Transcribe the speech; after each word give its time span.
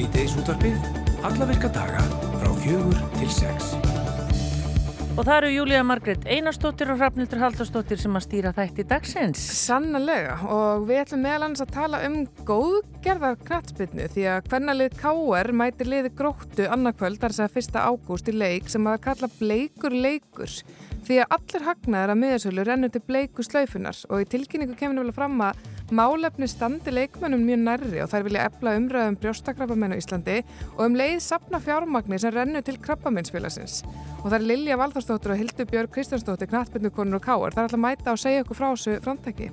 Svíteis 0.00 0.32
útvarpið, 0.40 0.84
alla 1.28 1.44
virka 1.44 1.68
daga 1.68 2.00
frá 2.40 2.52
fjögur 2.62 3.00
til 3.18 3.26
sex. 3.36 3.74
Og 5.12 5.26
það 5.26 5.34
eru 5.34 5.50
Júlía 5.52 5.82
Margret 5.84 6.22
Einarstóttir 6.24 6.88
og 6.88 7.02
Hrafnildur 7.02 7.42
Haldarstóttir 7.42 8.00
sem 8.00 8.16
að 8.16 8.24
stýra 8.24 8.54
þætti 8.56 8.86
dagsins. 8.88 9.42
Sannlega 9.58 10.38
og 10.48 10.86
við 10.88 11.02
ætlum 11.02 11.20
meðal 11.26 11.44
hans 11.44 11.60
að 11.60 11.74
tala 11.74 12.00
um 12.06 12.16
góðgerðar 12.48 13.36
knatsbyrnu 13.44 14.06
því 14.14 14.24
að 14.38 14.48
hvernalið 14.48 14.96
K.R. 15.02 15.52
mæti 15.60 15.88
liði 15.90 16.14
gróttu 16.16 16.70
annarkvöld 16.72 17.20
þar 17.20 17.36
sem 17.36 17.52
fyrsta 17.52 17.84
ágúst 17.84 18.32
í 18.32 18.38
leik 18.38 18.72
sem 18.72 18.88
að 18.88 19.02
kalla 19.04 19.28
bleikur 19.36 19.98
leikur 20.06 20.56
því 21.04 21.20
að 21.20 21.36
allir 21.36 21.68
hagnaður 21.68 22.14
að 22.14 22.20
miðarsölu 22.22 22.64
rennur 22.64 22.94
til 22.94 23.04
bleiku 23.04 23.44
slaufunar 23.44 24.00
og 24.08 24.24
í 24.24 24.30
tilkynningu 24.32 24.80
kemur 24.80 25.04
vel 25.04 25.16
fram 25.20 25.36
að 25.44 25.60
Málefni 25.90 26.46
standi 26.46 26.92
leikmennum 26.94 27.40
mjög 27.42 27.62
nærri 27.66 28.02
og 28.04 28.10
þær 28.12 28.22
vilja 28.28 28.44
efla 28.46 28.74
umræðum 28.78 29.16
brjóstakrappamenn 29.18 29.94
á 29.94 29.98
Íslandi 29.98 30.36
og 30.76 30.84
um 30.84 30.94
leið 30.94 31.16
sapna 31.24 31.58
fjármagnir 31.64 32.22
sem 32.22 32.30
rennu 32.30 32.62
til 32.62 32.78
krabbamennsfélagsins. 32.84 33.80
Og 34.20 34.26
það 34.28 34.36
er 34.36 34.48
Lilja 34.50 34.76
Valþórsdóttir 34.76 35.32
og 35.32 35.38
Hildur 35.40 35.68
Björg 35.70 35.94
Kristjánsdóttir, 35.94 36.50
knattbyrnukonur 36.50 37.16
og 37.16 37.24
káar. 37.24 37.54
Það 37.54 37.62
er 37.62 37.68
alltaf 37.68 37.78
að 37.78 37.84
mæta 37.86 38.12
og 38.12 38.20
segja 38.20 38.44
okkur 38.44 38.58
frá 38.58 38.68
þessu 38.74 38.98
framtæki. 39.06 39.48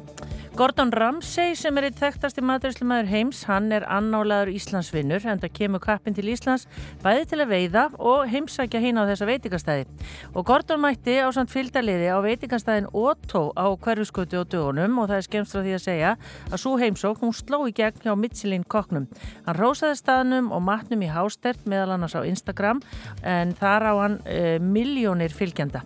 Gordon 0.58 0.90
Ramsay 0.90 1.54
sem 1.54 1.76
er 1.78 1.86
eitt 1.86 2.00
þekktasti 2.02 2.42
maturíslumæður 2.42 3.10
heims, 3.12 3.44
hann 3.46 3.68
er 3.76 3.84
annálaður 3.94 4.50
Íslandsvinnur 4.58 5.22
en 5.30 5.38
það 5.44 5.52
kemur 5.54 5.82
kappin 5.84 6.16
til 6.18 6.32
Íslands 6.34 6.64
bæði 7.04 7.28
til 7.30 7.40
að 7.44 7.52
veiða 7.52 7.84
og 8.02 8.24
heimsækja 8.32 8.82
hín 8.82 8.98
á 8.98 9.06
þessa 9.06 9.28
veitingastæði. 9.30 9.86
Og 10.34 10.48
Gordon 10.50 10.82
mætti 10.82 11.20
á 11.22 11.30
samt 11.36 11.54
fylgdaliði 11.54 12.10
á 12.10 12.18
veitingastæðin 12.26 12.90
Otto 12.90 13.52
á 13.54 13.70
hverjuskötu 13.70 14.42
og 14.42 14.50
dögunum 14.50 14.98
og 14.98 15.12
það 15.12 15.20
er 15.20 15.28
skemst 15.28 15.54
frá 15.54 15.62
því 15.62 15.76
að 15.78 15.84
segja 15.86 16.16
að 16.50 16.64
svo 16.64 16.74
heimsók 16.82 17.22
hún 17.22 17.38
sló 17.38 17.62
í 17.70 17.76
gegn 17.78 18.02
hjá 18.02 18.18
Michelin 18.18 18.66
koknum. 18.66 19.06
Hann 19.46 19.60
rósaði 19.62 20.02
staðnum 20.02 20.50
og 20.50 20.66
matnum 20.66 21.06
í 21.06 21.12
hástert 21.14 21.70
meðal 21.70 22.00
annars 22.00 22.18
á 22.18 22.26
Instagram 22.26 22.82
en 23.22 23.54
þar 23.62 23.86
á 23.86 23.94
hann 24.02 24.20
e, 24.26 24.57
miljónir 24.64 25.34
fylgjanda. 25.34 25.84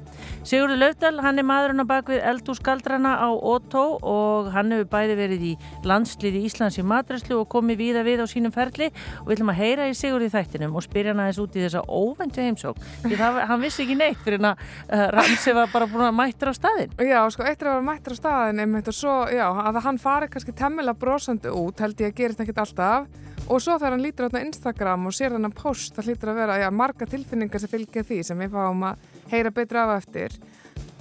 Sigurður 0.48 0.80
Löfdal, 0.82 1.14
hann 1.22 1.40
er 1.42 1.46
maðurinn 1.48 1.84
á 1.84 1.88
bakvið 1.90 2.24
eldúskaldrana 2.32 3.14
á 3.22 3.30
Otto 3.30 3.84
og 4.02 4.52
hann 4.56 4.74
hefur 4.74 4.90
bæði 4.92 5.18
verið 5.20 5.46
í 5.52 5.54
landsliði 5.88 6.44
Íslands 6.48 6.80
í 6.82 6.86
matræslu 6.88 7.40
og 7.42 7.50
komið 7.52 7.82
víða 7.82 8.04
við 8.08 8.24
á 8.24 8.28
sínum 8.32 8.54
ferli 8.56 8.90
og 9.22 9.30
við 9.30 9.38
ætlum 9.38 9.54
að 9.54 9.62
heyra 9.62 9.88
í 9.92 9.96
sigur 9.98 10.26
í 10.26 10.32
þættinum 10.34 10.76
og 10.76 10.86
spyrja 10.86 11.14
hann 11.14 11.24
aðeins 11.26 11.42
út 11.44 11.58
í 11.58 11.66
þessa 11.66 11.84
óvendu 11.88 12.46
heimsók. 12.46 12.82
Það, 13.06 13.42
hann 13.52 13.64
vissi 13.64 13.86
ekki 13.86 13.98
neitt 14.00 14.22
fyrir 14.26 14.42
hann 14.42 14.52
að 14.52 14.64
uh, 14.90 15.08
Ramsey 15.18 15.58
var 15.58 15.74
bara 15.74 15.90
búin 15.92 16.08
að 16.08 16.18
mættra 16.20 16.54
á 16.54 16.58
staðin. 16.58 16.96
Já, 16.98 17.20
sko, 17.34 17.46
eittir 17.48 17.72
að 17.72 17.84
mættra 17.88 18.18
á 18.18 18.22
staðin 18.22 18.64
einmitt 18.66 18.90
og 18.92 18.98
svo, 18.98 19.18
já, 19.32 19.46
að 19.50 19.82
hann 19.86 20.02
fari 20.02 20.32
kannski 20.32 20.56
temmilega 20.58 21.00
brosandi 21.02 21.54
út 21.54 21.84
held 21.84 22.02
ég 22.02 22.14
að 22.14 22.18
gerist 22.22 22.44
ekkit 22.46 22.64
alltaf 22.66 23.10
og 23.52 23.60
svo 23.60 23.76
þegar 23.76 23.98
hann 23.98 24.04
lítur 24.06 24.32
á 24.32 24.40
Instagram 24.40 25.08
og 25.10 25.16
sér 25.16 25.36
þennan 25.36 25.56
post 25.56 25.98
það 25.98 26.12
lítur 26.12 26.32
að 26.32 26.42
vera, 26.42 26.60
já, 26.64 26.70
marga 26.72 27.08
tilfinningar 27.10 27.62
sem 27.62 27.72
fylgja 27.72 28.06
því 28.08 28.20
sem 28.24 28.40
við 28.40 28.54
fáum 28.56 28.86
að 28.88 29.10
heyra 29.34 29.52
betra 29.56 29.88
af 29.88 29.98
eftir. 30.00 30.38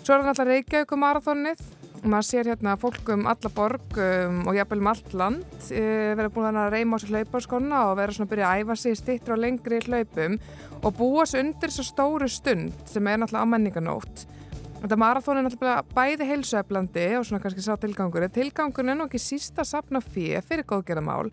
Svo 0.01 0.17
er 0.17 0.23
hann 0.23 0.33
alltaf 0.33 0.49
Reykjavík 0.49 0.97
og 0.97 1.01
marathónið 1.01 1.63
maður 2.01 2.27
sér 2.27 2.49
hérna 2.49 2.77
fólk 2.81 3.11
um 3.13 3.27
alla 3.29 3.51
borg 3.53 3.99
um, 4.01 4.41
og 4.49 4.57
jafnvel 4.57 4.81
um 4.81 4.91
allt 4.91 5.15
land 5.17 5.69
e, 5.69 5.83
vera 6.17 6.33
búin 6.33 6.57
að 6.57 6.73
reyma 6.75 6.97
á 6.97 7.03
sér 7.03 7.13
hlauparskonna 7.15 7.81
og 7.91 7.97
vera 7.99 8.15
svona 8.17 8.29
að 8.29 8.33
byrja 8.33 8.51
að 8.51 8.63
æfa 8.63 8.77
sig 8.81 8.99
stittur 8.99 9.37
á 9.37 9.43
lengri 9.43 9.81
hlaupum 9.85 10.39
og 10.81 10.95
búa 10.97 11.27
sér 11.29 11.45
undir 11.45 11.75
svo 11.75 11.85
stóru 11.85 12.29
stund 12.31 12.73
sem 12.89 13.07
er 13.07 13.21
náttúrulega 13.21 13.45
á 13.45 13.53
menninganót 13.53 14.27
Þetta 14.81 14.97
marathón 14.97 15.37
er 15.37 15.45
náttúrulega 15.45 15.83
bæði 15.93 16.27
heilsueflandi 16.31 17.03
og 17.19 17.27
svona 17.29 17.43
kannski 17.43 17.65
sá 17.67 17.75
tilgangur 17.77 18.25
tilgangun 18.33 18.89
er 18.89 18.97
nú 18.97 19.11
ekki 19.11 19.21
sísta 19.21 19.67
sapna 19.69 20.01
fyrir 20.01 20.65
góðgerðamál 20.65 21.29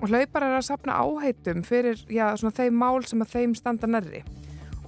og 0.00 0.08
hlaupar 0.08 0.46
er 0.46 0.58
að 0.58 0.68
sapna 0.70 0.98
áheitum 1.04 1.64
fyrir 1.66 2.00
já, 2.08 2.32
þeim 2.36 2.76
mál 2.80 3.04
sem 3.04 3.20
að 3.20 3.34
þeim 3.36 3.56
standa 3.58 3.86
nærri 3.86 4.24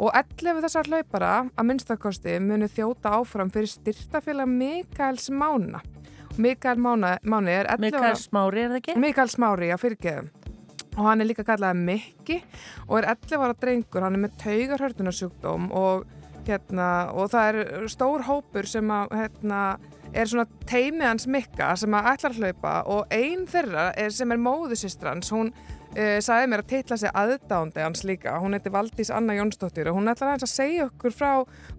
Og 0.02 0.10
11 0.16 0.62
þessar 0.64 0.88
hlaupara 0.88 1.32
að 1.54 1.66
minnstakosti 1.68 2.38
muni 2.42 2.66
þjóta 2.72 3.12
áfram 3.20 3.50
fyrir 3.52 3.70
styrtafélag 3.70 4.48
Mikaels 4.50 5.28
Mána. 5.30 5.82
Mikael 6.40 6.80
Mána, 6.80 7.18
Máni 7.22 7.52
er 7.52 7.68
11 7.70 7.84
Mikael 7.84 8.16
Smári 8.18 8.64
er 8.64 8.72
það 8.72 8.80
ekki? 8.80 8.96
Mikael 8.98 9.30
Smári, 9.30 9.68
já 9.68 9.76
fyrirgeðum. 9.78 10.30
Og 10.96 11.06
hann 11.06 11.22
er 11.22 11.28
líka 11.28 11.44
kallað 11.46 11.78
Mikki 11.86 12.40
og 12.88 12.96
er 12.98 13.10
11 13.12 13.44
ára 13.44 13.56
drengur, 13.60 14.02
hann 14.04 14.16
er 14.18 14.24
með 14.24 14.34
taugarhörtunarsjúkdóm 14.42 15.70
og, 15.76 16.08
hérna, 16.48 16.88
og 17.14 17.30
það 17.32 17.52
er 17.52 17.86
stór 17.92 18.26
hópur 18.26 18.68
sem 18.68 18.90
að, 18.92 19.14
hérna, 19.20 19.62
er 20.12 20.28
svona 20.30 20.46
teimið 20.68 21.06
hans 21.08 21.28
Mikka 21.30 21.72
sem 21.80 21.94
að 21.96 22.10
ætlar 22.12 22.34
að 22.34 22.42
hlaupa 22.42 22.74
og 22.92 23.14
einn 23.14 23.46
þeirra 23.50 23.86
er, 23.98 24.12
sem 24.14 24.34
er 24.34 24.40
móðusistrans, 24.42 25.32
hún 25.34 25.52
uh, 25.52 26.18
sagði 26.24 26.52
mér 26.52 26.64
að 26.64 26.70
titla 26.74 27.00
sig 27.00 27.14
aðdándi 27.22 27.84
hans 27.84 28.04
líka, 28.08 28.36
hún 28.42 28.56
heiti 28.56 28.72
Valdís 28.74 29.12
Anna 29.14 29.36
Jónsdóttir 29.38 29.90
og 29.90 29.98
hún 30.00 30.12
ætlar 30.12 30.36
að 30.36 30.50
segja 30.52 30.88
okkur 30.90 31.16
frá 31.16 31.32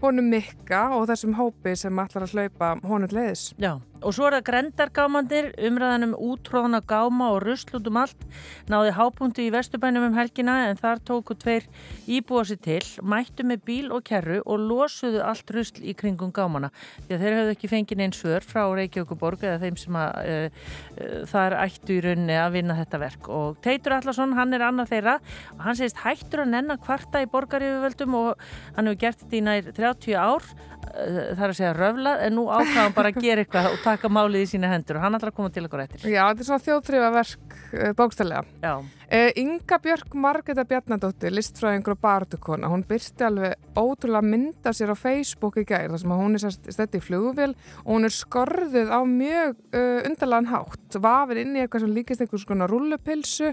honum 0.03 0.29
Mikka 0.33 0.89
og 0.97 1.07
þessum 1.11 1.37
hópi 1.39 1.77
sem 1.79 2.05
ætlar 2.05 2.27
að 2.27 2.37
hlaupa 2.37 2.75
honum 2.87 3.13
leðis. 3.13 3.51
Já 3.61 3.77
og 4.03 4.13
svo 4.15 4.27
er 4.27 4.37
það 4.37 4.45
grendargámandir, 4.49 5.49
umræðan 5.67 6.07
um 6.09 6.15
útróðana 6.31 6.81
gáma 6.87 7.29
og 7.33 7.41
rusl 7.45 7.77
út 7.77 7.87
um 7.89 7.99
allt. 8.01 8.25
Náði 8.71 8.93
hápunktu 8.97 9.43
í 9.45 9.51
Vesturbænum 9.53 10.09
um 10.09 10.17
helgina 10.17 10.57
en 10.69 10.79
þar 10.79 11.01
tóku 11.07 11.37
tveir 11.39 11.67
íbúa 12.07 12.43
sér 12.47 12.59
til, 12.63 12.81
mættu 13.01 13.45
með 13.47 13.63
bíl 13.67 13.91
og 13.95 14.03
kerru 14.07 14.41
og 14.43 14.63
losuðu 14.67 15.23
allt 15.23 15.53
rusl 15.55 15.81
í 15.83 15.95
kringum 15.97 16.33
gámana. 16.35 16.71
Því 17.07 17.15
að 17.15 17.23
þeir 17.25 17.37
hafðu 17.39 17.55
ekki 17.55 17.71
fengið 17.71 18.03
einn 18.05 18.15
svör 18.17 18.47
frá 18.47 18.63
Reykjavíkuborg 18.75 19.45
eða 19.47 19.61
þeim 19.63 19.79
sem 19.79 19.99
að 19.99 20.19
uh, 20.23 20.61
uh, 20.97 21.17
það 21.31 21.47
er 21.47 21.57
ættu 21.63 21.97
í 21.97 22.01
rauninni 22.07 22.37
að 22.39 22.57
vinna 22.57 22.77
þetta 22.81 23.01
verk. 23.05 23.31
Og 23.31 23.59
Teitur 23.63 23.97
Allarsson, 23.97 24.35
hann 24.37 24.53
er 24.57 24.67
annað 24.67 24.93
þeirra. 24.93 25.17
Og 25.55 25.65
hann 25.67 25.79
segist 25.79 26.03
hættur 26.03 26.43
að 26.43 26.53
nenn 26.53 26.73
að 26.73 26.83
kvarta 26.85 27.23
í 27.23 27.29
borgarífuvöldum 27.31 28.19
og 28.19 28.47
hann 28.77 28.91
hefur 28.91 29.01
gert 29.05 29.23
þetta 29.23 29.39
í 29.39 29.43
nær 29.47 29.73
30 29.73 30.19
ár 30.19 30.53
er 30.93 31.45
að 31.47 31.55
segja 31.57 31.73
röflað 31.77 32.25
en 32.27 32.35
nú 32.37 32.45
ákvæðum 32.51 32.95
bara 32.97 33.11
að 33.13 33.21
gera 33.23 33.43
eitthvað 33.43 33.69
og 33.71 33.79
taka 33.83 34.11
málið 34.11 34.45
í 34.45 34.49
sína 34.53 34.71
hendur 34.73 34.99
og 34.99 35.05
hann 35.05 35.17
ætlar 35.17 35.33
að 35.33 35.37
koma 35.39 35.53
til 35.53 35.65
okkur 35.67 35.83
eftir. 35.85 36.05
Já, 36.07 36.23
þetta 36.29 36.43
er 36.43 36.49
svona 36.49 36.65
þjóðtrýfaverk 36.67 37.57
uh, 37.57 37.93
bókstælega. 37.99 38.43
Já. 38.63 38.73
Uh, 39.11 39.29
Inga 39.35 39.79
Björk 39.83 40.13
Margeta 40.15 40.63
Bjarnadóttir, 40.65 41.33
listfræðingur 41.35 41.97
og 41.97 41.99
barndukona, 42.01 42.69
hún 42.71 42.85
byrsti 42.87 43.25
alveg 43.27 43.57
ótrúlega 43.75 44.23
mynda 44.23 44.71
sér 44.73 44.93
á 44.93 44.97
Facebook 44.97 45.57
í 45.59 45.65
gæri 45.67 45.91
þar 45.91 46.01
sem 46.01 46.13
hún 46.13 46.37
er 46.37 46.53
stætti 46.53 47.01
í 47.01 47.03
flugvél 47.03 47.55
og 47.83 47.89
hún 47.89 48.07
er 48.07 48.13
skorðuð 48.15 48.93
á 48.93 48.99
mjög 49.03 49.57
uh, 49.75 49.99
undarlegan 50.07 50.49
hátt, 50.53 50.97
vafir 51.03 51.41
inn 51.43 51.57
í 51.57 51.63
eitthvað 51.63 51.83
sem 51.83 51.95
líkist 51.97 52.23
einhvers 52.23 52.47
konar 52.47 52.71
rullupilsu 52.71 53.51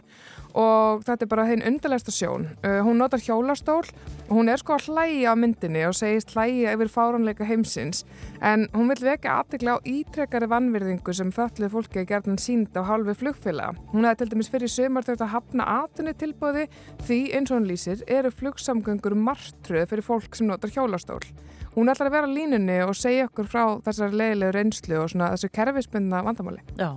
og 0.55 1.03
þetta 1.07 1.27
er 1.27 1.31
bara 1.31 1.47
þeim 1.49 1.67
undarlegsta 1.73 2.15
sjón. 2.15 2.47
Uh, 2.65 2.81
hún 2.87 3.01
notar 3.03 3.23
hjólastól 3.23 3.83
og 4.29 4.33
hún 4.37 4.51
er 4.51 4.63
sko 4.63 4.77
að 4.77 4.89
hlæja 4.91 5.35
á 5.35 5.39
myndinni 5.39 5.83
og 5.89 5.97
segist 5.99 6.35
hlæja 6.37 6.77
yfir 6.77 6.91
fáranleika 6.95 7.47
heimsins 7.49 8.05
en 8.39 8.69
hún 8.75 8.91
vil 8.93 9.03
vekja 9.11 9.41
aðtegla 9.41 9.79
á 9.79 9.85
ítrekkari 9.87 10.49
vannvirðingu 10.51 11.15
sem 11.17 11.33
föllið 11.35 11.75
fólki 11.75 12.03
að 12.03 12.11
gerðan 12.13 12.41
sínd 12.41 12.77
á 12.79 12.87
halvi 12.87 13.17
flugfélaga. 13.19 13.77
Hún 13.91 14.07
hefði 14.07 14.25
til 14.25 14.31
dæmis 14.35 14.51
fyrir 14.53 14.71
sömur 14.71 15.07
þurft 15.07 15.25
að 15.27 15.35
hafna 15.41 15.67
aðtunni 15.81 16.13
tilbóði 16.19 16.67
því 17.07 17.21
eins 17.37 17.51
og 17.51 17.61
hún 17.61 17.69
lýsir 17.71 18.03
eru 18.11 18.33
flugsamgöngur 18.35 19.17
margtröð 19.17 19.89
fyrir 19.91 20.07
fólk 20.07 20.37
sem 20.37 20.49
notar 20.51 20.73
hjólastól. 20.75 21.23
Hún 21.71 21.87
ætlar 21.87 22.09
að 22.11 22.15
vera 22.17 22.29
línunni 22.31 22.77
og 22.83 22.97
segja 22.99 23.29
okkur 23.29 23.47
frá 23.47 23.63
þessar 23.87 24.11
leiðilegu 24.11 24.55
reynslu 24.57 24.97
og 24.99 25.11
svona 25.13 25.29
þessu 25.37 25.51
kerfisbundna 25.55 26.23
vandamáli. 26.27 26.65
Já, 26.75 26.89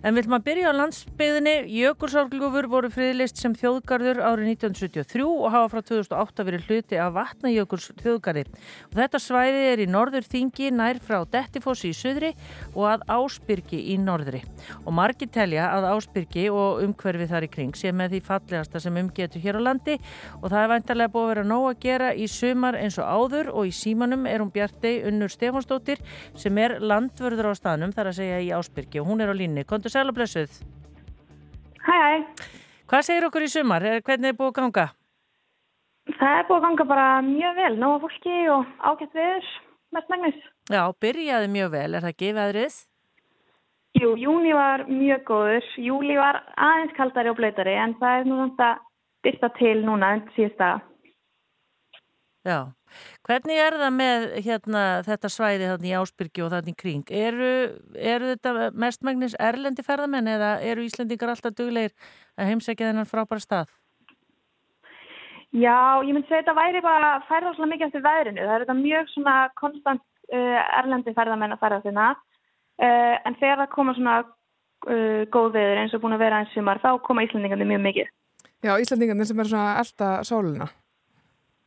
en 0.00 0.16
vil 0.16 0.24
maður 0.32 0.46
byrja 0.46 0.70
á 0.72 0.78
landsbyðinni. 0.78 1.52
Jökulsárglúfur 1.68 2.68
voru 2.72 2.88
friðlist 2.94 3.42
sem 3.42 3.52
þjóðgarður 3.60 4.22
árið 4.24 4.48
1973 4.54 5.26
og 5.28 5.52
hafa 5.52 5.68
frá 5.74 5.84
2008 5.90 6.46
verið 6.48 6.70
hluti 6.70 7.00
af 7.04 7.12
vatnajökuls 7.18 7.90
þjóðgarði. 8.00 8.46
Og 8.88 8.96
þetta 9.02 9.20
svæði 9.20 9.66
er 9.74 9.84
í 9.84 9.88
norður 9.92 10.28
þingi 10.32 10.72
nær 10.72 11.02
frá 11.04 11.20
Dettifossi 11.28 11.92
í 11.92 11.98
söðri 11.98 12.32
og 12.72 12.88
að 12.94 13.04
Ásbyrgi 13.18 13.82
í 13.92 13.98
norðri. 14.00 14.40
Og 14.86 14.96
margir 14.96 15.28
telja 15.36 15.68
að 15.74 15.90
Ásbyrgi 15.92 16.46
og 16.48 16.80
umhverfi 16.86 17.28
þar 17.28 17.44
í 17.44 17.52
kring 17.52 17.76
sé 17.76 17.92
með 17.92 18.16
því 18.16 18.24
fallegasta 18.30 18.80
sem 18.80 18.96
umgetur 19.04 19.44
hér 19.44 19.60
á 19.60 19.66
landi 19.68 19.98
og 20.40 20.48
það 20.48 20.60
er 20.62 20.72
vantarlega 20.72 21.12
búið 21.12 21.26
að 21.26 21.32
vera 21.34 21.46
nóg 21.52 21.68
að 21.74 21.80
gera 21.84 22.10
í 22.16 22.28
sumar 22.30 22.80
eins 22.80 22.96
og 23.02 23.04
áður 23.04 23.52
og 23.52 23.68
í 23.68 23.74
símanum 23.74 24.13
staðnum 24.14 24.26
er 24.30 24.40
hún 24.42 24.52
Bjartei 24.52 25.02
Unnur 25.08 25.30
Stefánsdóttir 25.30 25.98
sem 26.38 26.56
er 26.58 26.78
landvörður 26.80 27.50
á 27.50 27.54
staðnum 27.58 27.92
þar 27.92 28.10
að 28.10 28.18
segja 28.18 28.40
í 28.40 28.50
Ásbyrgi 28.54 29.00
og 29.00 29.08
hún 29.08 29.20
er 29.20 29.30
á 29.30 29.34
línni. 29.34 29.64
Kontur 29.64 29.90
sæl 29.90 30.08
og 30.08 30.14
blessuð. 30.14 30.62
Hæ, 31.82 31.92
hæ. 31.92 32.14
Hvað 32.86 33.02
segir 33.02 33.26
okkur 33.26 33.42
í 33.42 33.50
sumar? 33.50 33.82
Hvernig 33.82 34.30
er 34.30 34.38
búið 34.38 34.52
að 34.52 34.58
ganga? 34.60 34.86
Það 36.14 36.38
er 36.38 36.46
búið 36.48 36.58
að 36.58 36.64
ganga 36.68 36.84
bara 36.84 37.08
mjög 37.22 37.58
vel. 37.58 37.74
Nóga 37.78 38.00
fólki 38.04 38.38
og 38.54 38.66
ágætt 38.78 39.14
viður, 39.14 39.52
mest 39.92 40.10
megnis. 40.10 40.40
Já, 40.70 40.82
byrjaði 41.00 41.50
mjög 41.50 41.70
vel. 41.74 41.90
Er 41.94 42.06
það 42.06 42.26
veðrið? 42.38 42.80
Jú, 43.94 44.14
júni 44.18 44.54
var 44.54 44.86
mjög 44.90 45.26
góður. 45.26 45.68
Júli 45.78 46.16
var 46.18 46.42
aðeins 46.56 46.94
kaldari 46.96 47.30
og 47.30 47.38
blöytari 47.38 47.76
en 47.78 47.94
það 48.00 48.20
er 48.20 48.30
nú 48.30 48.40
samt 48.42 48.64
að 48.66 48.82
byrta 49.24 49.50
til 49.58 49.76
núna 49.86 50.14
en 50.16 50.24
síðasta. 50.34 50.72
Já. 52.44 52.74
Hvernig 53.26 53.60
er 53.60 53.78
það 53.80 53.94
með 53.98 54.26
hérna, 54.46 54.82
þetta 55.06 55.30
svæði 55.32 55.70
hérna, 55.70 55.88
í 55.90 55.94
Ásbyrgi 56.00 56.44
og 56.44 56.52
þannig 56.54 56.76
kring? 56.80 57.14
Eru, 57.14 57.52
eru 57.94 58.34
þetta 58.34 58.68
mestmægnis 58.84 59.38
erlendi 59.38 59.86
ferðamenn 59.86 60.34
eða 60.34 60.58
eru 60.64 60.84
Íslendingar 60.84 61.32
alltaf 61.34 61.56
dugleir 61.56 61.94
að 62.38 62.52
heimsækja 62.52 62.90
þennan 62.90 63.10
frábæra 63.10 63.42
stað? 63.42 63.72
Já, 65.54 66.02
ég 66.02 66.10
myndi 66.10 66.26
segja 66.26 66.40
að 66.42 66.48
þetta 66.48 66.56
væri 66.58 66.80
bara 66.82 67.10
svolítið 67.28 67.68
mikið 67.70 67.86
eftir 67.86 68.02
veðrinu. 68.02 68.42
Það 68.42 68.54
er 68.54 68.62
þetta 68.64 68.74
mjög 68.80 69.10
svona 69.12 69.34
konstant 69.60 70.02
uh, 70.34 70.62
erlendi 70.80 71.14
ferðamenn 71.14 71.54
að 71.54 71.60
færa 71.62 71.82
þérna. 71.84 72.06
Uh, 72.74 73.14
en 73.22 73.36
þegar 73.38 73.60
það 73.62 73.70
koma 73.76 73.94
svona 73.94 74.16
uh, 74.24 75.22
góð 75.30 75.52
veður 75.54 75.82
eins 75.84 75.94
og 75.94 76.02
búin 76.02 76.16
að 76.16 76.24
vera 76.24 76.40
eins 76.42 76.56
sumar, 76.56 76.82
þá 76.82 76.90
koma 77.06 77.22
Íslandingandi 77.26 77.68
mjög 77.70 77.84
mikið. 77.86 78.10
Já, 78.66 78.72
Íslandingandi 78.82 79.28
sem 79.30 79.44
er 79.44 79.52
svona 79.52 79.76
elda 79.84 80.10
sóluna. 80.26 80.68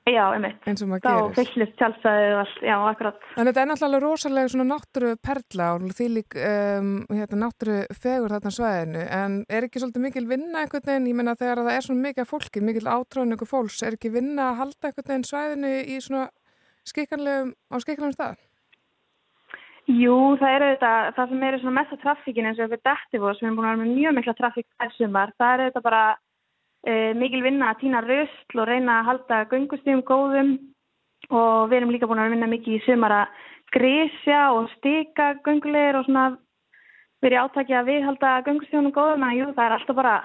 Já, 0.08 0.24
einmitt. 0.32 0.62
Eins 0.64 0.82
og 0.84 0.88
maður 0.88 1.04
Þá 1.04 1.16
gerir. 1.18 1.34
fyllist 1.36 1.74
tjálsæðið 1.82 2.34
og 2.34 2.42
allt, 2.42 2.60
já, 2.64 2.76
akkurat. 2.88 3.26
En 3.36 3.50
þetta 3.50 3.62
er 3.64 3.68
náttúrulega 3.68 4.04
rosalega 4.06 4.52
svona 4.54 4.68
náttúru 4.70 5.10
perla 5.28 5.68
og 5.76 5.88
því 5.98 6.08
lík 6.14 6.38
um, 6.40 6.92
hérna, 7.12 7.40
náttúru 7.42 7.78
fegur 7.92 8.36
þarna 8.36 8.54
svæðinu 8.56 9.04
en 9.18 9.38
er 9.52 9.68
ekki 9.68 9.82
svolítið 9.84 10.06
mikil 10.06 10.26
vinna 10.30 10.64
einhvern 10.64 10.88
veginn, 10.88 11.10
ég 11.12 11.18
menna 11.20 11.36
þegar 11.36 11.64
það 11.66 11.76
er 11.76 11.88
svona 11.88 12.06
mikið 12.08 12.24
af 12.24 12.32
fólki, 12.32 12.64
mikil 12.64 12.88
átráðningu 12.88 13.48
fólks, 13.50 13.82
er 13.84 13.98
ekki 13.98 14.14
vinna 14.16 14.52
að 14.54 14.60
halda 14.62 14.92
einhvern 14.92 15.12
veginn 15.12 15.28
svæðinu 15.28 15.74
í 15.84 15.98
svona 16.08 16.30
skikanlegum, 16.88 17.52
á 17.68 17.76
skikanlegum 17.84 18.16
stað? 18.16 18.38
Jú, 19.88 20.16
það 20.40 20.54
eru 20.54 20.72
þetta, 20.74 20.94
það 21.16 21.30
sem 21.32 21.44
eru 21.48 21.60
svona 21.62 21.78
mesta 21.82 21.98
trafíkin 22.02 22.48
eins 22.48 22.58
og 22.60 22.72
við 22.72 22.82
Dettivos, 22.84 23.38
við 23.40 23.48
erum 23.48 23.60
búin 23.60 23.68
að 23.68 23.76
vera 23.76 23.84
með 23.84 24.00
mjög 24.00 24.16
mikla 24.18 24.34
trafík 24.40 24.68
þær 24.76 24.96
sumar, 24.98 25.32
það 25.40 25.54
eru 25.54 25.68
þetta 25.70 25.84
bara 25.86 26.02
uh, 26.86 27.12
mikil 27.18 27.44
vinna 27.46 27.72
að 27.72 27.84
týna 27.84 28.02
rusl 28.06 28.62
og 28.62 28.68
reyna 28.70 29.00
að 29.00 29.08
halda 29.12 29.44
göngustíðum 29.54 30.04
góðum. 30.08 30.58
Og 31.34 31.70
við 31.72 31.80
erum 31.80 31.92
líka 31.92 32.08
búin 32.08 32.22
að 32.24 32.36
vinna 32.36 32.48
mikið 32.52 32.78
í 32.78 32.84
sumar 32.86 33.16
að 33.16 33.40
grísja 33.76 34.42
og 34.56 34.70
stika 34.78 35.34
göngulegir 35.44 35.98
og 36.00 36.06
svona 36.08 36.28
verið 37.26 37.42
átaki 37.42 37.76
að 37.76 37.90
viðhalda 37.92 38.36
göngustíðunum 38.46 38.96
góðum. 38.96 39.26
En 39.28 39.40
jú, 39.40 39.50
það 39.58 39.66
er 39.66 39.78
alltaf 39.78 39.98
bara 39.98 40.18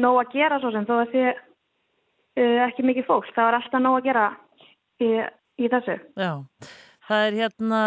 nóg 0.00 0.20
að 0.24 0.34
gera 0.34 0.60
svo 0.60 0.72
sem 0.74 0.86
þó 0.88 0.94
að 0.98 1.14
því 1.14 1.24
uh, 1.30 2.58
ekki 2.66 2.86
mikið 2.86 3.08
fólk, 3.08 3.30
það 3.34 3.48
er 3.48 3.58
alltaf 3.60 3.84
nóg 3.84 3.98
að 4.00 4.08
gera 4.10 4.26
í, 5.00 5.10
í 5.60 5.70
þessu. 5.72 5.96
Já, 6.20 6.32
það 7.10 7.26
er 7.26 7.36
hérna 7.40 7.80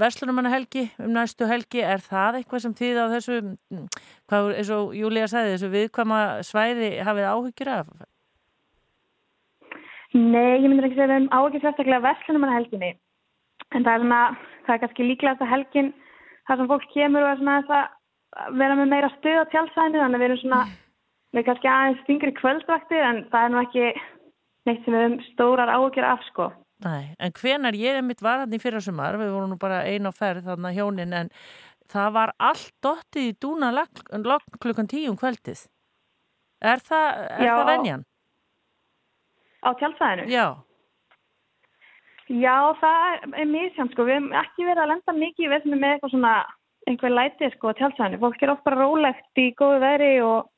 Veslunumanna 0.00 0.52
helgi 0.52 0.84
um 1.00 1.10
næstu 1.16 1.48
helgi, 1.48 1.82
er 1.82 2.02
það 2.04 2.40
eitthvað 2.40 2.64
sem 2.64 2.76
þið 2.78 3.00
á 3.00 3.06
þessu, 3.14 3.40
mm, 3.72 3.88
hvað 4.28 4.52
eins 4.58 4.72
og 4.76 4.94
Júlía 4.98 5.28
sagði, 5.30 5.56
þessu 5.56 5.72
viðkvæma 5.74 6.20
svæði 6.46 6.90
hafið 7.08 7.30
áhyggjur 7.32 7.72
af? 7.74 7.92
Nei, 10.16 10.60
ég 10.60 10.68
myndir 10.68 10.88
ekki 10.88 10.98
segja 10.98 11.12
við 11.12 11.22
um 11.22 11.30
áhyggjur 11.32 11.64
sérstaklega 11.64 12.04
veslunumanna 12.04 12.58
helginni 12.58 12.92
en 13.74 13.84
það 13.84 13.94
er 13.94 14.04
svona, 14.04 14.20
það 14.66 14.74
er 14.74 14.82
kannski 14.84 15.08
líklegast 15.08 15.42
að 15.44 15.52
helgin 15.52 15.90
þar 16.48 16.60
sem 16.60 16.70
fólk 16.70 16.86
kemur 16.94 17.24
og 17.24 17.32
er 17.32 17.40
svona 17.40 17.56
þess 17.60 17.74
að 17.78 18.60
vera 18.60 18.76
með 18.78 18.92
meira 18.92 19.10
stöð 19.16 19.42
á 19.44 19.50
tjálsæðinu 19.52 20.02
þannig 20.02 20.18
að 20.18 20.22
við 20.22 20.28
erum 20.28 20.40
svona 20.42 20.62
með 21.36 21.44
kannski 21.48 21.70
aðeins 21.72 22.06
þingri 22.06 22.32
kvöldvaktir 22.38 23.04
en 23.04 23.20
það 23.32 23.44
er 23.44 23.52
nú 23.52 23.60
ekki 23.62 23.90
neitt 24.68 24.84
sem 24.84 24.94
við 24.94 25.04
höfum 25.04 25.18
stórar 25.32 25.72
áhyggjur 25.74 26.08
af 26.08 26.24
sko. 26.28 26.48
Nei, 26.84 27.14
en 27.18 27.34
hvenar 27.34 27.74
ég 27.74 27.98
er 27.98 28.04
mitt 28.06 28.22
varandi 28.22 28.58
í 28.58 28.62
fyrra 28.62 28.80
sumar, 28.82 29.18
við 29.18 29.32
vorum 29.34 29.50
nú 29.54 29.58
bara 29.58 29.82
einu 29.82 30.12
á 30.12 30.14
ferð 30.14 30.46
þarna 30.46 30.70
hjónin, 30.76 31.16
en 31.16 31.32
það 31.90 32.12
var 32.14 32.34
allt 32.38 32.70
dottið 32.84 33.32
í 33.32 33.34
dúna 33.42 33.72
logn 33.74 34.60
klukkan 34.62 34.90
tíum 34.90 35.18
kvöldið. 35.18 35.66
Er 36.62 36.78
það, 36.82 37.08
er 37.34 37.44
Já. 37.46 37.52
það 37.56 37.68
venjan? 37.72 38.06
Á 39.58 39.70
tjálsæðinu? 39.78 40.30
Já, 40.30 40.46
Já, 42.28 42.76
það 42.76 43.32
er, 43.40 43.46
misjant 43.48 43.94
sko, 43.94 44.04
við 44.04 44.18
hefum 44.18 44.32
ekki 44.36 44.66
verið 44.66 44.82
að 44.82 44.90
lenda 44.90 45.12
mikið 45.16 45.44
í 45.46 45.52
vesinu 45.54 45.76
með 45.80 45.94
eitthvað 45.94 46.10
svona 46.12 46.32
einhver 46.88 47.14
læti 47.14 47.48
sko 47.54 47.72
á 47.72 47.78
tjálsæðinu. 47.78 48.20
Fólk 48.20 48.42
er 48.44 48.52
oft 48.52 48.66
bara 48.66 48.80
rólegt 48.82 49.40
í 49.40 49.46
góðu 49.56 49.78
veri 49.80 50.10
og 50.20 50.50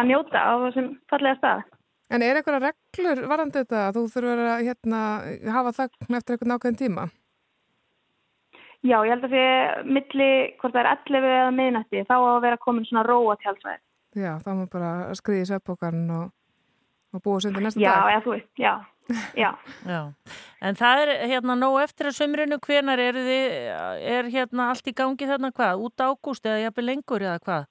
að 0.00 0.08
njóta 0.08 0.40
á 0.40 0.52
þessum 0.64 0.88
fallega 1.12 1.36
stað. 1.36 1.66
En 2.10 2.24
er 2.26 2.40
eitthvað 2.40 2.64
reglur 2.64 3.22
varandi 3.30 3.60
þetta 3.62 3.86
að 3.86 3.96
þú 3.96 4.04
þurfur 4.14 4.40
að 4.50 4.62
hérna, 4.66 5.00
hafa 5.54 5.72
þögn 5.76 6.16
eftir 6.18 6.34
eitthvað 6.34 6.52
nákvæðin 6.52 6.80
tíma? 6.80 7.04
Já, 8.80 8.96
ég 9.04 9.12
held 9.12 9.26
að 9.28 9.34
því 9.34 9.44
milli, 9.92 10.30
hvort 10.60 10.74
það 10.74 10.80
er 10.80 10.90
11 10.90 11.30
eða 11.30 11.48
miðnætti, 11.52 12.04
þá 12.08 12.14
á 12.16 12.30
að 12.32 12.44
vera 12.46 12.60
komin 12.64 12.86
svona 12.88 13.04
róa 13.04 13.36
tjálsvæði. 13.42 13.82
Já, 14.18 14.30
þá 14.42 14.50
má 14.56 14.62
bara 14.72 14.92
skriði 15.18 15.44
í 15.44 15.48
söpbókan 15.50 16.00
og, 16.16 16.30
og 17.14 17.22
búa 17.22 17.42
sig 17.42 17.52
undir 17.52 17.66
næsta 17.68 17.82
Já, 17.82 17.92
dag. 17.92 18.08
eða 18.14 18.22
þú 18.24 18.32
veist, 18.34 18.48
já, 18.58 18.72
já. 19.38 19.50
já. 19.92 20.00
En 20.66 20.80
það 20.80 21.02
er 21.04 21.12
hérna 21.30 21.58
nóg 21.60 21.76
eftir 21.84 22.08
að 22.10 22.16
sömrinu 22.18 22.58
hvenar 22.64 23.02
eru 23.04 23.26
þið, 23.28 23.58
er 24.16 24.30
hérna 24.32 24.70
allt 24.72 24.88
í 24.90 24.96
gangi 24.96 25.28
þarna 25.28 25.52
hvað? 25.52 25.84
Út 25.86 26.06
ágúst 26.08 26.48
eða 26.48 26.64
jafnvel 26.64 26.86
lengur 26.88 27.26
eða 27.28 27.38
hvað? 27.44 27.68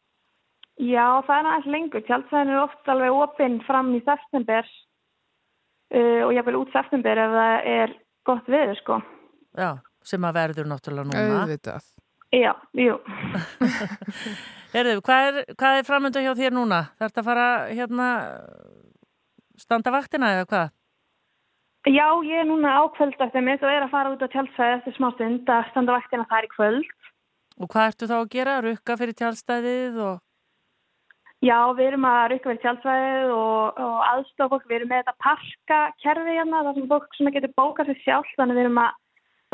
Já, 0.80 1.20
það 1.28 1.36
er 1.36 1.48
aðeins 1.50 1.72
lengur. 1.74 2.04
Tjálsvæðin 2.08 2.54
er 2.54 2.62
oft 2.62 2.92
alveg 2.92 3.18
opinn 3.20 3.58
fram 3.68 3.92
í 3.98 4.00
september 4.06 4.68
uh, 5.92 6.22
og 6.28 6.32
jafnvel 6.38 6.60
út 6.62 6.72
september 6.76 7.20
ef 7.20 7.34
það 7.36 7.72
er 7.74 7.96
gott 8.30 8.48
veður, 8.52 8.80
sko. 8.80 9.00
Já, 9.60 9.72
sem 10.06 10.28
að 10.30 10.38
verður 10.40 10.70
náttúrulega 10.72 11.10
núna. 11.10 11.42
Auðvitað. 11.42 11.90
Já, 12.30 12.54
jú. 12.78 12.96
Erðu, 14.80 15.00
hvað 15.02 15.28
er, 15.28 15.40
hvað 15.58 15.80
er 15.80 15.88
framönda 15.88 16.22
hjá 16.24 16.32
þér 16.38 16.56
núna? 16.56 16.84
Þarf 17.00 17.10
þetta 17.10 17.24
að 17.24 17.30
fara 17.32 17.48
hérna 17.74 18.10
standa 19.60 19.94
vaktina 19.94 20.32
eða 20.38 20.48
hvað? 20.52 20.76
Já, 21.90 22.06
ég 22.28 22.44
er 22.44 22.48
núna 22.48 22.76
á 22.76 22.84
kvöldvættum 22.96 23.48
mitt 23.50 23.64
og 23.66 23.72
er 23.72 23.84
að 23.86 23.94
fara 23.96 24.14
út 24.14 24.24
á 24.24 24.30
tjálsvæði 24.30 24.78
eftir 24.78 24.96
smá 24.96 25.10
stund 25.16 25.50
að 25.50 25.70
standa 25.72 25.96
vaktina 25.96 26.28
þar 26.30 26.46
í 26.46 26.52
kvöld. 26.54 26.90
Og 27.60 27.72
hvað 27.72 27.92
ertu 27.92 28.10
þá 28.12 28.18
að 28.20 28.32
gera? 28.36 28.58
Rukka 28.64 29.00
fyrir 29.00 29.20
tjálstæðið 29.20 30.02
og... 30.06 30.18
Já, 31.40 31.56
við 31.72 31.86
erum 31.88 32.08
að 32.10 32.24
rukka 32.34 32.52
við 32.52 32.58
tjálsvæðið 32.66 33.30
og, 33.32 33.78
og 33.80 34.00
aðstofa 34.10 34.50
fólk. 34.58 34.66
Við 34.68 34.78
erum 34.80 34.90
með 34.92 35.06
þetta 35.06 35.24
parkakerfi 35.24 36.36
hérna, 36.36 36.64
þar 36.66 36.76
sem 36.76 36.90
fólk 36.90 37.16
svona 37.16 37.34
getur 37.36 37.54
bókað 37.56 37.92
sér 37.92 38.02
sjálf, 38.04 38.34
þannig 38.36 38.60
við 38.60 38.66
erum 38.66 38.82
að 38.84 38.98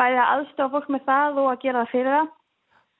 bæði 0.01 0.17
að 0.23 0.31
aðstofa 0.33 0.73
fólk 0.73 0.89
með 0.95 1.05
það 1.11 1.39
og 1.43 1.51
að 1.51 1.61
gera 1.65 1.83
það 1.83 1.93
fyrir 1.93 2.11
það. 2.15 2.33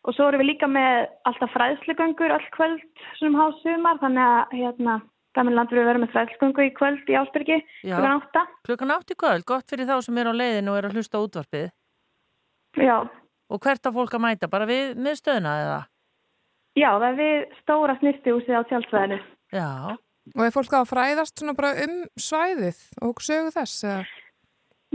Og 0.05 0.13
svo 0.13 0.29
erum 0.29 0.43
við 0.43 0.49
líka 0.51 0.69
með 0.69 0.99
alltaf 1.31 1.53
fræðslugöngur 1.55 2.35
öll 2.37 2.47
kvöld 2.53 3.03
svona 3.17 3.41
hásumar, 3.41 3.99
þannig 4.05 4.29
að 4.29 4.55
hérna, 4.61 4.99
Gaminland 5.35 5.73
við 5.73 5.89
verðum 5.89 6.05
með 6.05 6.13
fræðslugöngu 6.13 6.67
í 6.69 6.73
kvöld 6.77 7.09
í 7.09 7.17
Ásbyrgi, 7.17 7.57
Já. 7.81 7.97
klukkan 7.97 8.21
átta. 8.21 8.45
Klukkan 8.69 8.93
átt 8.93 9.11
í 9.11 9.17
kvöld, 9.17 9.49
gott 9.49 9.65
fyrir 9.73 9.89
þá 9.89 9.97
sem 10.05 10.21
er 10.21 10.29
á 10.29 10.33
leiðinu 10.37 10.75
og 10.75 10.77
er 10.77 10.87
að 10.91 10.99
hlusta 10.99 11.25
útvarpið. 11.25 11.71
Já, 12.85 12.99
Og 13.49 13.61
hvert 13.61 13.85
á 13.85 13.89
fólk 13.93 14.15
að 14.17 14.23
mæta? 14.23 14.49
Bara 14.49 14.65
við 14.69 14.95
miðstöðuna 14.97 15.51
eða? 15.61 15.81
Já, 16.75 16.89
það 16.91 17.07
er 17.09 17.19
við 17.21 17.59
stóra 17.61 17.95
snirtihúsið 18.01 18.59
á 18.59 18.67
tjálsvæðinu. 18.69 19.19
Já, 19.55 19.69
Og 20.33 20.41
er 20.41 20.53
fólk 20.55 20.73
að 20.73 20.87
fræðast 20.89 21.37
svona 21.37 21.53
bara 21.53 21.75
um 21.85 21.97
svæðið 22.17 22.79
og 23.05 23.21
sögu 23.21 23.51
þess? 23.53 23.83
eða? 23.85 23.99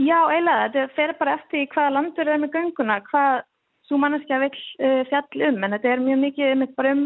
Já, 0.01 0.17
eiginlega, 0.27 0.67
þetta 0.73 0.95
fer 0.97 1.13
bara 1.19 1.35
eftir 1.37 1.67
hvaða 1.71 1.93
landur 1.95 2.27
er 2.27 2.41
með 2.41 2.55
gönguna, 2.57 2.97
hvað 3.07 3.43
svo 3.87 3.99
manneskja 4.01 4.39
vill 4.41 4.57
uh, 4.83 5.01
fjall 5.07 5.45
um, 5.47 5.63
en 5.63 5.75
þetta 5.77 5.91
er 5.93 6.03
mjög 6.03 6.21
mikið 6.25 6.51
einmitt 6.51 6.75
bara 6.75 6.93
um 6.97 7.03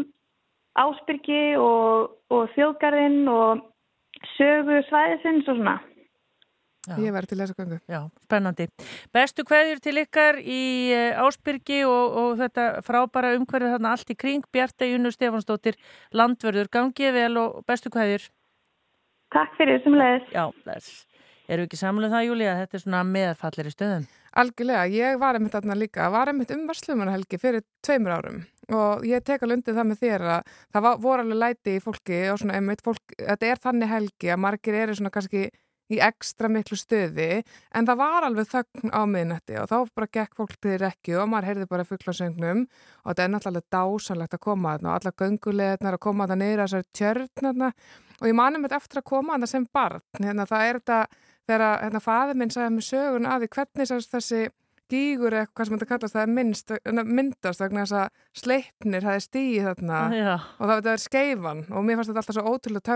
Ásbyrgi 0.76 1.56
og, 1.56 2.16
og 2.34 2.50
þjóðgarðinn 2.52 3.30
og 3.32 3.62
sögu 4.34 4.82
svæðisins 4.90 5.46
og 5.48 5.60
svona. 5.60 5.76
Já, 6.86 6.96
Ég 7.02 7.14
verði 7.16 7.30
til 7.32 7.38
þess 7.42 7.54
að 7.54 7.60
gangu. 7.62 7.78
já, 7.90 8.00
spennandi. 8.26 8.66
Bestu 9.12 9.44
kveðjur 9.48 9.82
til 9.84 9.96
ykkar 10.04 10.38
í 10.40 10.60
eh, 10.94 11.20
Ásbyrgi 11.22 11.82
og, 11.88 12.16
og 12.22 12.38
þetta 12.40 12.66
frábæra 12.86 13.34
umhverfið 13.38 13.74
þarna 13.76 13.92
allt 13.96 14.10
í 14.14 14.18
kring. 14.18 14.46
Bjarta 14.54 14.88
Júnu 14.88 15.12
Stefansdóttir, 15.14 15.76
landvörður, 16.14 16.70
gangið 16.72 17.12
vel 17.18 17.34
og 17.42 17.60
bestu 17.66 17.90
kveðjur. 17.94 18.28
Takk 19.34 19.56
fyrir 19.58 19.82
sem 19.84 19.94
leiðis. 19.98 20.28
Já, 20.32 20.46
þess. 20.64 20.92
Eru 21.46 21.62
ekki 21.66 21.78
samlega 21.78 22.16
það, 22.16 22.24
Júlía? 22.26 22.54
Þetta 22.62 22.74
er 22.78 22.82
svona 22.82 23.00
meðfallir 23.06 23.68
í 23.70 23.72
stöðum. 23.74 24.06
Algjörlega, 24.36 24.86
ég 24.92 25.18
var 25.22 25.38
einmitt 25.38 25.54
þarna 25.54 25.76
líka, 25.78 26.08
var 26.12 26.28
einmitt 26.28 26.50
um 26.52 26.66
Varslumannahelgi 26.68 27.38
fyrir 27.40 27.62
tveimur 27.86 28.16
árum 28.18 28.42
og 28.74 29.04
ég 29.06 29.22
tek 29.22 29.44
alveg 29.46 29.60
undir 29.60 29.76
það 29.76 29.86
með 29.92 30.00
þér 30.02 30.24
að 30.26 30.48
það 30.74 30.82
var, 30.82 30.96
voru 31.04 31.22
alveg 31.22 31.38
læti 31.38 31.76
í 31.78 31.82
fólki 31.84 32.16
og 32.32 32.40
svona 32.42 32.56
einmitt 32.58 32.82
fólk, 32.82 33.14
þetta 33.14 33.46
er 33.46 33.60
þannig 33.62 33.92
helgi 33.92 34.32
að 34.34 34.40
margir 34.42 34.74
eru 34.80 34.96
svona 34.98 35.12
kannski 35.14 35.44
í 35.92 36.00
ekstra 36.02 36.50
miklu 36.52 36.78
stöði 36.78 37.42
en 37.74 37.86
það 37.88 38.00
var 38.00 38.26
alveg 38.26 38.50
þögn 38.50 38.90
á 38.90 39.02
miðnætti 39.10 39.58
og 39.60 39.68
þá 39.70 39.76
bara 39.94 40.10
gekk 40.18 40.34
fólk 40.40 40.56
til 40.62 40.78
rekju 40.82 41.20
og 41.22 41.30
maður 41.30 41.50
heyrði 41.50 41.68
bara 41.70 41.86
fugglasöngnum 41.86 42.64
og 42.66 43.06
þetta 43.12 43.26
er 43.26 43.32
náttúrulega 43.34 43.76
dásanlegt 43.76 44.36
að 44.36 44.44
koma 44.48 44.74
þarna 44.74 44.92
og 44.92 44.98
alla 44.98 45.14
göngulegarnar 45.22 45.98
að 45.98 46.04
koma 46.08 46.26
þarna 46.26 46.42
niður 46.42 46.64
að 46.64 46.74
þessari 46.74 46.90
tjörn 47.00 47.70
og 48.16 48.28
ég 48.30 48.36
manum 48.36 48.66
þetta 48.66 48.80
eftir 48.80 49.02
að 49.02 49.08
koma 49.12 49.34
þarna 49.36 49.50
sem 49.50 49.66
barn, 49.76 50.04
hérna, 50.18 50.46
það 50.48 50.68
er 50.68 50.78
þetta 50.80 51.00
þegar 51.46 51.66
hérna, 51.84 52.02
faður 52.02 52.40
minn 52.40 52.54
sagði 52.54 52.76
með 52.76 52.88
sögun 52.90 53.28
að 53.30 53.44
því 53.44 53.52
hvernig 53.56 54.06
þessi 54.10 54.46
gígur 54.90 55.34
eða 55.34 55.50
hvað 55.50 55.66
sem 55.66 55.76
þetta 55.76 55.88
kallast, 55.90 56.14
það 56.14 56.22
er 56.22 56.32
minnst, 56.36 56.72
myndast 57.10 57.62
vegna 57.62 57.82
þess 57.82 57.96
að 57.98 58.40
sleipnir 58.40 59.06
það 59.06 59.16
er 59.18 59.24
stíði 59.24 59.64
þarna 59.66 60.02
Já, 60.14 60.34
og 60.36 60.70
það 60.70 60.90
er 60.92 61.02
skeifan 61.02 61.62
og 61.70 61.86
mér 61.86 61.98
fannst 61.98 62.12
þetta 62.12 62.22
alltaf 62.22 62.36
svo 62.38 62.52
ótrúlega 62.54 62.86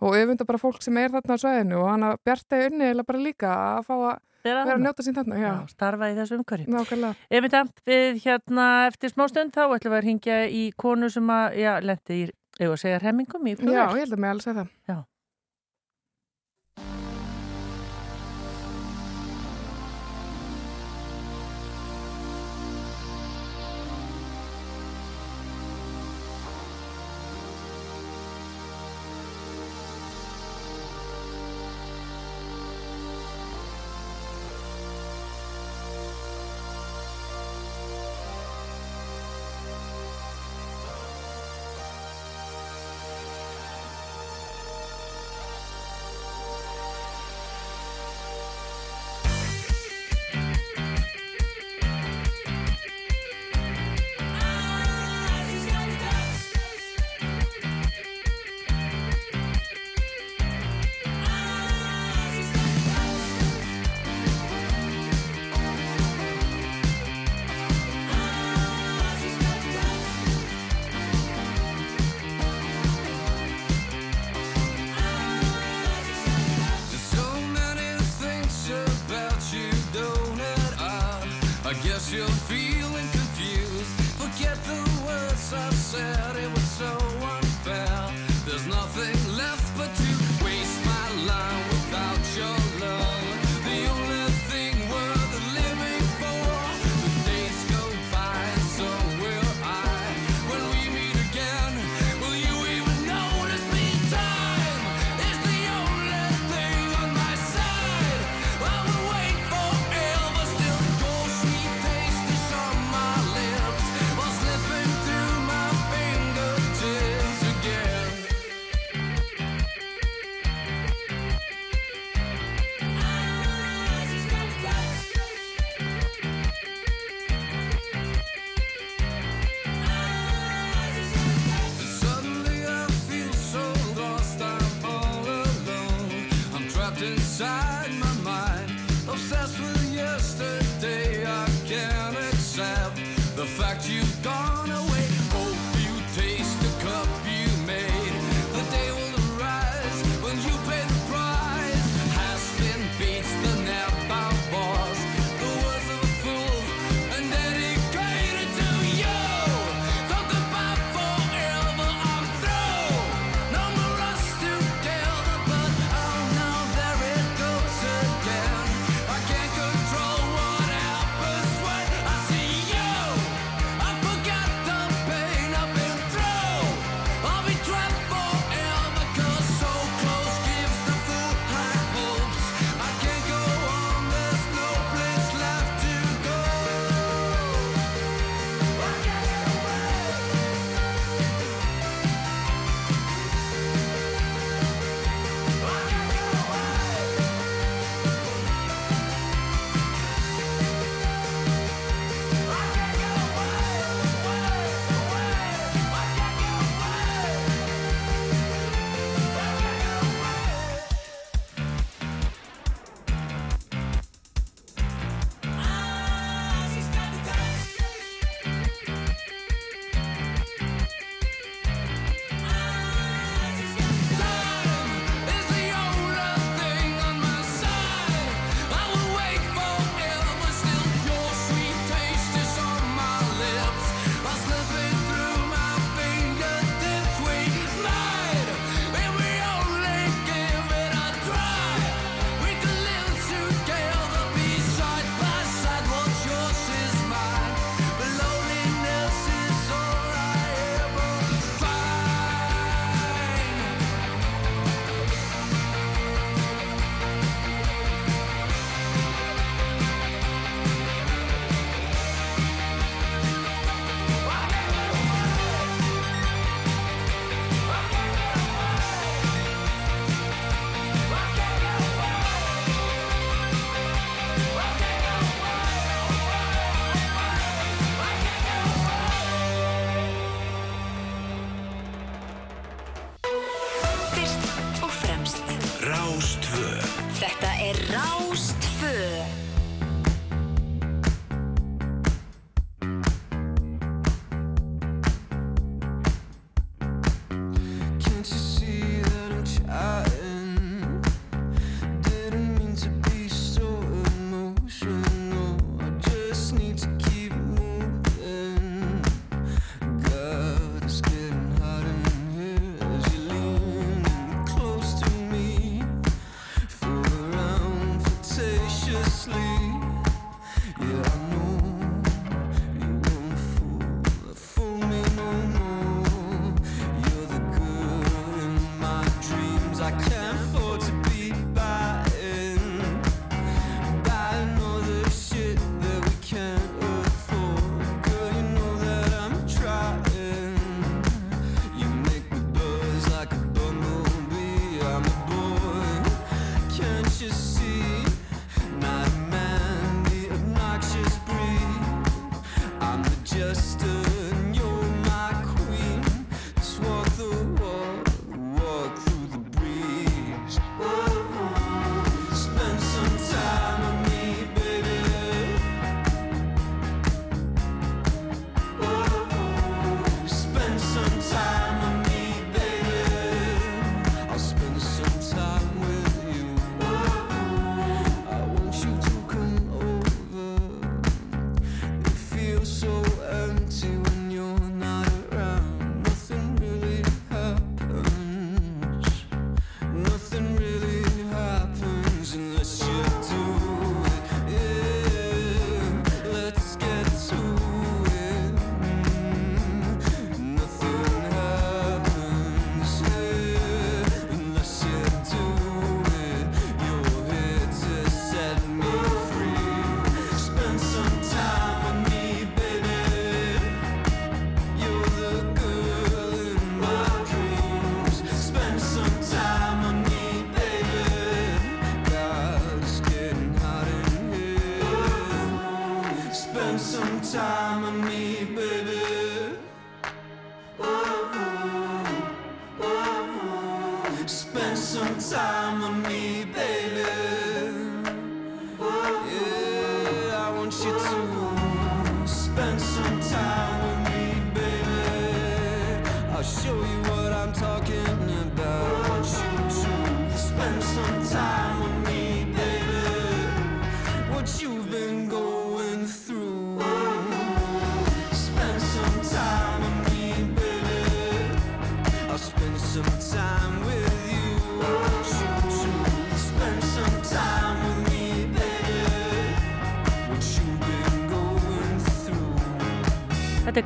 og 0.00 0.14
öfunda 0.18 0.44
bara 0.48 0.58
fólk 0.62 0.82
sem 0.82 0.96
er 0.98 1.10
þarna 1.14 1.36
á 1.36 1.42
sveðinu 1.42 1.78
og 1.82 1.88
hann 1.92 2.06
að 2.10 2.16
bjarta 2.26 2.60
í 2.62 2.66
unni 2.70 2.88
eða 2.92 3.04
bara 3.06 3.18
líka 3.22 3.50
að 3.78 3.82
fá 3.88 3.94
að 3.94 4.18
vera 4.44 4.64
að 4.74 4.82
njóta 4.84 5.02
sín 5.06 5.14
þarna, 5.16 5.38
já, 5.40 5.46
Já, 5.54 5.66
starfa 5.72 6.10
í 6.12 6.16
þessu 6.18 6.36
umhverju. 6.40 6.66
nákvæmlega. 6.74 7.14
Ef 7.30 7.44
þetta, 7.46 7.62
við 7.88 8.18
hérna 8.26 8.66
eftir 8.90 9.14
smá 9.14 9.24
stund 9.30 9.54
þá 9.56 9.62
ætlum 9.72 9.94
við 9.94 9.98
að 10.00 10.04
hringja 10.04 10.38
í 10.52 10.64
konu 10.76 11.08
sem 11.10 11.30
að, 11.32 11.56
já, 11.62 11.72
lendi 11.80 12.18
í, 12.20 12.28
ef 12.60 12.68
að 12.74 12.78
segja, 12.82 12.98
remmingum 13.06 13.46
í 13.48 13.54
Já, 13.54 13.60
flugvél. 13.62 13.88
ég 13.96 14.04
held 14.04 14.12
að 14.18 14.20
mig 14.26 14.30
alveg 14.34 14.44
segja 14.50 14.66
það. 14.88 15.04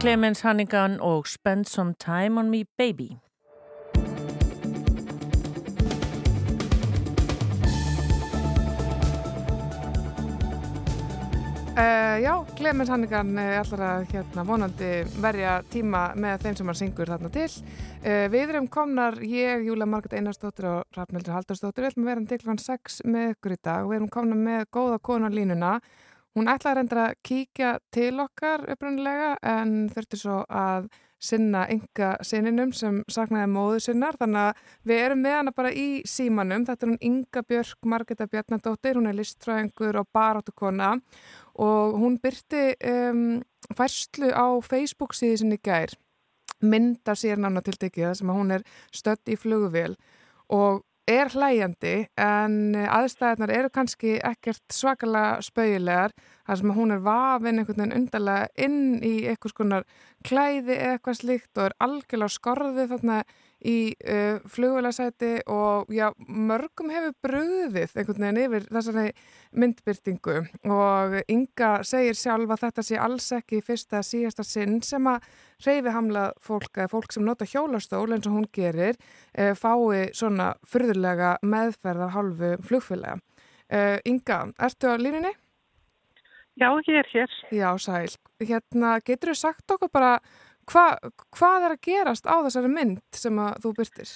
Clemens 0.00 0.40
Hannigan 0.40 1.00
og 1.00 1.26
Spend 1.26 1.64
Some 1.64 1.94
Time 1.98 2.40
on 2.40 2.50
Me 2.50 2.64
Baby. 2.78 3.18
Uh, 11.78 12.22
já, 12.22 12.44
Clemens 12.56 12.90
Hannigan 12.90 13.38
er 13.38 13.58
allar 13.58 13.82
að 13.88 14.06
hérna, 14.12 14.44
vonandi 14.46 14.92
verja 15.18 15.58
tíma 15.70 16.12
með 16.14 16.44
þeim 16.46 16.58
sem 16.60 16.70
hann 16.70 16.78
syngur 16.78 17.10
þarna 17.10 17.34
til. 17.34 17.50
Uh, 18.06 18.26
við 18.30 18.52
erum 18.54 18.70
komnar, 18.70 19.18
ég, 19.18 19.66
Júlia 19.66 19.86
Marget 19.86 20.14
Einarsdóttir 20.14 20.70
og 20.76 20.84
Rafnildur 20.94 21.34
Haldarsdóttir, 21.34 21.88
við 21.88 21.90
ætlum 21.96 22.06
að 22.06 22.14
vera 22.14 22.28
til 22.30 22.44
kl. 22.44 22.60
6 22.70 23.00
með 23.02 23.32
ykkur 23.34 23.58
í 23.58 23.62
dag 23.66 23.82
og 23.82 23.90
við 23.90 24.04
erum 24.04 24.14
komnar 24.14 24.44
með 24.46 24.68
góða 24.78 25.02
konu 25.02 25.26
á 25.26 25.30
línuna. 25.34 25.80
Hún 26.38 26.46
ætlaði 26.46 26.70
að 26.70 26.78
reynda 26.78 27.04
að 27.08 27.18
kíkja 27.26 27.74
til 27.90 28.14
okkar 28.22 28.62
uppröndilega 28.70 29.34
en 29.42 29.72
þurfti 29.90 30.20
svo 30.20 30.42
að 30.46 30.88
sinna 31.18 31.64
enga 31.66 32.12
sinninum 32.22 32.70
sem 32.76 33.00
saknaði 33.10 33.48
móðu 33.50 33.80
sinnar. 33.88 34.14
Þannig 34.20 34.44
að 34.44 34.60
við 34.86 35.02
erum 35.02 35.22
með 35.24 35.34
hana 35.34 35.54
bara 35.56 35.72
í 35.74 35.86
símanum. 36.06 36.66
Þetta 36.68 36.86
er 36.86 36.92
hún 36.92 37.00
Inga 37.08 37.42
Björk 37.42 37.88
Margeta 37.90 38.28
Bjarnadóttir. 38.30 39.00
Hún 39.00 39.10
er 39.10 39.18
listfræðingur 39.18 39.98
og 39.98 40.10
baráttukona. 40.14 40.92
Og 41.58 41.98
hún 41.98 42.20
byrti 42.22 42.68
um, 42.86 43.24
færslu 43.74 44.30
á 44.30 44.46
Facebook 44.62 45.18
síði 45.18 45.42
sinni 45.42 45.58
gær. 45.58 45.96
Mynda 46.62 47.14
sér 47.18 47.42
nána 47.42 47.62
tiltekið 47.66 48.14
sem 48.18 48.30
að 48.30 48.38
hún 48.38 48.54
er 48.58 48.68
stödd 48.94 49.34
í 49.34 49.38
flugvél. 49.38 49.98
Og 50.54 50.84
er 51.08 51.30
hlæjandi 51.32 51.94
en 52.20 52.76
aðstæðarnar 52.76 53.52
eru 53.54 53.70
kannski 53.72 54.18
ekkert 54.24 54.64
svakalega 54.74 55.40
spauilegar 55.44 56.14
þar 56.46 56.60
sem 56.60 56.74
hún 56.76 56.94
er 56.94 57.02
vafin 57.04 57.60
einhvern 57.60 57.82
veginn 57.82 57.96
undarlega 57.96 58.48
inn 58.66 58.80
í 59.04 59.14
eitthvað 59.30 59.54
skonar 59.54 59.86
klæði 60.28 60.76
eitthvað 60.76 61.20
slíkt 61.22 61.60
og 61.60 61.70
er 61.70 61.76
algjörlega 61.86 62.36
skorðið 62.36 62.92
þarna 62.92 63.18
í 63.66 63.92
uh, 64.06 64.38
flugvélasæti 64.46 65.32
og 65.50 65.90
já, 65.90 66.08
mörgum 66.28 66.92
hefur 66.94 67.14
bröðið 67.26 67.96
einhvern 67.98 68.26
veginn 68.26 68.40
yfir 68.44 68.68
þessari 68.68 69.06
myndbyrtingu 69.58 70.36
og 70.70 71.16
Inga 71.32 71.72
segir 71.86 72.18
sjálf 72.18 72.54
að 72.54 72.62
þetta 72.66 72.84
sé 72.86 73.00
alls 73.02 73.26
ekki 73.34 73.62
fyrsta 73.66 74.02
síðasta 74.06 74.46
sinn 74.46 74.78
sem 74.86 75.10
að 75.10 75.26
reyfi 75.66 75.94
hamla 75.96 76.28
fólk 76.42 76.84
fólk 76.92 77.12
sem 77.14 77.26
nota 77.26 77.48
hjólastól 77.48 78.06
eins 78.14 78.30
og 78.30 78.38
hún 78.38 78.48
gerir 78.54 78.94
uh, 78.94 79.54
fái 79.58 80.14
svona 80.14 80.52
fyrðurlega 80.68 81.36
meðferð 81.42 82.06
af 82.06 82.14
hálfu 82.14 82.54
flugfélaga. 82.68 83.18
Uh, 83.68 83.98
Inga, 84.08 84.46
ertu 84.64 84.88
á 84.88 84.96
línunni? 84.96 85.34
Já, 86.58 86.72
ég 86.88 86.96
er 86.98 87.06
hér. 87.12 87.34
Já, 87.54 87.68
sæl. 87.78 88.10
Hérna, 88.42 88.96
getur 89.06 89.30
þú 89.30 89.34
sagt 89.38 89.70
okkur 89.70 89.90
bara 89.94 90.16
hva, 90.72 90.86
hvað 91.36 91.68
er 91.68 91.74
að 91.76 91.84
gerast 91.88 92.28
á 92.28 92.36
þessari 92.46 92.72
mynd 92.72 93.00
sem 93.16 93.38
að 93.42 93.62
þú 93.64 93.72
byrtir? 93.78 94.12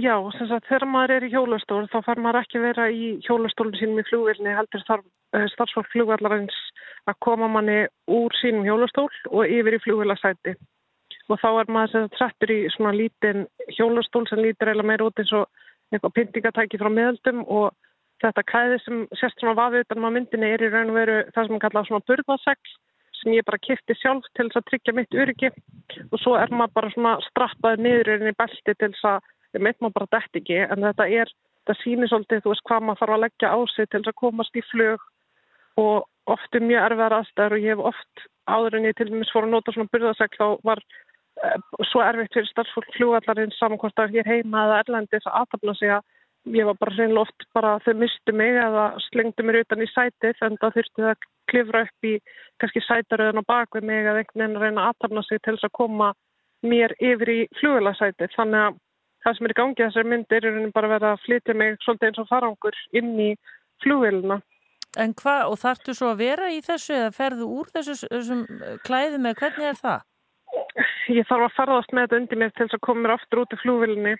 Já, 0.00 0.14
sem 0.38 0.48
sagt, 0.48 0.68
þegar 0.70 0.88
maður 0.88 1.14
er 1.18 1.24
í 1.26 1.32
hjólastól 1.34 1.82
þá 1.92 1.98
far 2.06 2.20
maður 2.24 2.40
ekki 2.40 2.60
vera 2.62 2.86
í 2.88 3.08
hjólastólun 3.26 3.76
sínum 3.76 4.00
í 4.00 4.06
flugvilni 4.08 4.54
heldur 4.56 4.84
uh, 4.88 5.46
starfsfólk 5.52 5.90
flugvallarins 5.92 6.56
að 7.10 7.18
koma 7.26 7.50
manni 7.52 7.82
úr 8.08 8.32
sínum 8.40 8.64
hjólastól 8.64 9.10
og 9.28 9.42
yfir 9.44 9.76
í 9.76 9.82
flugvilasæti. 9.84 10.54
Og 11.28 11.38
þá 11.42 11.48
er 11.50 11.72
maður 11.76 11.92
sem 11.92 12.06
sagt 12.06 12.16
trættur 12.16 12.54
í 12.54 12.60
svona 12.72 12.94
lítinn 12.96 13.44
hjólastól 13.76 14.24
sem 14.30 14.40
lítur 14.40 14.72
eða 14.72 14.86
meira 14.88 15.10
út 15.10 15.20
eins 15.20 15.34
og 15.36 15.44
eitthvað 15.92 16.16
pyntingatæki 16.16 16.80
frá 16.80 16.88
meðaldum 16.88 17.44
og 17.44 17.76
þetta 18.24 18.46
kæði 18.48 18.80
sem 18.86 19.04
sérst 19.20 19.42
svona 19.42 19.58
vafið 19.58 19.84
utan 19.84 20.08
á 20.08 20.14
myndinni 20.14 20.54
er 20.54 20.64
í 20.64 20.72
raun 20.72 20.92
og 20.94 20.98
veru 21.02 21.18
það 21.34 21.44
sem 21.44 21.52
maður 21.52 21.64
kalla 21.66 21.84
svona 21.88 22.06
burðasegl 22.08 22.74
sem 23.22 23.36
ég 23.36 23.46
bara 23.46 23.60
kipti 23.62 23.96
sjálf 23.98 24.26
til 24.36 24.48
þess 24.48 24.60
að 24.60 24.68
tryggja 24.70 24.96
mitt 24.96 25.14
öryggi. 25.14 25.52
Og 26.10 26.18
svo 26.20 26.34
er 26.38 26.52
maður 26.52 26.76
bara 26.78 26.92
svona 26.94 27.14
strappaði 27.28 27.86
niður 27.86 28.12
inn 28.16 28.32
í 28.32 28.36
belti 28.38 28.74
til 28.74 28.90
þess 28.90 29.08
að 29.12 29.30
við 29.52 29.66
mitt 29.66 29.80
maður 29.80 29.96
bara 30.00 30.12
dætt 30.16 30.40
ekki 30.40 30.58
en 30.64 30.86
þetta 30.86 31.08
er, 31.20 31.32
þetta 31.62 31.78
sýnir 31.82 32.10
svolítið 32.10 32.44
þú 32.44 32.52
veist 32.54 32.66
hvað 32.68 32.86
maður 32.86 33.02
þarf 33.02 33.16
að 33.16 33.24
leggja 33.26 33.52
á 33.52 33.58
sig 33.74 33.88
til 33.88 34.00
þess 34.00 34.12
að 34.12 34.20
komast 34.22 34.58
í 34.58 34.64
flög 34.70 35.06
og 35.82 36.32
oft 36.32 36.56
er 36.56 36.64
mjög 36.64 36.86
erfiðar 36.86 37.16
aðstæður 37.18 37.56
og 37.56 37.64
ég 37.66 37.74
hef 37.74 37.86
oft 37.92 38.26
áður 38.50 38.78
en 38.78 38.88
ég 38.88 38.96
til 38.98 39.08
dæmis 39.10 39.32
fór 39.32 39.46
að 39.46 39.54
nota 39.54 39.74
svona 39.74 39.92
burðasegl 39.92 40.38
þá 40.38 40.46
var 40.66 40.82
uh, 40.82 41.58
svo 41.90 42.02
erfitt 42.04 42.36
fyrir 42.36 42.50
starfsfólk 42.50 42.90
flugvallarins 42.96 43.60
saman 43.60 43.80
hvort 43.82 44.02
að 44.02 44.16
hér 44.16 44.28
heima 44.28 44.66
eða 44.66 44.80
erlendis 44.84 45.28
að 45.28 45.38
aðtapna 45.42 45.76
sig 45.78 45.94
að 45.96 46.56
ég 46.58 46.66
var 46.66 46.78
bara 46.80 46.96
reynilega 46.96 47.22
oft 47.26 47.46
bara 47.54 47.76
þau 47.84 47.94
mistu 48.00 48.34
mig 48.34 48.56
eða 48.58 48.88
slengdu 49.08 49.46
mér 49.46 49.60
utan 49.62 49.84
í 49.84 49.90
sætið 49.92 50.42
en 50.46 50.58
það 50.62 50.78
þurfti 50.78 51.06
það 51.06 51.28
klifra 51.52 51.84
upp 51.86 52.08
í 52.08 52.16
kannski 52.62 52.82
sætaröðun 52.88 53.44
á 53.44 53.50
bakvið 53.52 53.88
mig 53.88 54.06
eða 54.06 54.22
einhvern 54.22 54.42
veginn 54.42 54.58
að 54.58 54.64
reyna 54.66 54.84
að 54.84 54.92
aðtapna 54.92 55.24
sig 55.28 55.42
til 55.42 55.56
þess 55.56 55.68
að 55.68 55.76
koma 55.78 56.12
mér 56.62 56.94
yfir 57.02 57.32
í 57.32 57.40
flugvélasætið 57.58 58.34
þannig 58.36 58.66
að 58.66 58.80
það 59.22 59.36
sem 59.36 59.46
er 59.46 59.54
í 59.54 59.58
gangi 59.58 59.84
þessar 59.84 60.08
myndir 60.12 60.46
er 60.46 60.62
bara 60.74 60.88
að 60.88 60.94
vera 60.96 61.12
að 61.14 61.26
flytja 61.26 61.58
mig 61.58 61.76
svolítið 61.82 62.08
eins 62.08 62.22
og 62.22 62.30
farangur 62.30 62.78
inn 62.98 63.12
í 63.22 63.28
flugvélina. 63.82 64.38
En 65.00 65.14
hvað, 65.16 65.42
og 65.48 65.58
þarftu 65.62 65.94
svo 65.96 66.10
að 66.12 66.20
vera 66.20 66.50
í 66.52 66.58
þessu 66.64 66.94
eða 66.98 67.12
ferðu 67.16 67.46
úr 67.48 67.70
þessu, 67.72 67.94
þessum 68.10 68.42
klæðum 68.84 69.28
eða 69.30 69.38
hvernig 69.40 69.68
er 69.70 69.78
það? 69.78 70.02
Ég 71.12 71.28
þarf 71.28 71.46
að 71.46 71.54
ferðast 71.56 71.94
með 71.94 72.04
þetta 72.04 72.18
undir 72.20 72.40
mér 72.42 72.52
til 72.52 72.66
þess 72.66 72.76
að 72.76 72.84
koma 72.86 73.04
mér 73.04 73.14
aftur 73.14 73.42
út 73.42 73.54
í 73.54 73.60
flugvélinni. 73.62 74.16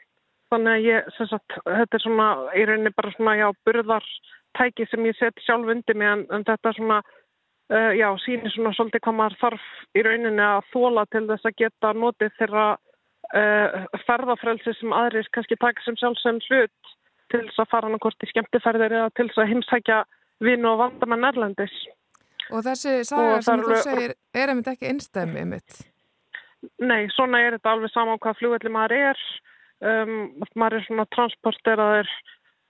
Þannig 0.53 0.73
að 0.73 0.87
ég, 0.87 1.11
sem 1.16 1.29
sagt, 1.29 1.59
þetta 1.66 1.99
er 1.99 2.05
svona 2.05 2.29
í 2.57 2.64
rauninni 2.68 2.95
bara 2.97 3.12
svona, 3.16 3.37
já, 3.40 3.47
burðartæki 3.66 4.88
sem 4.88 5.07
ég 5.09 5.18
set 5.18 5.45
sjálf 5.45 5.71
undir 5.75 5.97
mig 5.97 6.09
en, 6.09 6.25
en 6.33 6.47
þetta 6.49 6.73
er 6.73 6.79
svona, 6.79 6.99
uh, 7.73 7.93
já, 7.97 8.09
sýnir 8.25 8.53
svona 8.55 8.73
svolítið 8.77 9.05
hvað 9.07 9.19
maður 9.19 9.39
þarf 9.41 9.69
í 9.97 10.05
rauninni 10.07 10.45
að 10.47 10.69
þóla 10.73 11.05
til 11.13 11.25
þess 11.31 11.49
að 11.51 11.59
geta 11.63 11.93
notið 11.97 12.35
þeirra 12.39 12.67
uh, 12.77 13.87
ferðafrelsi 14.07 14.75
sem 14.79 14.93
aðrir 14.97 15.31
kannski 15.35 15.59
taka 15.61 15.85
sem 15.87 15.97
sjálfsögum 16.01 16.43
hlut 16.49 16.93
til 17.33 17.43
þess 17.49 17.63
að 17.65 17.71
fara 17.73 17.89
hann 17.89 18.03
hvort 18.05 18.27
í 18.27 18.31
skemmtiferðir 18.33 18.97
eða 18.99 19.11
til 19.17 19.29
þess 19.31 19.43
að 19.45 19.51
heimsækja 19.55 20.03
vinu 20.43 20.69
og 20.73 20.81
vandamenn 20.83 21.25
erlendis. 21.31 21.75
Og 22.53 22.61
þessi 22.67 22.99
saga 23.09 23.39
Og 23.39 23.45
sem 23.47 23.63
þú 23.63 23.73
er- 23.73 23.85
segir 23.87 24.15
er 24.35 24.51
einmitt 24.53 24.69
ekki 24.73 24.91
einstæmi 24.91 25.45
mitt. 25.49 25.79
Nei, 26.79 27.07
svona 27.15 27.41
er 27.43 27.57
þetta 27.57 27.73
alveg 27.73 27.91
saman 27.95 28.19
hvað 28.23 28.39
flugvelli 28.39 28.71
maður 28.71 28.97
er. 29.11 29.23
Um, 29.83 30.13
maður 30.55 30.77
er 30.79 30.85
svona 30.87 31.07
transporteraður 31.11 32.11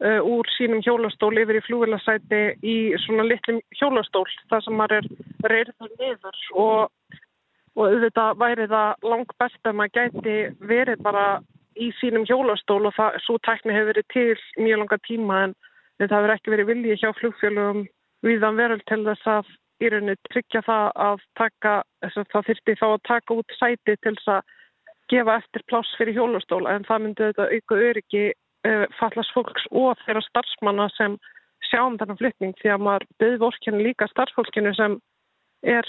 úr 0.02 0.48
sínum 0.56 0.82
hjólastól 0.82 1.36
yfir 1.38 1.60
í 1.60 1.64
flugvellasæti 1.66 2.42
í 2.66 2.76
svona 3.04 3.26
litlum 3.28 3.60
hjólastól 3.78 4.26
þar 4.50 4.64
sem 4.64 4.78
maður 4.78 4.98
er 4.98 5.52
reyður 5.52 5.92
niður. 6.00 6.38
Og, 6.52 7.18
og 7.78 7.84
auðvitað 7.86 8.38
væri 8.42 8.68
það 8.72 9.08
langt 9.12 9.34
best 9.38 9.68
að 9.70 9.78
maður 9.78 9.98
gæti 10.00 10.36
verið 10.72 11.04
bara 11.06 11.26
í 11.78 11.90
sínum 12.00 12.26
hjólastól 12.28 12.82
og 12.88 12.96
það, 12.96 13.18
svo 13.24 13.38
tækni 13.46 13.76
hefur 13.76 13.92
verið 13.92 14.08
til 14.12 14.64
mjög 14.64 14.82
langa 14.82 14.98
tíma 15.06 15.42
en, 15.46 15.54
en 15.98 16.08
það 16.08 16.18
hefur 16.18 16.34
ekki 16.36 16.54
verið 16.54 16.70
vilji 16.72 16.98
hjá 17.00 17.10
flugfélugum 17.20 17.84
viðan 18.26 18.58
veröld 18.58 18.84
til 18.90 19.02
þess 19.06 19.30
að 19.30 19.52
í 19.82 19.90
rauninni 19.90 20.18
tryggja 20.30 20.62
það 20.66 20.90
að 21.06 21.22
taka, 21.38 21.72
það 22.12 22.48
þyrfti 22.48 22.76
þá 22.78 22.86
að 22.90 23.00
taka 23.08 23.38
út 23.38 23.56
sæti 23.58 23.96
til 23.96 24.14
þess 24.18 24.34
að 24.36 24.58
gefa 25.12 25.38
eftir 25.40 25.64
pláss 25.68 25.96
fyrir 25.98 26.16
hjólastóla 26.16 26.76
en 26.76 26.86
það 26.88 27.02
myndi 27.04 27.28
þetta 27.30 27.48
auka 27.50 27.80
öryggi 27.88 28.26
uh, 28.68 28.86
fallast 28.98 29.34
fólks 29.36 29.68
og 29.70 30.00
þeirra 30.06 30.24
starfsmanna 30.28 30.88
sem 30.96 31.18
sjá 31.68 31.82
um 31.84 31.98
þennan 32.00 32.18
flytning 32.20 32.56
því 32.60 32.74
að 32.74 32.84
maður 32.86 33.06
byggði 33.22 33.42
vorkenni 33.42 33.86
líka 33.86 34.08
starfsfólkinu 34.10 34.74
sem 34.78 34.98
er 35.62 35.88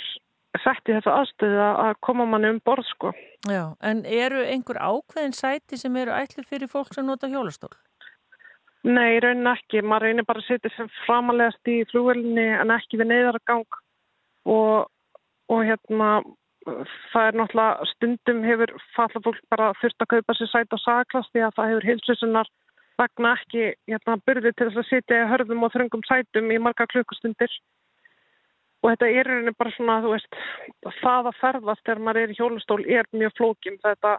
sett 0.61 0.89
í 0.89 0.93
þessa 0.93 1.15
aðstöðu 1.21 1.63
að 1.65 1.95
koma 2.05 2.27
manni 2.29 2.51
um 2.53 2.59
borð 2.65 2.85
sko. 2.91 3.13
Já, 3.49 3.73
en 3.81 4.03
eru 4.05 4.43
einhver 4.45 4.77
ákveðin 4.77 5.33
sæti 5.33 5.79
sem 5.81 5.95
eru 5.97 6.13
ætlu 6.13 6.45
fyrir 6.45 6.69
fólk 6.69 6.93
sem 6.93 7.07
nota 7.07 7.29
hjólastól? 7.31 7.73
Nei, 8.83 9.15
í 9.15 9.21
rauninni 9.23 9.49
ekki. 9.53 9.81
Maður 9.81 10.09
reynir 10.09 10.27
bara 10.27 10.43
að 10.43 10.49
setja 10.51 10.71
sem 10.75 10.89
framalegast 11.05 11.71
í 11.71 11.79
flugvelinni 11.89 12.49
en 12.59 12.73
ekki 12.75 12.99
við 12.99 13.09
neyðargang 13.13 13.77
og, 14.51 14.89
og 15.49 15.61
hérna 15.63 16.09
það 16.65 17.27
er 17.27 17.37
náttúrulega 17.39 17.87
stundum 17.91 18.43
hefur 18.47 18.73
falla 18.95 19.21
fólk 19.25 19.39
bara 19.51 19.71
þurft 19.81 20.03
að 20.03 20.11
kaupa 20.15 20.35
sér 20.37 20.51
sæt 20.51 20.75
á 20.75 20.77
saklast 20.79 21.31
því 21.33 21.45
að 21.47 21.55
það 21.57 21.71
hefur 21.71 21.87
heilsusinnar 21.89 22.51
vegna 23.01 23.31
ekki 23.37 23.63
hérna, 23.89 24.17
byrði 24.27 24.51
til 24.53 24.67
þess 24.69 24.81
að 24.83 24.89
sitja 24.89 25.21
í 25.23 25.29
hörðum 25.31 25.65
og 25.65 25.73
þröngum 25.73 26.03
sætum 26.07 26.51
í 26.53 26.59
marga 26.61 26.87
klukkustundir. 26.91 27.55
Og 28.83 28.91
þetta 28.91 29.09
er 29.09 29.29
rauninni 29.29 29.55
bara 29.57 29.73
svona 29.73 29.97
veist, 30.03 30.37
það 31.01 31.31
að 31.31 31.39
ferðast 31.39 31.83
þegar 31.87 32.03
maður 32.05 32.21
er 32.21 32.33
í 32.33 32.37
hjólustól 32.37 32.81
er 32.85 33.09
mjög 33.15 33.35
flókin. 33.39 33.79
Þetta 33.83 34.17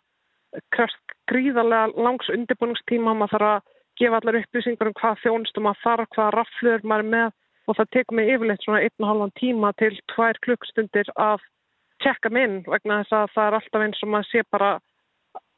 krefst 0.74 1.16
gríðarlega 1.30 2.04
langs 2.06 2.30
undirbúningstíma, 2.32 3.14
maður 3.14 3.34
þarf 3.36 3.50
að 3.52 3.72
gefa 4.00 4.20
allar 4.20 4.40
upplýsingar 4.40 4.90
um 4.90 4.98
hvað 4.98 5.20
þjónustum 5.22 5.68
maður 5.68 5.82
þarf, 5.84 6.12
hvað 6.16 6.32
raflur 6.34 6.86
maður 6.88 7.04
er 7.04 7.10
með 7.14 7.28
og 7.64 7.78
það 7.78 7.92
tekur 7.96 8.18
mig 8.18 8.30
yfirleitt 8.34 8.64
svona 8.64 8.80
einn 8.84 9.04
og 9.04 9.10
halvan 9.10 9.34
tíma 9.40 9.70
til 9.80 9.92
tvær 10.12 10.40
klukkstundir 10.44 11.10
að 11.14 11.44
tjekka 12.04 12.32
minn 12.32 12.60
vegna 12.68 13.00
þess 13.02 13.16
að 13.18 13.32
það 13.34 13.46
er 13.46 13.56
alltaf 13.58 13.86
eins 13.86 14.02
og 14.04 14.12
maður 14.12 14.30
sé 14.30 14.44
bara 14.52 14.74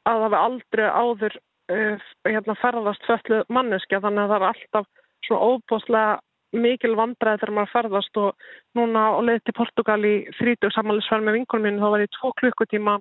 að 0.07 0.21
það 0.23 0.27
er 0.27 0.39
aldrei 0.39 0.85
áður 0.87 1.35
uh, 1.37 2.07
hérna, 2.27 2.55
ferðast 2.61 3.09
föllu 3.09 3.41
manneskja. 3.51 4.01
Þannig 4.05 4.23
að 4.23 4.33
það 4.33 4.39
er 4.39 4.47
alltaf 4.51 4.87
svona 5.27 5.51
óbúslega 5.51 6.15
mikil 6.55 6.95
vandræði 6.95 7.41
þegar 7.41 7.53
maður 7.57 7.73
ferðast 7.73 8.19
og 8.21 8.49
núna 8.77 9.03
á 9.11 9.19
leið 9.19 9.41
til 9.43 9.55
Portugal 9.57 9.99
í 10.07 10.15
þrítug 10.39 10.73
samanlisverð 10.73 11.27
með 11.27 11.39
vinkunum 11.41 11.67
mínu 11.67 11.81
þá 11.83 11.91
var 11.93 12.03
ég 12.05 12.13
tvo 12.15 12.31
klukkutíma 12.39 12.93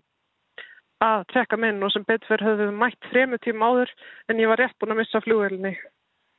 að 1.06 1.26
tjekka 1.32 1.59
minn 1.61 1.85
og 1.85 1.92
sem 1.92 2.06
betur 2.09 2.42
höfðu 2.42 2.70
við 2.70 2.80
mætt 2.80 3.11
þremu 3.12 3.38
tíma 3.44 3.70
áður 3.70 3.92
en 4.32 4.40
ég 4.40 4.50
var 4.50 4.62
rétt 4.62 4.76
búin 4.80 4.96
að 4.96 5.00
missa 5.02 5.22
flugvelni 5.22 5.76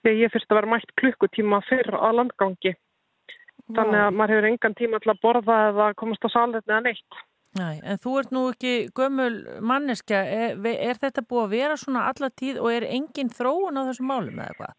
þegar 0.03 0.19
ég 0.19 0.33
fyrst 0.33 0.51
að 0.51 0.59
vera 0.59 0.71
mætt 0.73 0.93
klukkutíma 0.99 1.61
fyrr 1.69 1.95
á 1.95 2.09
landgangi 2.11 2.73
þannig 3.75 4.03
að 4.03 4.13
maður 4.15 4.35
hefur 4.35 4.49
engan 4.51 4.77
tíma 4.77 5.01
til 5.03 5.11
að 5.13 5.23
borða 5.25 5.57
eða 5.71 5.89
komast 5.99 6.27
á 6.27 6.29
saletni 6.31 6.73
eða 6.73 6.85
neitt. 6.87 7.21
Næ, 7.57 7.67
en 7.89 8.01
þú 8.03 8.15
ert 8.19 8.33
nú 8.35 8.41
ekki 8.51 8.73
gömul 8.95 9.35
manneskja, 9.65 10.19
er, 10.21 10.59
er 10.75 10.99
þetta 11.01 11.23
búið 11.25 11.45
að 11.45 11.53
vera 11.55 11.77
svona 11.79 12.03
alla 12.11 12.29
tíð 12.29 12.59
og 12.61 12.73
er 12.73 12.85
engin 12.85 13.31
þróun 13.33 13.79
á 13.79 13.87
þessum 13.87 14.11
málum 14.11 14.43
eða 14.43 14.57
hvað? 14.59 14.75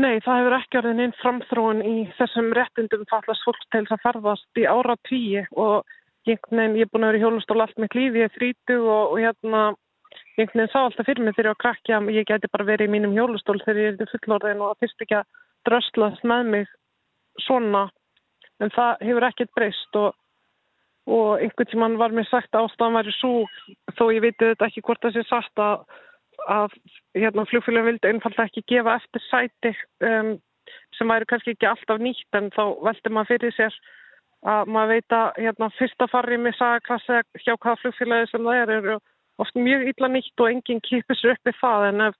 Nei, 0.00 0.20
það 0.24 0.38
hefur 0.38 0.56
ekki 0.56 0.78
orðin 0.80 1.02
einn 1.04 1.16
framþróun 1.18 1.80
í 1.84 1.94
þessum 2.16 2.52
réttindum 2.56 3.02
fallast 3.10 3.44
fólks 3.44 3.66
til 3.72 3.82
þess 3.82 3.96
að 3.96 4.04
ferðast 4.04 4.60
í 4.60 4.66
ára 4.70 4.96
tíi 5.08 5.42
og 5.50 5.88
einhvern 6.28 6.60
veginn, 6.60 6.76
ég 6.78 6.86
er 6.86 6.92
búin 6.92 7.04
að 7.04 7.10
vera 7.10 7.20
í 7.20 7.24
hjólustól 7.24 7.60
allt 7.64 7.80
mitt 7.82 7.96
lífi, 7.98 8.22
ég 8.22 8.28
er 8.28 8.36
þrítu 8.36 8.76
og, 8.84 9.14
og 9.14 9.18
hérna, 9.18 9.62
einhvern 10.36 10.62
veginn 10.62 10.72
sá 10.72 10.80
alltaf 10.84 11.08
fyrir 11.08 11.26
mig 11.26 11.36
þegar 11.36 11.50
ég 11.50 11.64
var 11.64 11.96
að 11.98 12.12
ég 12.14 12.28
geti 12.30 12.52
bara 12.52 12.68
verið 12.70 12.88
í 12.90 12.94
mínum 12.94 13.16
hjólustól 13.16 13.58
þegar 13.64 13.82
ég 13.82 14.04
er 14.04 14.12
fullorðin 14.14 14.62
og 14.62 14.70
það 14.70 14.84
fyrst 14.84 15.04
ekki 15.06 15.18
að 15.18 15.40
dröslast 15.68 16.28
með 16.30 16.52
mig 16.54 16.70
svona, 17.46 17.86
en 18.60 18.72
það 18.74 19.06
hefur 19.08 19.26
ekkert 19.30 19.54
breyst 19.56 19.98
og, 20.00 20.14
og 21.10 21.40
einhvern 21.40 21.70
tíman 21.70 21.98
var 22.00 22.14
mér 22.14 22.28
sagt 22.30 22.54
að 22.54 22.68
ástæðan 22.68 22.98
væri 22.98 23.16
svo, 23.16 23.32
þó 23.98 24.04
ég 24.14 24.24
veit 24.26 24.38
þetta 24.42 24.68
ekki 24.68 24.84
hvort 24.86 25.02
það 25.04 25.16
sé 25.16 25.26
sagt 25.28 25.62
að, 25.64 25.86
að 26.48 26.76
hérna, 27.18 27.46
flugfélagin 27.50 27.90
vildi 27.92 28.12
einfallega 28.12 28.48
ekki 28.50 28.66
gefa 28.74 28.98
eftir 29.00 29.26
sæti 29.28 29.74
um, 30.06 30.36
sem 30.98 31.10
væri 31.10 31.28
kannski 31.28 31.54
ekki 31.54 31.68
alltaf 31.70 32.02
nýtt 32.02 32.38
en 32.38 32.50
þá 32.54 32.62
veldi 32.84 33.12
maður 33.14 33.32
fyrir 33.34 33.56
sér 33.56 33.78
að 34.50 34.72
maður 34.72 34.94
veit 34.94 35.14
að 35.16 35.40
hérna, 35.44 35.68
fyrsta 35.76 36.08
farri 36.08 36.38
með 36.40 36.56
sagaklassi 36.58 37.20
hjá 37.44 37.54
hvaða 37.54 37.80
flugfélagi 37.82 38.30
sem 38.30 38.46
það 38.46 38.60
er 38.62 38.74
eru 38.78 38.98
oft 39.40 39.56
mjög 39.56 39.86
illa 39.92 40.10
nýtt 40.12 40.42
og 40.42 40.50
enginn 40.50 40.82
kýpur 40.84 41.18
sér 41.18 41.34
upp 41.34 41.50
í 41.50 41.56
það 41.60 41.86
en 41.88 42.04
ef, 42.08 42.18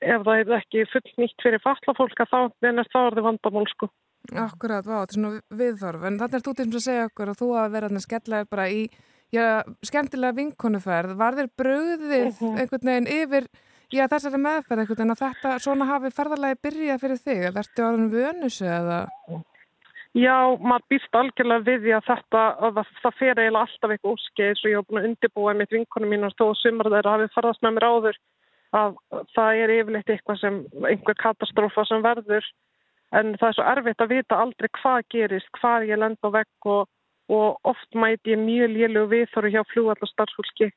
ef 0.00 0.26
það 0.26 0.42
er 0.42 0.52
ekki 0.60 0.84
full 0.92 1.14
nýtt 1.22 1.46
fyrir 1.46 1.62
falla 1.64 1.96
fólk 1.98 2.22
að 2.22 2.32
þá 2.32 2.38
er 2.70 2.92
það 2.92 3.22
vandamál 3.26 3.66
sko. 3.72 3.90
Akkurat, 4.32 4.86
vá, 4.86 4.96
þetta 5.02 5.12
er 5.12 5.18
svona 5.18 5.60
viðþorf 5.60 6.06
en 6.08 6.18
þannig 6.22 6.38
er 6.38 6.46
þú 6.46 6.54
til 6.56 6.66
að 6.66 6.84
segja 6.86 7.06
okkur 7.10 7.32
að 7.32 7.40
þú 7.42 7.50
að 7.60 7.76
vera 7.76 8.02
skellega 8.06 8.50
bara 8.50 8.66
í 8.68 8.82
já, 9.34 9.62
skemmtilega 9.86 10.36
vinkonuferð, 10.36 11.16
var 11.18 11.34
þér 11.38 11.50
bröðið 11.58 12.30
-huh. 12.40 12.58
einhvern 12.60 12.88
veginn 12.90 13.10
yfir 13.10 13.48
já, 13.90 14.06
þessari 14.08 14.38
meðferð 14.38 14.80
einhvern 14.80 14.98
veginn 14.98 15.16
að 15.16 15.24
þetta 15.24 15.58
svona 15.58 15.90
hafi 15.90 16.10
ferðarlega 16.10 16.62
byrjað 16.62 17.02
fyrir 17.02 17.20
þig, 17.26 17.42
eða 17.50 17.62
ertu 17.64 17.86
orðin 17.86 18.14
vönusu 18.14 18.66
eða? 18.66 19.06
Já, 20.16 20.56
maður 20.64 20.86
býst 20.88 21.12
algjörlega 21.12 21.66
við 21.66 21.82
því 21.84 21.92
að 21.92 22.06
þetta, 22.06 22.42
að 22.64 22.78
það 23.02 23.16
fer 23.18 23.40
eiginlega 23.40 23.64
alltaf 23.66 23.90
eitthvað 23.92 24.14
óskeið. 24.14 24.54
Svo 24.56 24.70
ég 24.70 24.78
hef 24.78 24.86
búin 24.88 25.00
að 25.02 25.08
undirbúa 25.10 25.52
mitt 25.54 25.74
vinkonum 25.74 26.08
mín 26.08 26.24
og 26.24 26.32
stóð 26.32 26.54
sumar 26.56 26.88
þeirra 26.88 27.12
hafið 27.12 27.34
farðast 27.34 27.62
með 27.66 27.74
mér 27.76 27.86
áður 27.90 28.20
að 28.80 28.96
það 29.36 29.60
er 29.60 29.72
yfirleitt 29.74 30.12
eitthvað 30.14 30.40
sem, 30.40 30.56
einhver 30.88 31.18
katastrófa 31.20 31.84
sem 31.84 32.00
verður 32.06 32.48
en 33.14 33.34
það 33.38 33.48
er 33.48 33.56
svo 33.58 33.66
erfitt 33.72 34.02
að 34.02 34.12
vita 34.14 34.40
aldrei 34.42 34.68
hvað 34.80 35.00
gerist, 35.14 35.50
hvað 35.60 35.88
ég 35.90 36.00
lend 36.02 36.18
á 36.26 36.28
vegg 36.34 36.70
og, 36.72 36.88
og 37.30 37.70
oft 37.70 37.94
mæti 37.94 38.34
ég 38.34 38.42
mjög 38.42 38.74
lélug 38.74 39.08
viðþóru 39.12 39.52
hjá 39.54 39.62
flúallarstarfsfólki 39.72 40.70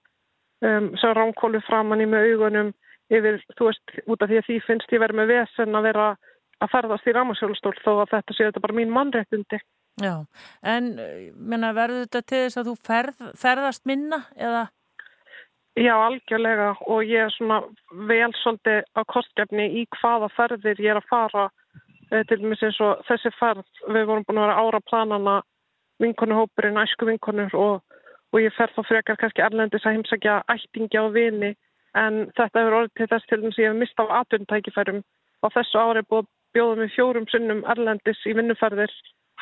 um, 0.62 0.92
sem 1.02 1.16
ránkólu 1.18 1.62
framann 1.66 2.04
í 2.04 2.10
með 2.10 2.34
augunum 2.34 2.72
yfir, 3.10 3.42
þú 3.58 3.70
veist, 3.70 4.00
út 4.06 4.22
af 4.22 4.30
því 4.30 4.40
að 4.42 4.48
því 4.48 4.60
finnst 4.68 4.94
ég 4.94 5.02
verið 5.02 5.22
með 5.22 5.32
vesen 5.34 5.78
að 5.78 5.88
vera 5.90 6.08
að 6.60 6.74
ferðast 6.74 7.08
í 7.08 7.14
rámasjólustól 7.16 7.76
þó 7.82 7.92
að 7.96 8.10
þetta 8.14 8.36
sé 8.36 8.50
þetta 8.50 8.64
bara 8.66 8.78
mín 8.78 8.92
mannréttundi. 8.94 9.60
Já, 10.00 10.16
en 10.64 10.92
menna, 11.36 11.72
verður 11.76 12.06
þetta 12.06 12.22
til 12.28 12.42
þess 12.46 12.60
að 12.60 12.70
þú 12.70 12.76
ferð, 12.88 13.24
ferðast 13.40 13.88
minna 13.90 14.22
eða? 14.38 14.68
Já, 15.80 15.94
algjörlega 15.96 16.70
og 16.92 17.08
ég 17.08 17.26
er 17.28 17.34
svona 17.36 17.62
vel 18.10 18.32
svolítið 18.42 18.84
á 19.00 19.02
kostgefni 19.08 19.68
í 19.80 19.86
hvaða 20.00 20.30
ferðir 20.36 20.82
ég 20.84 20.94
er 20.94 21.00
að 21.00 21.10
fara 21.12 21.46
til 22.10 22.42
dæmis 22.42 22.64
eins 22.66 22.80
og 22.82 23.04
þessi 23.08 23.32
ferð, 23.38 23.66
við 23.88 24.08
vorum 24.10 24.26
búin 24.28 24.42
að 24.42 24.48
vera 24.48 24.62
ára 24.64 24.82
planana 24.90 25.36
vinkonuhópurinn, 26.02 26.80
æsku 26.82 27.08
vinkonur 27.10 27.56
og, 27.60 27.82
og 28.34 28.42
ég 28.42 28.56
fer 28.58 28.72
þá 28.76 28.82
frekar 28.88 29.20
kannski 29.20 29.44
erlendis 29.46 29.86
að 29.86 29.98
heimsækja 29.98 30.42
ættingi 30.54 31.02
á 31.02 31.06
vini 31.14 31.54
en 31.98 32.26
þetta 32.38 32.62
hefur 32.62 32.78
orðið 32.80 32.96
til 32.98 33.10
þess 33.12 33.30
til 33.30 33.40
að 33.40 33.62
ég 33.62 33.72
hef 33.72 33.80
mistað 33.80 34.14
á 34.14 34.20
atvinnutækifærum. 34.22 35.02
Á 35.44 35.48
þessu 35.56 35.82
ári 35.82 36.04
búið 36.10 36.28
bjóðum 36.56 36.84
við 36.84 36.94
fjórum 36.96 37.28
sunnum 37.30 37.64
erlendis 37.72 38.22
í 38.26 38.36
vinnuferðir, 38.38 38.94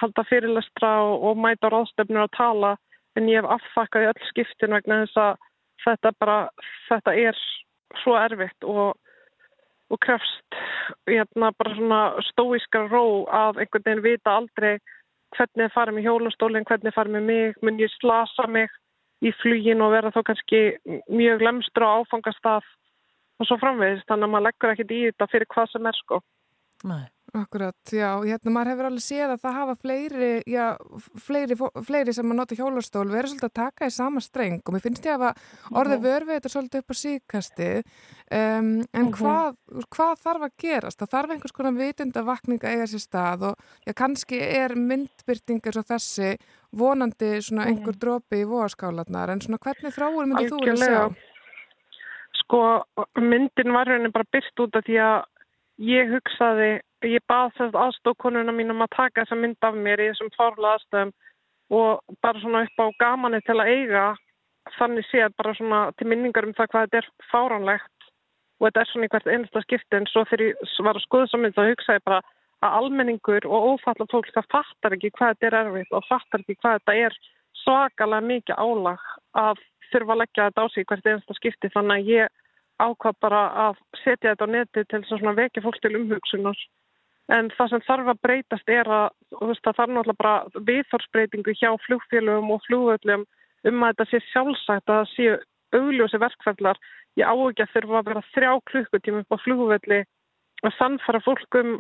halda 0.02 0.24
fyrirlestra 0.30 0.92
og, 1.08 1.24
og 1.30 1.42
mæta 1.44 1.72
ráðstefnur 1.72 2.26
að 2.26 2.36
tala 2.38 2.76
en 3.18 3.30
ég 3.32 3.42
hef 3.42 3.58
afþakkað 3.58 4.06
í 4.06 4.10
öll 4.12 4.30
skiptin 4.30 4.76
vegna 4.76 5.02
þess 5.06 5.22
að 5.24 5.44
þetta, 5.86 6.14
bara, 6.20 6.38
þetta 6.90 7.16
er 7.28 7.40
svo 8.04 8.18
erfitt 8.20 8.68
og, 8.68 8.98
og 9.94 10.00
krefst 10.04 10.58
hérna, 11.08 11.52
stóískar 12.32 12.90
ró 12.92 13.26
að 13.32 13.64
einhvern 13.64 13.86
veginn 13.86 14.06
vita 14.06 14.36
aldrei 14.40 14.78
hvernig 15.36 15.68
það 15.68 15.74
farum 15.76 16.00
í 16.00 16.06
hjólastólinn, 16.06 16.66
hvernig 16.68 16.92
það 16.92 16.98
farum 16.98 17.20
í 17.20 17.24
mig, 17.28 17.58
mun 17.62 17.80
ég 17.82 17.92
slasa 17.98 18.48
mig 18.48 18.72
í 19.26 19.34
flugin 19.42 19.82
og 19.82 19.94
vera 19.96 20.12
þá 20.14 20.22
kannski 20.30 20.62
mjög 21.10 21.44
lemstur 21.44 21.86
á 21.88 22.00
áfangastaf 22.00 22.66
og 23.38 23.50
svo 23.50 23.58
framvegist, 23.62 24.08
þannig 24.10 24.28
að 24.28 24.34
maður 24.34 24.48
leggur 24.48 24.74
ekkert 24.74 24.94
í 24.94 25.04
þetta 25.10 25.30
fyrir 25.32 25.52
hvað 25.54 25.72
sem 25.72 25.90
er 25.90 26.00
sko. 26.00 26.22
Nei. 26.88 27.06
Akkurat, 27.36 27.76
já, 27.92 28.08
hérna 28.24 28.52
maður 28.56 28.70
hefur 28.72 28.88
alveg 28.88 29.04
séð 29.04 29.32
að 29.34 29.42
það 29.44 29.56
hafa 29.58 29.74
fleiri, 29.82 30.30
já, 30.48 30.66
fleiri, 31.20 31.58
fleiri 31.84 32.14
sem 32.16 32.32
að 32.32 32.40
nota 32.40 32.56
hjólastól 32.56 33.04
verður 33.10 33.34
svolítið 33.34 33.50
að 33.50 33.58
taka 33.60 33.90
í 33.90 33.92
sama 33.92 34.24
streng 34.24 34.62
og 34.64 34.76
mér 34.76 34.84
finnst 34.86 35.10
ég 35.10 35.26
að 35.28 35.42
orðið 35.82 36.06
vörfið 36.08 36.38
þetta 36.38 36.54
svolítið 36.54 36.84
upp 36.84 36.96
á 36.96 37.02
síkasti 37.02 37.70
um, 38.40 38.72
en 39.02 39.12
hvað, 39.20 39.60
hvað 39.98 40.24
þarf 40.24 40.48
að 40.48 40.56
gerast? 40.64 41.04
Það 41.04 41.14
þarf 41.18 41.36
einhvers 41.36 41.58
konar 41.60 41.78
vitundavakning 41.82 42.64
að 42.64 42.78
eiga 42.78 42.90
sér 42.94 43.04
stað 43.04 43.48
og 43.52 43.70
já, 43.84 43.94
kannski 44.06 44.42
er 44.48 44.78
myndbyrtingar 44.80 45.76
svo 45.76 45.88
þessi 45.92 46.34
vonandi 46.80 47.34
svona 47.44 47.68
einhver 47.68 48.00
dropi 48.00 48.46
í 48.46 48.48
voðaskálanar 48.48 49.36
en 49.36 49.44
svona 49.44 49.60
hvernig 49.68 50.00
þráur 50.00 50.32
myndir 50.32 50.54
þú 50.56 50.64
að 50.64 50.86
sjá? 50.86 51.02
Sko, 52.44 52.68
myndin 53.20 53.76
var 53.76 53.92
raunin 53.92 54.16
bara 54.16 54.32
byrst 54.32 54.64
út 54.64 54.80
af 54.80 54.88
því 54.88 55.02
að 55.04 55.26
ég 55.84 56.12
hugsaði, 56.12 56.78
ég 57.06 57.22
bað 57.30 57.52
þess 57.58 57.78
aðstókonuna 57.78 58.54
mínum 58.56 58.82
að 58.82 58.96
taka 58.96 59.24
þessa 59.24 59.38
mynd 59.38 59.68
af 59.68 59.76
mér 59.76 60.02
í 60.02 60.10
þessum 60.12 60.32
fárlega 60.38 60.78
aðstöðum 60.78 61.12
og 61.78 62.16
bara 62.24 62.42
svona 62.42 62.64
upp 62.66 62.82
á 62.82 62.86
gamani 63.02 63.42
til 63.46 63.58
að 63.60 63.72
eiga 63.76 64.06
þannig 64.78 65.06
séð 65.12 65.36
bara 65.38 65.54
svona 65.58 65.82
til 65.98 66.08
minningar 66.08 66.48
um 66.48 66.56
það 66.58 66.72
hvað 66.72 66.88
þetta 66.88 67.02
er 67.02 67.10
fáránlegt 67.32 68.10
og 68.58 68.68
þetta 68.68 68.82
er 68.82 68.92
svona 68.92 69.06
í 69.08 69.12
hvert 69.14 69.30
einasta 69.30 69.64
skipti 69.66 70.00
en 70.00 70.10
svo 70.10 70.26
þegar 70.26 70.46
ég 70.48 70.76
var 70.88 70.98
að 70.98 71.06
skoða 71.06 71.42
mynd 71.44 71.58
þá 71.58 71.64
hugsaði 71.70 72.06
bara 72.10 72.22
að 72.66 72.78
almenningur 72.80 73.46
og 73.46 73.70
ófalla 73.74 74.10
fólk 74.12 74.32
það 74.34 74.52
fattar 74.56 74.98
ekki 74.98 75.14
hvað 75.14 75.36
þetta 75.36 75.48
er 75.52 75.60
erfitt 75.62 75.94
og 75.94 76.08
fattar 76.10 76.42
ekki 76.42 76.58
hvað 76.64 76.80
þetta 76.80 76.98
er 77.06 77.18
svakalega 77.62 78.30
mikið 78.32 78.62
álag 78.64 79.08
að 79.38 79.62
þurfa 79.92 80.16
að 80.16 80.22
leggja 80.24 80.50
þetta 80.50 80.66
á 80.66 80.68
sig 80.74 80.88
hvert 80.90 81.08
einasta 81.08 81.38
skipti 81.38 81.74
þannig 81.76 81.98
að 81.98 82.12
ég 82.16 82.36
ákvað 82.78 83.20
bara 83.22 83.44
að 83.68 83.80
setja 84.04 84.34
þetta 84.34 84.48
á 84.48 84.54
neti 84.54 84.84
til 84.90 85.02
að 85.18 85.40
vekja 85.42 85.64
fólk 85.66 85.80
til 85.82 85.96
umhugsunar. 85.98 86.60
En 87.28 87.50
það 87.58 87.74
sem 87.74 87.84
þarf 87.84 88.10
að 88.14 88.22
breytast 88.24 88.70
er 88.72 88.88
að 88.88 89.08
það 89.36 89.74
þarf 89.76 89.92
náttúrulega 89.92 90.22
bara 90.22 90.64
viðþórsbreytingu 90.70 91.56
hjá 91.60 91.72
flugfélögum 91.84 92.54
og 92.56 92.62
flugvöldum 92.68 93.26
um 93.68 93.84
að 93.84 93.92
þetta 93.92 94.06
sé 94.12 94.22
sjálfsagt 94.32 94.88
að 94.88 95.02
það 95.02 95.10
sé 95.14 95.28
augljósi 95.76 96.22
verkfællar. 96.24 96.80
Ég 97.20 97.28
á 97.28 97.36
ekki 97.36 97.66
að 97.66 97.74
þurfa 97.74 98.00
að 98.00 98.08
vera 98.12 98.24
þrjá 98.32 98.52
klukkutíma 98.72 99.24
upp 99.26 99.36
á 99.36 99.44
flugvöldi 99.44 100.00
og 100.64 100.76
sannfara 100.78 101.22
fólkum 101.26 101.74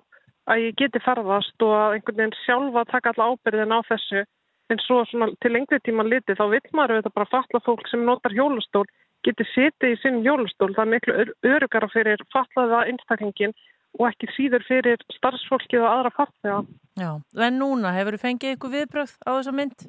að 0.51 0.63
ég 0.65 0.77
geti 0.81 0.99
ferðast 1.03 1.63
og 1.63 1.73
að 1.77 1.95
einhvern 1.95 2.19
veginn 2.19 2.39
sjálfa 2.43 2.83
taka 2.91 3.13
alla 3.13 3.29
ábyrðin 3.31 3.75
á 3.75 3.79
þessu 3.88 4.23
en 4.67 4.83
svo 4.83 4.99
til 5.07 5.51
lengri 5.53 5.79
tíma 5.79 6.03
litið 6.03 6.39
þá 6.39 6.45
vill 6.51 6.75
maður 6.75 6.97
auðvitað 6.97 7.15
bara 7.15 7.31
fatla 7.31 7.63
fólk 7.63 7.88
sem 7.88 8.03
notar 8.03 8.36
hjólastól 8.36 8.83
geti 9.23 9.47
setið 9.53 9.95
í 9.95 9.99
sinn 10.01 10.21
hjólastól. 10.27 10.73
Það 10.75 10.83
er 10.83 10.91
miklu 10.91 11.17
ör- 11.23 11.36
öruggara 11.55 11.88
fyrir 11.93 12.23
fatlaða 12.36 12.83
einstaklingin 12.91 13.55
og 13.97 14.07
ekki 14.12 14.27
síður 14.36 14.65
fyrir 14.67 15.01
starfsfólkið 15.17 15.81
og 15.83 15.88
aðra 15.91 16.12
fatlega. 16.15 16.60
Já, 16.97 17.12
en 17.47 17.57
núna 17.62 17.93
hefur 17.95 18.17
þú 18.17 18.21
fengið 18.25 18.53
ykkur 18.55 18.73
viðbröð 18.75 19.15
á 19.25 19.29
þessa 19.38 19.53
mynd? 19.57 19.88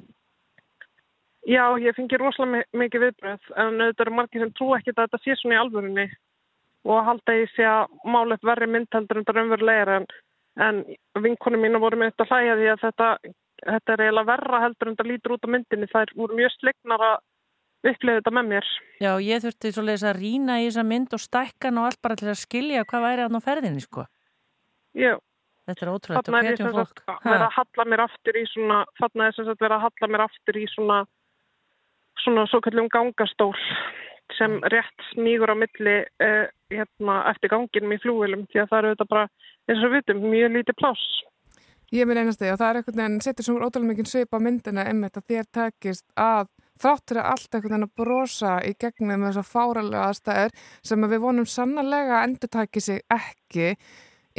Já, 1.49 1.63
ég 1.81 1.95
fengi 1.95 2.17
rosalega 2.19 2.51
mi- 2.51 2.79
mikið 2.83 3.05
viðbröð 3.05 3.51
en 3.55 3.79
auðvitað 3.81 4.05
eru 4.05 4.15
margir 4.17 4.41
sem 4.43 4.51
trú 4.57 4.73
ekki 4.75 4.91
að 4.93 4.99
þetta 5.05 5.19
sé 5.23 5.35
svona 5.39 5.55
í 5.55 5.61
alvörunni 5.61 6.07
og 6.85 7.05
halda 7.05 7.35
í 7.39 7.45
sig 7.55 7.65
að 7.65 8.33
upp 8.35 8.43
verri 8.49 8.67
myndheldur 8.67 9.21
raunverulega 9.35 9.81
er 9.85 9.89
en, 9.95 10.05
en 10.59 10.83
vinkonum 11.23 11.61
mínu 11.61 11.79
voru 11.79 11.97
með 11.97 12.11
þetta 12.11 12.25
að 12.27 12.29
hlæja 12.33 12.57
því 12.59 12.67
að 12.73 12.83
þetta, 12.83 13.07
þetta 13.65 13.93
er 13.93 14.03
eiginlega 14.05 14.29
verra 14.33 14.61
heldur 14.65 14.87
en 14.91 14.95
það 14.99 15.09
lítur 15.11 15.35
út 15.35 15.47
á 15.47 15.53
myndinni. 15.55 15.87
Það 15.93 16.13
voru 16.15 16.37
mjög 16.39 16.51
slegnar 16.57 17.05
að 17.09 17.17
upplega 17.85 18.19
þetta 18.19 18.35
með 18.35 18.51
mér. 18.53 18.69
Já, 18.99 19.11
ég 19.23 19.43
þurfti 19.45 19.73
svoleiðis 19.75 20.05
að 20.09 20.19
rýna 20.19 20.59
í 20.59 20.67
þessa 20.67 20.85
mynd 20.87 21.15
og 21.15 21.23
stækka 21.23 21.69
hann 21.69 21.81
og 21.81 21.89
allt 21.89 22.01
bara 22.03 22.19
til 22.19 22.29
að 22.31 22.39
skilja 22.41 22.85
hvað 22.89 23.05
væri 23.07 23.25
hann 23.25 23.39
á 23.39 23.41
ferðinni, 23.45 23.83
sko. 23.85 24.05
Já, 24.97 25.15
Þetta 25.69 25.85
er 25.85 25.91
ótrúlegt 25.93 26.29
og 26.29 26.35
er 26.39 26.55
sem 26.57 26.71
fólk. 26.73 27.01
sagt 27.05 27.27
að 27.29 27.43
að 27.45 27.51
halla 27.53 27.85
mér 27.91 28.01
aftur 28.07 28.37
í 28.39 28.43
svona, 28.49 28.77
þarna 28.97 29.27
er 29.27 29.35
sem 29.35 29.45
sagt 29.45 29.61
vera 29.61 29.77
að 29.77 29.83
halla 29.85 30.09
mér 30.09 30.23
aftur 30.25 30.57
í 30.57 30.65
svona, 30.73 30.97
svona 32.23 32.45
svo 32.49 32.61
kallum 32.65 32.89
gangastól 32.89 33.51
sem 34.37 34.57
rétt 34.73 35.05
smígur 35.11 35.53
á 35.53 35.55
milli 35.57 35.95
uh, 36.25 36.49
hérna, 36.73 37.19
eftir 37.29 37.53
ganginum 37.53 37.93
í 37.93 37.99
flúvilum 38.01 38.47
því 38.49 38.63
að 38.63 38.71
það 38.71 38.79
eru 38.79 38.93
þetta 38.95 39.09
bara, 39.13 39.25
eins 39.69 39.83
og 39.83 39.93
við 39.93 39.97
vitum, 39.99 40.25
mjög 40.33 40.55
lítið 40.57 40.79
pláss. 40.81 41.05
Ég 41.93 42.05
minn 42.09 42.21
einasti 42.21 42.49
og 42.49 42.59
það 42.61 42.69
er 42.69 42.79
einhvern 42.81 43.01
veginn, 43.01 43.21
setur 43.25 43.45
svo 43.45 43.57
ótrúlega 43.61 43.91
mikið 43.93 44.09
svip 44.09 44.37
á 44.37 44.39
myndina 44.45 44.85
einmitt 44.89 45.17
að 45.17 45.29
þér 45.33 45.49
takist 45.53 46.05
að 46.17 46.49
þráttur 46.81 47.19
að 47.21 47.29
allt 47.33 47.55
einhvern 47.55 47.71
veginn 47.73 47.87
að 47.87 47.95
brosa 48.01 48.51
í 48.65 48.73
gegnum 48.79 49.25
þessar 49.27 49.47
fáralega 49.49 50.03
aðstæður 50.09 50.53
sem 50.89 51.03
að 51.07 51.13
við 51.15 51.23
vonum 51.25 51.45
sannarlega 51.49 52.19
að 52.21 52.27
endur 52.29 52.51
taki 52.55 52.79
sig 52.81 53.01
ekki. 53.11 53.73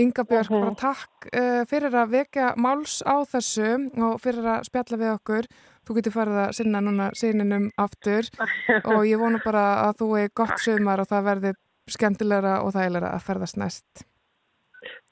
Inga 0.00 0.22
Björk, 0.24 0.50
Mhm. 0.50 0.60
bara 0.62 0.74
takk 0.80 1.26
uh, 1.34 1.64
fyrir 1.68 1.92
að 1.92 2.12
vekja 2.14 2.54
máls 2.56 3.02
á 3.04 3.20
þessu 3.26 3.90
og 4.00 4.20
fyrir 4.22 4.46
að 4.46 4.64
spjalla 4.70 4.96
við 5.02 5.10
okkur. 5.18 5.48
Þú 5.84 5.96
getur 5.96 6.12
farið 6.14 6.38
að 6.46 6.52
sinna 6.54 6.80
núna 6.80 7.10
síninum 7.18 7.70
aftur 7.76 8.28
og 8.88 9.02
ég 9.08 9.18
vona 9.18 9.40
bara 9.44 9.64
að 9.88 9.98
þú 10.00 10.08
er 10.22 10.28
gott 10.34 10.56
sumar 10.62 11.00
og 11.02 11.08
það 11.10 11.24
verði 11.26 11.52
skemmtilegra 11.90 12.60
og 12.62 12.72
þægilegra 12.76 13.12
að 13.16 13.24
ferðast 13.26 13.56
næst. 13.58 14.04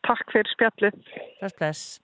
Takk 0.06 0.30
fyrir 0.32 0.52
spjallið. 0.54 1.00
Bless, 1.40 1.56
bless. 1.58 2.00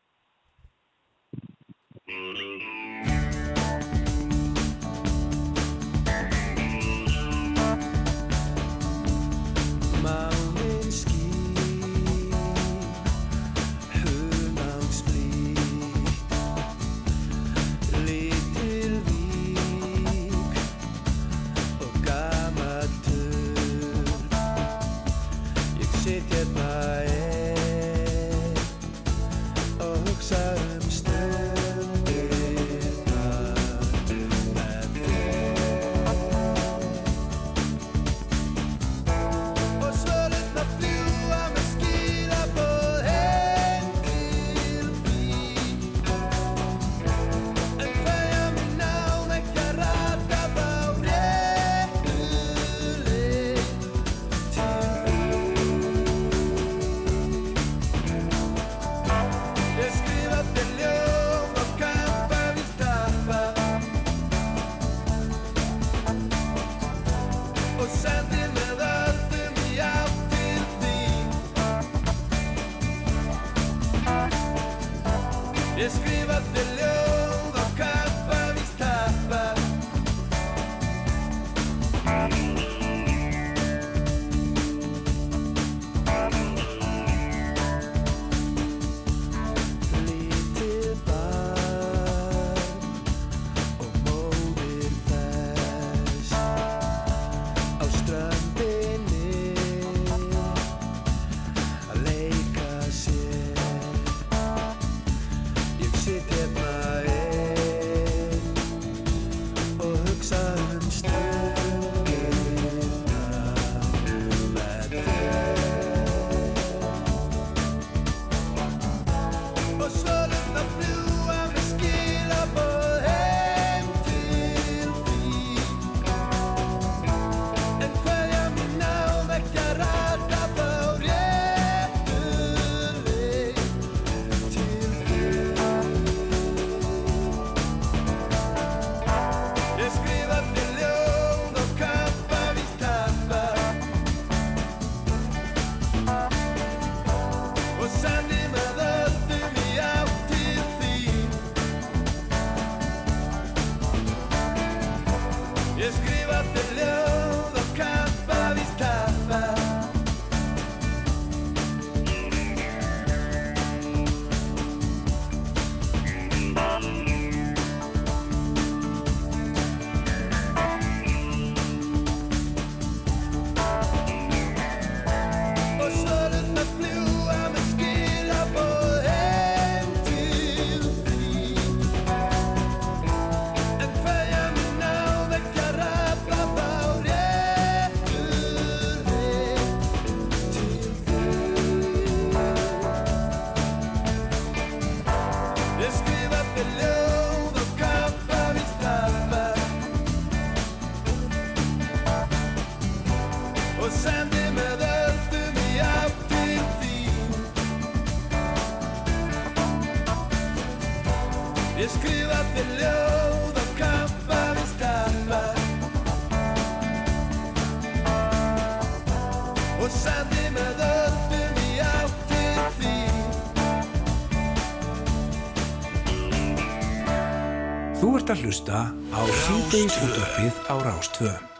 Að 228.35 228.42
hlusta 228.42 228.79
á 229.14 229.23
síðdeis 229.47 229.99
útvarpið 230.03 230.62
á 230.66 230.75
Rástvö. 230.83 231.54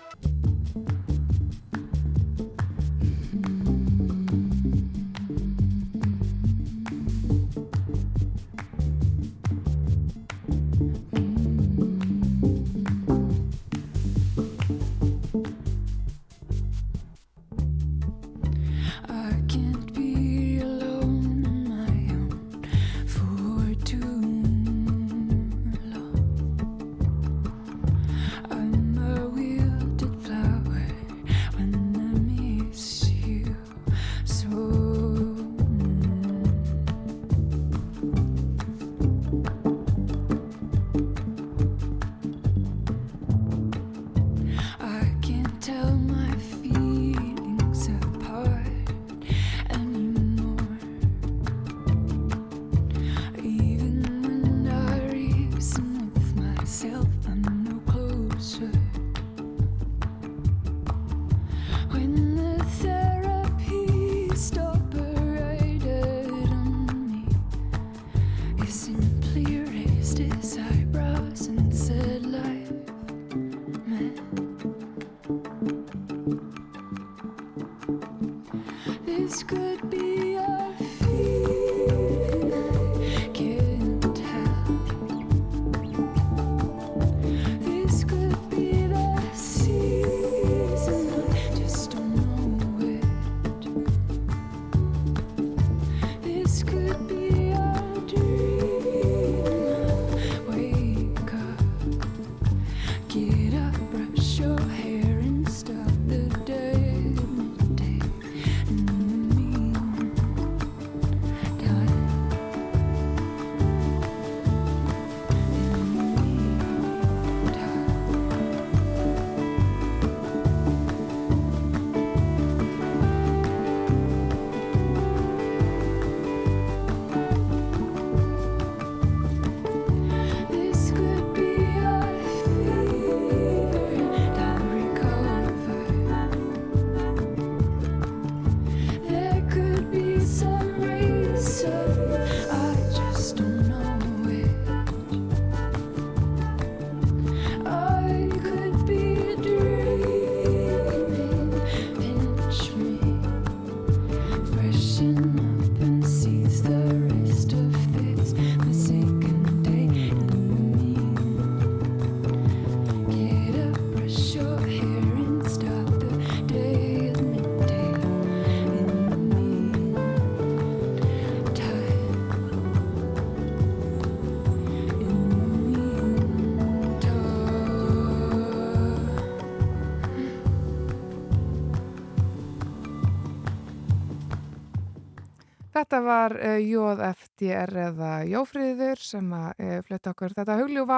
Þetta 185.95 186.09
var 186.11 186.33
uh, 186.43 186.57
JFDR 186.59 187.71
eða 187.79 188.09
Jófríður 188.27 188.99
sem 188.99 189.29
að 189.31 189.61
uh, 189.63 189.75
flutti 189.87 190.11
okkur 190.11 190.33
þetta 190.35 190.57
hugljúfa 190.59 190.97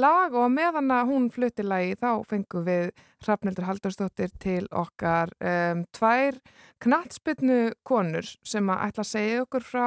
lag 0.00 0.36
og 0.40 0.46
meðan 0.54 0.88
að 0.96 1.10
hún 1.10 1.26
flutti 1.34 1.66
lagi 1.66 1.98
þá 2.00 2.24
fengum 2.30 2.64
við 2.64 2.86
Hrafnildur 3.26 3.66
Haldursdóttir 3.68 4.32
til 4.40 4.62
okkar 4.72 5.34
um, 5.36 5.82
tvær 5.92 6.40
knatsbytnu 6.80 7.58
konur 7.84 8.32
sem 8.40 8.72
að 8.72 8.86
ætla 8.86 9.04
að 9.04 9.10
segja 9.10 9.44
okkur 9.44 9.68
frá 9.68 9.84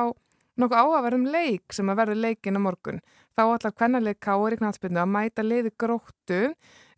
nokkuð 0.61 0.83
áhugaverðum 0.83 1.25
leik 1.33 1.73
sem 1.73 1.89
að 1.89 2.03
verður 2.03 2.23
leikin 2.27 2.61
á 2.61 2.65
morgun. 2.67 3.01
Þá 3.33 3.43
ætla 3.47 3.73
kvennarleik 3.73 4.21
Káur 4.21 4.53
í 4.53 4.61
knatsbytnu 4.61 5.01
að 5.01 5.13
mæta 5.17 5.47
liði 5.47 5.73
gróttu 5.73 6.43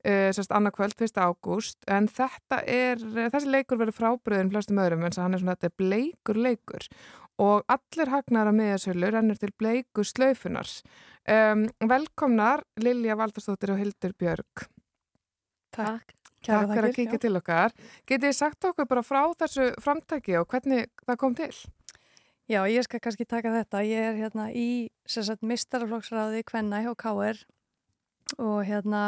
uh, 0.03 0.29
sérst 0.35 0.51
annarkvöld 0.51 0.99
1. 0.99 1.15
ágúst 1.15 1.79
en 1.87 2.11
þetta 2.11 2.59
er, 2.67 2.99
þessi 3.31 3.55
leikur 3.55 3.79
verður 3.79 4.01
frábriðin 4.01 4.51
flestum 4.51 4.83
öðrum 4.83 5.07
en 5.07 5.13
er 5.13 5.15
svona, 5.15 5.55
þetta 5.55 5.71
er 5.71 5.77
bleikur 5.79 6.39
leikur 6.49 6.91
og 7.43 7.67
allir 7.71 8.11
hagnar 8.13 8.49
að 8.51 8.59
miðasölu 8.59 9.11
rennur 9.11 9.39
til 9.39 9.51
bleiku 9.59 10.05
slaufunars. 10.07 10.81
Um, 11.23 11.67
velkomnar 11.89 12.63
Lilja 12.83 13.17
Valdarsdóttir 13.19 13.73
og 13.73 13.79
Hildur 13.81 14.15
Björg. 14.19 14.67
Takk. 15.73 16.13
Takk 16.43 16.73
fyrir 16.73 16.89
að 16.89 16.97
kíkja 16.97 17.19
til 17.23 17.37
okkar. 17.39 17.71
Getið 18.03 18.27
þið 18.27 18.35
sagt 18.35 18.67
okkur 18.67 18.87
bara 18.89 19.03
frá 19.05 19.21
þessu 19.39 19.69
framtæki 19.83 20.35
og 20.41 20.49
hvernig 20.51 20.89
það 21.05 21.19
kom 21.21 21.37
til? 21.37 21.53
Já, 22.51 22.59
ég 22.67 22.83
skal 22.83 22.99
kannski 22.99 23.23
taka 23.23 23.53
þetta. 23.53 23.83
Ég 23.87 24.09
er 24.09 24.17
hérna 24.19 24.49
í 24.51 24.91
mistaraflokksræði 25.07 26.43
Kvenna 26.47 26.83
hjá 26.83 26.91
KR 26.99 27.39
og 28.35 28.59
hérna 28.67 29.03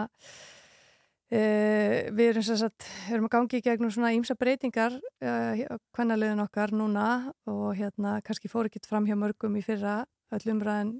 uh, 1.33 2.11
við 2.15 2.27
erum, 2.29 2.45
sagt, 2.45 2.87
erum 3.11 3.29
að 3.29 3.33
gangi 3.37 3.61
í 3.61 3.65
gegnum 3.65 3.93
svona 3.93 4.13
ímsa 4.15 4.37
breytingar 4.39 4.99
uh, 4.99 5.79
kvennaliðin 5.95 6.43
okkar 6.45 6.75
núna 6.75 7.31
og 7.49 7.73
hérna 7.79 8.19
kannski 8.25 8.51
fór 8.51 8.69
ekki 8.69 8.83
fram 8.85 9.07
hjá 9.09 9.17
mörgum 9.19 9.57
í 9.57 9.65
fyrra 9.65 10.03
öllum 10.35 10.61
ræðin 10.65 10.95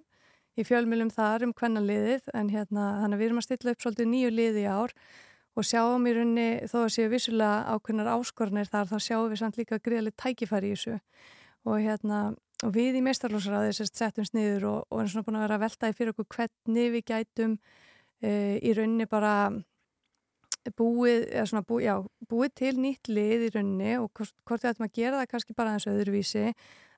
í 0.56 0.64
fjölmjölum 0.64 1.12
þar 1.12 1.48
um 1.50 1.54
kvennaliðið 1.56 2.30
en 2.34 2.52
hérna 2.54 2.90
þannig 3.02 3.18
að 3.18 3.22
við 3.22 3.30
erum 3.30 3.42
að 3.42 3.48
stilla 3.50 3.76
upp 3.76 3.84
svolítið 3.84 4.12
nýju 4.12 4.34
liði 4.34 4.64
í 4.64 4.70
ár 4.72 4.94
og 5.56 5.68
sjáum 5.68 6.08
í 6.08 6.14
rauninni 6.16 6.48
þó 6.72 6.78
að 6.84 6.94
séu 6.96 7.12
vissulega 7.12 7.76
ákveðnar 7.76 8.12
áskornir 8.16 8.72
þar 8.72 8.90
þá 8.92 8.96
sjáum 9.04 9.30
við 9.32 9.42
samt 9.42 9.60
líka 9.60 9.80
greiðlega 9.84 10.20
tækifæri 10.24 10.72
í 10.72 10.76
þessu. 10.76 10.98
Og 11.66 11.80
hérna 11.84 12.20
og 12.64 12.74
við 12.76 13.00
í 13.00 13.04
meistarlósraði 13.04 13.76
sérst 13.76 14.00
settum 14.00 14.28
sniður 14.28 14.68
og, 14.72 14.80
og 14.90 15.02
erum 15.02 15.12
svona 15.12 15.28
búin 15.28 15.40
að 15.40 15.46
vera 15.46 15.58
að 15.58 15.64
velta 15.66 15.92
í 15.92 15.96
fyrir 15.96 16.14
okkur 16.14 16.28
hvernig 16.36 16.92
við 16.94 17.06
gætum 17.12 17.56
e, 18.22 18.32
í 18.60 18.76
rauninni 18.76 19.08
bara 19.12 19.34
búið, 20.74 21.28
búið, 21.68 21.84
já, 21.86 21.96
búið 22.30 22.54
til 22.58 22.74
nýtt 22.82 23.10
lið 23.12 23.48
í 23.48 23.52
rauninni 23.54 23.94
og 24.02 24.10
hvort, 24.18 24.34
hvort 24.48 24.64
við 24.64 24.72
ættum 24.72 24.88
að 24.88 24.98
gera 24.98 25.22
það 25.22 25.32
kannski 25.34 25.56
bara 25.58 25.76
eins 25.76 25.88
öðruvísi. 25.90 26.46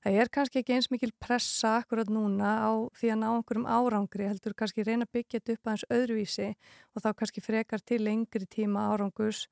Það 0.03 0.19
er 0.21 0.29
kannski 0.31 0.61
ekki 0.61 0.75
eins 0.77 0.89
mikil 0.93 1.09
pressa 1.19 1.73
akkurat 1.81 2.09
núna 2.13 2.51
á 2.63 2.71
því 2.95 3.09
að 3.11 3.19
ná 3.19 3.27
einhverjum 3.31 3.65
árangri 3.67 4.27
heldur 4.29 4.55
kannski 4.55 4.85
reyna 4.85 5.07
að 5.07 5.17
byggja 5.17 5.39
þetta 5.39 5.55
upp 5.57 5.71
aðeins 5.71 5.87
öðruvísi 5.97 6.47
og 6.93 7.03
þá 7.03 7.09
kannski 7.17 7.43
frekar 7.43 7.83
til 7.83 7.99
lengri 8.05 8.47
tíma 8.47 8.85
árangus 8.93 9.47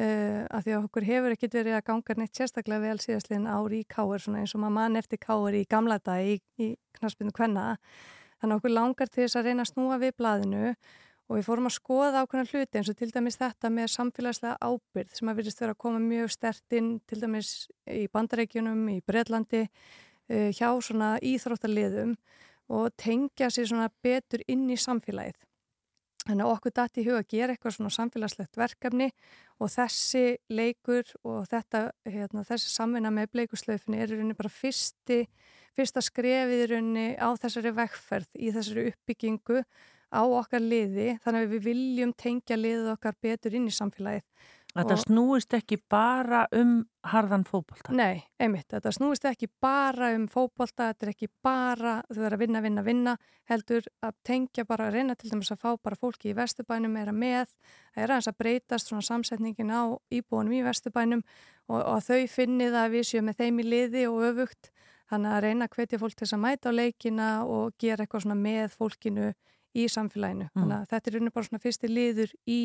uh, 0.00 0.46
af 0.48 0.64
því 0.64 0.76
að 0.76 0.86
okkur 0.86 1.08
hefur 1.10 1.36
ekkit 1.36 1.58
verið 1.58 1.76
að 1.76 1.84
ganga 1.90 2.16
neitt 2.16 2.38
sérstaklega 2.38 2.86
vel 2.86 3.02
síðastliðin 3.02 3.50
ári 3.50 3.82
í 3.82 3.88
svona 3.90 4.40
eins 4.40 4.54
og 4.54 4.62
maður 4.62 4.76
mann 4.78 4.96
eftir 5.02 5.20
káir 5.20 5.58
í 5.58 5.66
gamla 5.68 5.98
dag 5.98 6.24
í, 6.24 6.40
í 6.62 6.72
knaspinu 6.96 7.34
kvenna. 7.34 7.76
Þannig 8.40 8.54
að 8.54 8.58
okkur 8.60 8.76
langar 8.78 9.08
til 9.12 9.24
þess 9.26 9.36
að 9.36 9.50
reyna 9.50 9.66
að 9.66 9.72
snúa 9.74 10.00
við 10.00 10.16
blaðinu 10.16 10.74
og 11.30 11.38
við 11.38 11.46
fórum 11.46 11.68
að 11.68 11.76
skoða 11.76 12.24
ákveðna 12.24 12.50
hluti 12.50 12.78
eins 12.80 12.88
og 12.90 12.96
til 12.98 13.10
dæmis 13.14 13.38
þetta 13.38 13.70
með 13.70 13.92
samfélagslega 13.92 14.56
ábyrð 14.66 15.12
sem 15.14 15.28
að 15.30 15.36
virðist 15.38 15.60
vera 15.62 15.74
að 15.76 15.82
koma 15.84 16.00
mjög 16.02 16.32
stert 16.34 16.74
inn 16.74 16.88
til 17.06 17.20
dæmis 17.22 17.50
í 17.86 18.08
bandarækjunum, 18.10 18.80
í 18.90 18.96
Breitlandi 19.06 19.60
uh, 19.68 20.48
hjá 20.50 20.68
svona 20.82 21.12
íþróttaliðum 21.22 22.16
og 22.74 22.90
tengja 22.98 23.50
sér 23.54 23.70
svona 23.70 23.86
betur 24.02 24.42
inn 24.50 24.66
í 24.74 24.78
samfélagið. 24.78 25.38
Þannig 26.26 26.44
að 26.44 26.52
okkur 26.56 26.74
dætti 26.76 27.00
í 27.00 27.06
huga 27.06 27.22
að 27.22 27.30
gera 27.30 27.54
eitthvað 27.54 27.76
svona 27.76 27.92
samfélagslegt 27.94 28.58
verkefni 28.60 29.08
og 29.62 29.70
þessi 29.72 30.24
leikur 30.52 31.14
og 31.22 31.46
þetta, 31.48 31.86
hérna, 32.10 32.44
þessi 32.46 32.74
samvinna 32.74 33.14
með 33.14 33.30
bleikuslaufinni 33.36 34.02
er 34.02 34.10
í 34.10 34.18
rauninni 34.18 34.36
bara 34.38 34.52
fyrsti, 34.52 35.22
fyrsta 35.78 36.02
skrefið 36.04 36.66
í 36.66 36.68
rauninni 36.74 37.06
á 37.16 37.30
þessari 37.40 37.72
vekkferð, 37.78 38.28
í 38.36 38.52
þessari 38.52 38.90
uppbyggingu 38.90 39.64
á 40.10 40.22
okkar 40.26 40.60
liði, 40.62 41.18
þannig 41.24 41.46
að 41.46 41.52
við 41.54 41.68
viljum 41.70 42.12
tengja 42.18 42.56
liðið 42.58 42.94
okkar 42.96 43.14
betur 43.22 43.54
inn 43.54 43.68
í 43.70 43.74
samfélagið. 43.74 44.24
Þetta 44.70 44.94
Og- 44.94 45.00
snúist 45.02 45.54
ekki 45.56 45.80
bara 45.90 46.44
um 46.54 46.84
harðan 47.02 47.42
fótbolta. 47.42 47.90
Nei, 47.90 48.22
einmitt, 48.38 48.68
þetta 48.70 48.92
snúist 48.94 49.24
ekki 49.26 49.48
bara 49.60 50.12
um 50.14 50.28
fótbolta, 50.30 50.92
þetta 50.92 51.06
er 51.06 51.10
ekki 51.10 51.28
bara 51.42 51.94
þau 52.06 52.20
verður 52.20 52.36
að 52.36 52.42
vinna, 52.44 52.62
vinna, 52.62 52.84
vinna, 52.86 53.16
heldur 53.50 53.82
að 54.06 54.14
tengja 54.22 54.64
bara 54.64 54.86
að 54.86 54.94
reyna 54.94 55.16
til 55.18 55.30
dæmis 55.32 55.50
að 55.50 55.58
fá 55.64 55.74
bara 55.82 55.98
fólki 55.98 56.30
í 56.30 56.36
vesturbænum 56.38 56.94
meira 56.94 57.10
með, 57.10 57.50
það 57.96 58.04
er 58.04 58.10
aðeins 58.14 58.30
að 58.30 58.38
breytast 58.38 58.86
svona 58.92 59.02
samsetningin 59.02 59.74
á 59.74 59.82
íbúanum 60.14 60.54
í 60.54 60.62
vesturbænum 60.62 61.24
og, 61.68 61.80
og 61.80 61.96
að 61.98 62.06
þau 62.06 62.28
finni 62.30 62.70
það 62.70 62.84
að 62.84 62.94
við 62.94 63.08
séum 63.10 63.26
með 63.26 63.42
þeim 63.42 63.58
í 63.58 63.68
liði 63.74 64.06
og 64.06 64.22
öfugt, 64.30 64.70
þannig 65.10 65.34
að 65.34 65.42
reyna 65.48 65.66
að 65.66 65.74
hvetja 65.74 65.98
fólk 65.98 66.14
til 66.14 66.26
þess 66.28 66.38
að 66.38 66.44
mæta 66.46 66.70
á 66.70 66.78
leikina 66.78 67.30
og 67.42 67.74
gera 67.74 68.06
eitthvað 68.06 68.22
svona 68.22 68.38
með 68.38 68.76
fólkinu 68.78 69.32
í 69.76 69.86
samfélaginu, 69.88 70.48
Mm. 70.50 70.62
þannig 70.62 70.76
að 70.80 70.88
þetta 70.90 71.06
er 71.10 71.14
rauninni 71.14 71.32
bara 71.34 71.46
svona 71.48 71.62
fyrsti 71.62 71.88
liður 71.90 72.32
í, 72.46 72.58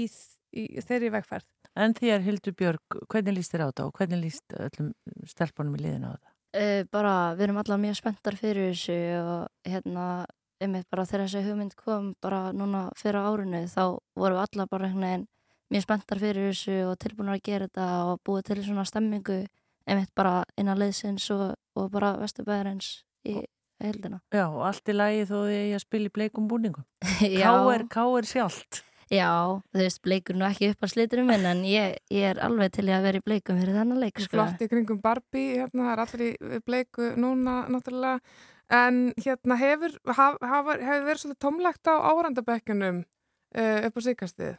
í 0.56 0.64
þeirri 0.82 1.12
vegferð. 1.14 1.46
En 1.76 1.94
þér, 1.94 2.22
Hildur 2.24 2.54
Björg, 2.54 3.00
hvernig 3.12 3.36
líst 3.36 3.52
þér 3.54 3.66
á 3.66 3.70
þetta 3.70 3.86
og 3.86 3.94
hvernig 4.00 4.22
líst 4.24 4.56
öllum 4.56 4.94
stelpunum 5.28 5.76
í 5.76 5.84
liðinu 5.84 6.08
á 6.08 6.16
þetta? 6.16 6.32
Uh, 6.56 6.84
bara, 6.90 7.36
við 7.36 7.42
erum 7.50 7.58
allar 7.60 7.78
mjög 7.84 7.96
spenntar 8.00 8.36
fyrir 8.40 8.70
þessu 8.72 8.96
og 9.20 9.48
hérna, 9.68 10.26
einmitt 10.64 10.88
bara 10.90 11.04
þegar 11.06 11.26
þessi 11.28 11.42
hugmynd 11.50 11.76
kom 11.76 12.14
bara 12.24 12.54
núna 12.56 12.86
fyrir 12.96 13.20
árinu 13.20 13.66
þá 13.68 14.00
vorum 14.16 14.38
við 14.40 14.46
allar 14.48 14.70
bara 14.72 14.88
einhvern 14.88 15.04
veginn 15.04 15.28
mjög 15.76 15.84
spenntar 15.84 16.22
fyrir 16.24 16.48
þessu 16.54 16.78
og 16.88 16.96
tilbúinir 17.04 17.36
að 17.36 17.44
gera 17.44 17.68
þetta 17.68 17.88
og 18.08 18.22
búið 18.24 18.46
til 18.48 18.64
svona 18.64 18.86
stemmingu 18.88 19.42
einmitt 19.86 20.14
bara 20.16 20.46
innan 20.58 20.80
leiðsins 20.80 21.28
og, 21.36 21.58
og 21.76 21.92
bara 21.92 22.14
vesturbæðarins 22.22 23.04
í 23.28 23.44
heldina. 23.84 24.22
Já, 24.34 24.46
og 24.48 24.66
allt 24.70 24.92
í 24.92 24.96
lagi 24.96 25.24
þó 25.30 25.38
því 25.46 25.62
að 25.76 25.84
spila 25.84 26.10
í 26.10 26.16
bleikum 26.18 26.50
búningum. 26.52 26.86
Já. 27.22 27.50
Káir, 27.52 27.88
káir 27.92 28.30
sjálft. 28.30 28.84
Já, 29.14 29.62
þú 29.70 29.84
veist, 29.84 30.02
bleikur 30.02 30.38
nú 30.38 30.48
ekki 30.48 30.72
upp 30.74 30.82
á 30.82 30.88
sliturum 30.90 31.28
minn 31.30 31.46
en 31.46 31.62
ég, 31.70 32.00
ég 32.10 32.32
er 32.32 32.40
alveg 32.42 32.72
til 32.74 32.88
að 32.90 33.06
vera 33.06 33.20
í 33.22 33.26
bleikum 33.26 33.60
fyrir 33.60 33.78
þennan 33.78 34.02
leik, 34.02 34.18
sko. 34.18 34.34
flott 34.34 34.64
í 34.66 34.68
kringum 34.72 35.02
Barbie, 35.04 35.60
hérna, 35.62 35.84
það 35.84 35.92
er 35.92 36.02
allir 36.04 36.24
í 36.26 36.62
bleiku 36.66 37.12
núna 37.22 37.58
náttúrulega, 37.70 38.40
en 38.74 39.02
hérna 39.22 39.58
hefur, 39.62 39.94
haf, 40.10 40.40
haf, 40.42 40.72
hefur 40.74 41.06
verið 41.06 41.22
svolítið 41.22 41.42
tómlegt 41.46 41.92
á 41.92 41.96
árandabekkunum 42.02 43.04
uh, 43.06 43.86
upp 43.86 44.02
á 44.02 44.06
síkastið? 44.08 44.56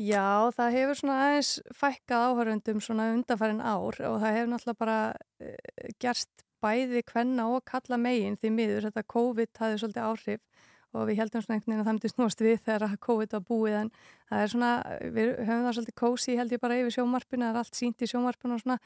Já, 0.00 0.48
það 0.56 0.78
hefur 0.78 0.98
svona 1.02 1.18
aðeins 1.26 1.52
fækkað 1.76 2.24
áhörundum 2.30 2.80
svona 2.80 3.10
undanfærin 3.12 3.60
ár 3.60 4.00
og 4.08 4.16
það 4.22 4.38
hefur 4.38 4.50
náttúrulega 4.54 4.80
bara 4.80 4.96
uh, 5.12 5.92
gerst 6.00 6.46
bæði 6.62 7.02
kvenna 7.06 7.48
og 7.52 7.64
kalla 7.68 7.98
megin 8.00 8.38
því 8.40 8.52
miður. 8.56 8.88
Þetta 8.88 9.08
COVID 9.14 9.62
hafði 9.62 9.80
svolítið 9.82 10.08
áhrif 10.08 10.68
og 10.92 11.08
við 11.08 11.22
heldum 11.22 11.42
svona 11.42 11.56
einhvern 11.56 11.72
veginn 11.72 11.80
að 11.82 11.88
það 11.88 11.96
myndi 11.96 12.12
snúast 12.12 12.44
við 12.44 12.58
þegar 12.66 12.98
COVID 13.06 13.34
var 13.36 13.44
búið 13.48 13.78
en 13.78 13.90
það 14.28 14.42
er 14.42 14.52
svona, 14.52 14.72
við 15.16 15.32
höfum 15.38 15.66
það 15.66 15.76
svolítið 15.78 15.98
kósi 16.02 16.36
held 16.36 16.52
ég 16.52 16.62
bara 16.62 16.78
yfir 16.80 16.94
sjómarpinu, 16.98 17.48
það 17.48 17.56
er 17.56 17.62
allt 17.62 17.78
sínt 17.78 18.04
í 18.04 18.10
sjómarpinu 18.10 18.58
og 18.58 18.64
svona. 18.64 18.78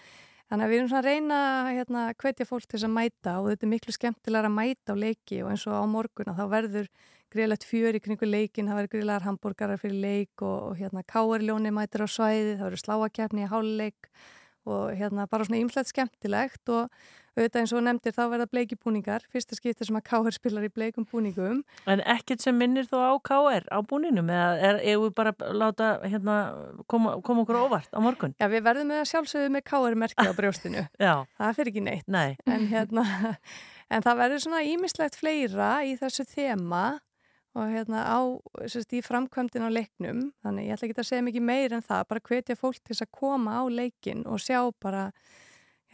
Þannig 0.47 0.63
að 0.63 0.71
við 0.71 0.79
erum 0.79 0.91
svona 0.93 1.01
að 1.03 1.09
reyna 1.11 1.39
hérna, 1.75 2.03
hvetja 2.23 2.47
fólk 2.47 2.69
til 2.69 2.77
þess 2.77 2.87
að 2.87 2.95
mæta 2.95 3.33
og 3.41 3.49
þetta 3.51 3.67
er 3.67 3.71
miklu 3.73 3.95
skemmtilega 3.97 4.47
að 4.47 4.55
mæta 4.55 4.95
á 4.95 5.03
leiki 5.03 5.41
og 5.43 5.51
eins 5.51 5.65
og 5.67 5.75
á 5.75 5.85
morgun 5.91 6.31
að 6.31 6.39
þá 6.39 6.45
verður 6.53 6.91
greiðlegt 7.35 7.67
fjör 7.67 7.99
í 7.99 8.03
kringu 8.05 8.29
leikin, 8.29 8.69
það 8.71 8.79
verður 8.79 8.93
greiðlegar 8.93 9.27
hambúrgarar 9.27 9.81
fyrir 9.83 9.99
leik 10.05 10.45
og, 10.47 10.71
og 10.71 10.79
hérna 10.79 11.03
káarljóni 11.11 11.73
mætir 11.75 12.07
á 12.07 12.09
svæði, 12.09 12.55
það 12.55 12.69
verður 12.69 12.85
sláakefni 12.85 13.43
í 13.43 13.51
háluleik 13.51 14.11
og 14.67 14.97
hérna 14.99 15.29
bara 15.31 15.47
svona 15.47 15.63
ýmslegt 15.63 15.93
skemmtilegt 15.93 16.73
og 16.75 16.91
auðvitað 17.37 17.61
eins 17.61 17.73
og 17.73 17.79
þú 17.79 17.83
nefndir 17.85 18.15
þá 18.17 18.23
verða 18.33 18.47
bleikibúningar, 18.49 19.25
fyrsta 19.33 19.57
skipti 19.59 19.85
sem 19.85 19.99
að 19.99 20.07
káar 20.09 20.35
spilar 20.35 20.65
í 20.65 20.71
bleikum 20.73 21.05
búningum. 21.09 21.63
En 21.85 22.03
ekkert 22.09 22.45
sem 22.45 22.57
minnir 22.57 22.89
þó 22.89 23.13
á 23.13 23.15
káir 23.21 23.67
á 23.69 23.79
búninum 23.85 24.31
eða 24.33 24.57
er, 24.71 24.81
við 25.03 25.13
bara 25.19 25.35
láta 25.53 25.91
hérna, 26.07 26.37
koma, 26.89 27.19
koma 27.27 27.45
okkur 27.45 27.61
óvart 27.67 27.93
á 27.93 28.01
morgun? 28.01 28.35
Já, 28.41 28.49
við 28.53 28.65
verðum 28.65 28.93
með 28.93 29.03
að 29.03 29.11
sjálfsögðu 29.13 29.53
með 29.53 29.67
káarmerki 29.69 30.29
á 30.29 30.33
brjóstinu. 30.39 30.87
Já. 31.07 31.15
Það 31.37 31.59
fyrir 31.61 31.73
ekki 31.75 31.85
neitt. 31.85 32.09
Nei. 32.09 32.39
En 32.49 32.71
hérna, 32.73 33.05
en 33.93 34.07
það 34.07 34.23
verður 34.23 34.47
svona 34.47 34.65
ímislegt 34.65 35.21
fleira 35.21 35.73
í 35.85 35.93
þessu 36.01 36.25
þema 36.33 36.87
og 37.57 37.73
hérna 37.73 38.05
á, 38.05 38.21
sérst, 38.69 38.93
í 38.93 39.03
framkvæmdin 39.05 39.65
á 39.65 39.71
leiknum, 39.73 40.23
þannig 40.45 40.69
ég 40.69 40.77
ætla 40.77 40.89
ekki 40.89 41.01
að 41.01 41.09
segja 41.09 41.27
mikið 41.27 41.47
meir 41.49 41.75
en 41.77 41.85
það, 41.85 42.07
bara 42.13 42.25
hvetja 42.29 42.57
fólk 42.61 42.79
til 42.83 42.93
þess 42.93 43.07
að 43.07 43.13
koma 43.17 43.59
á 43.59 43.63
leikin 43.73 44.25
og 44.29 44.43
sjá 44.45 44.61
bara 44.83 45.09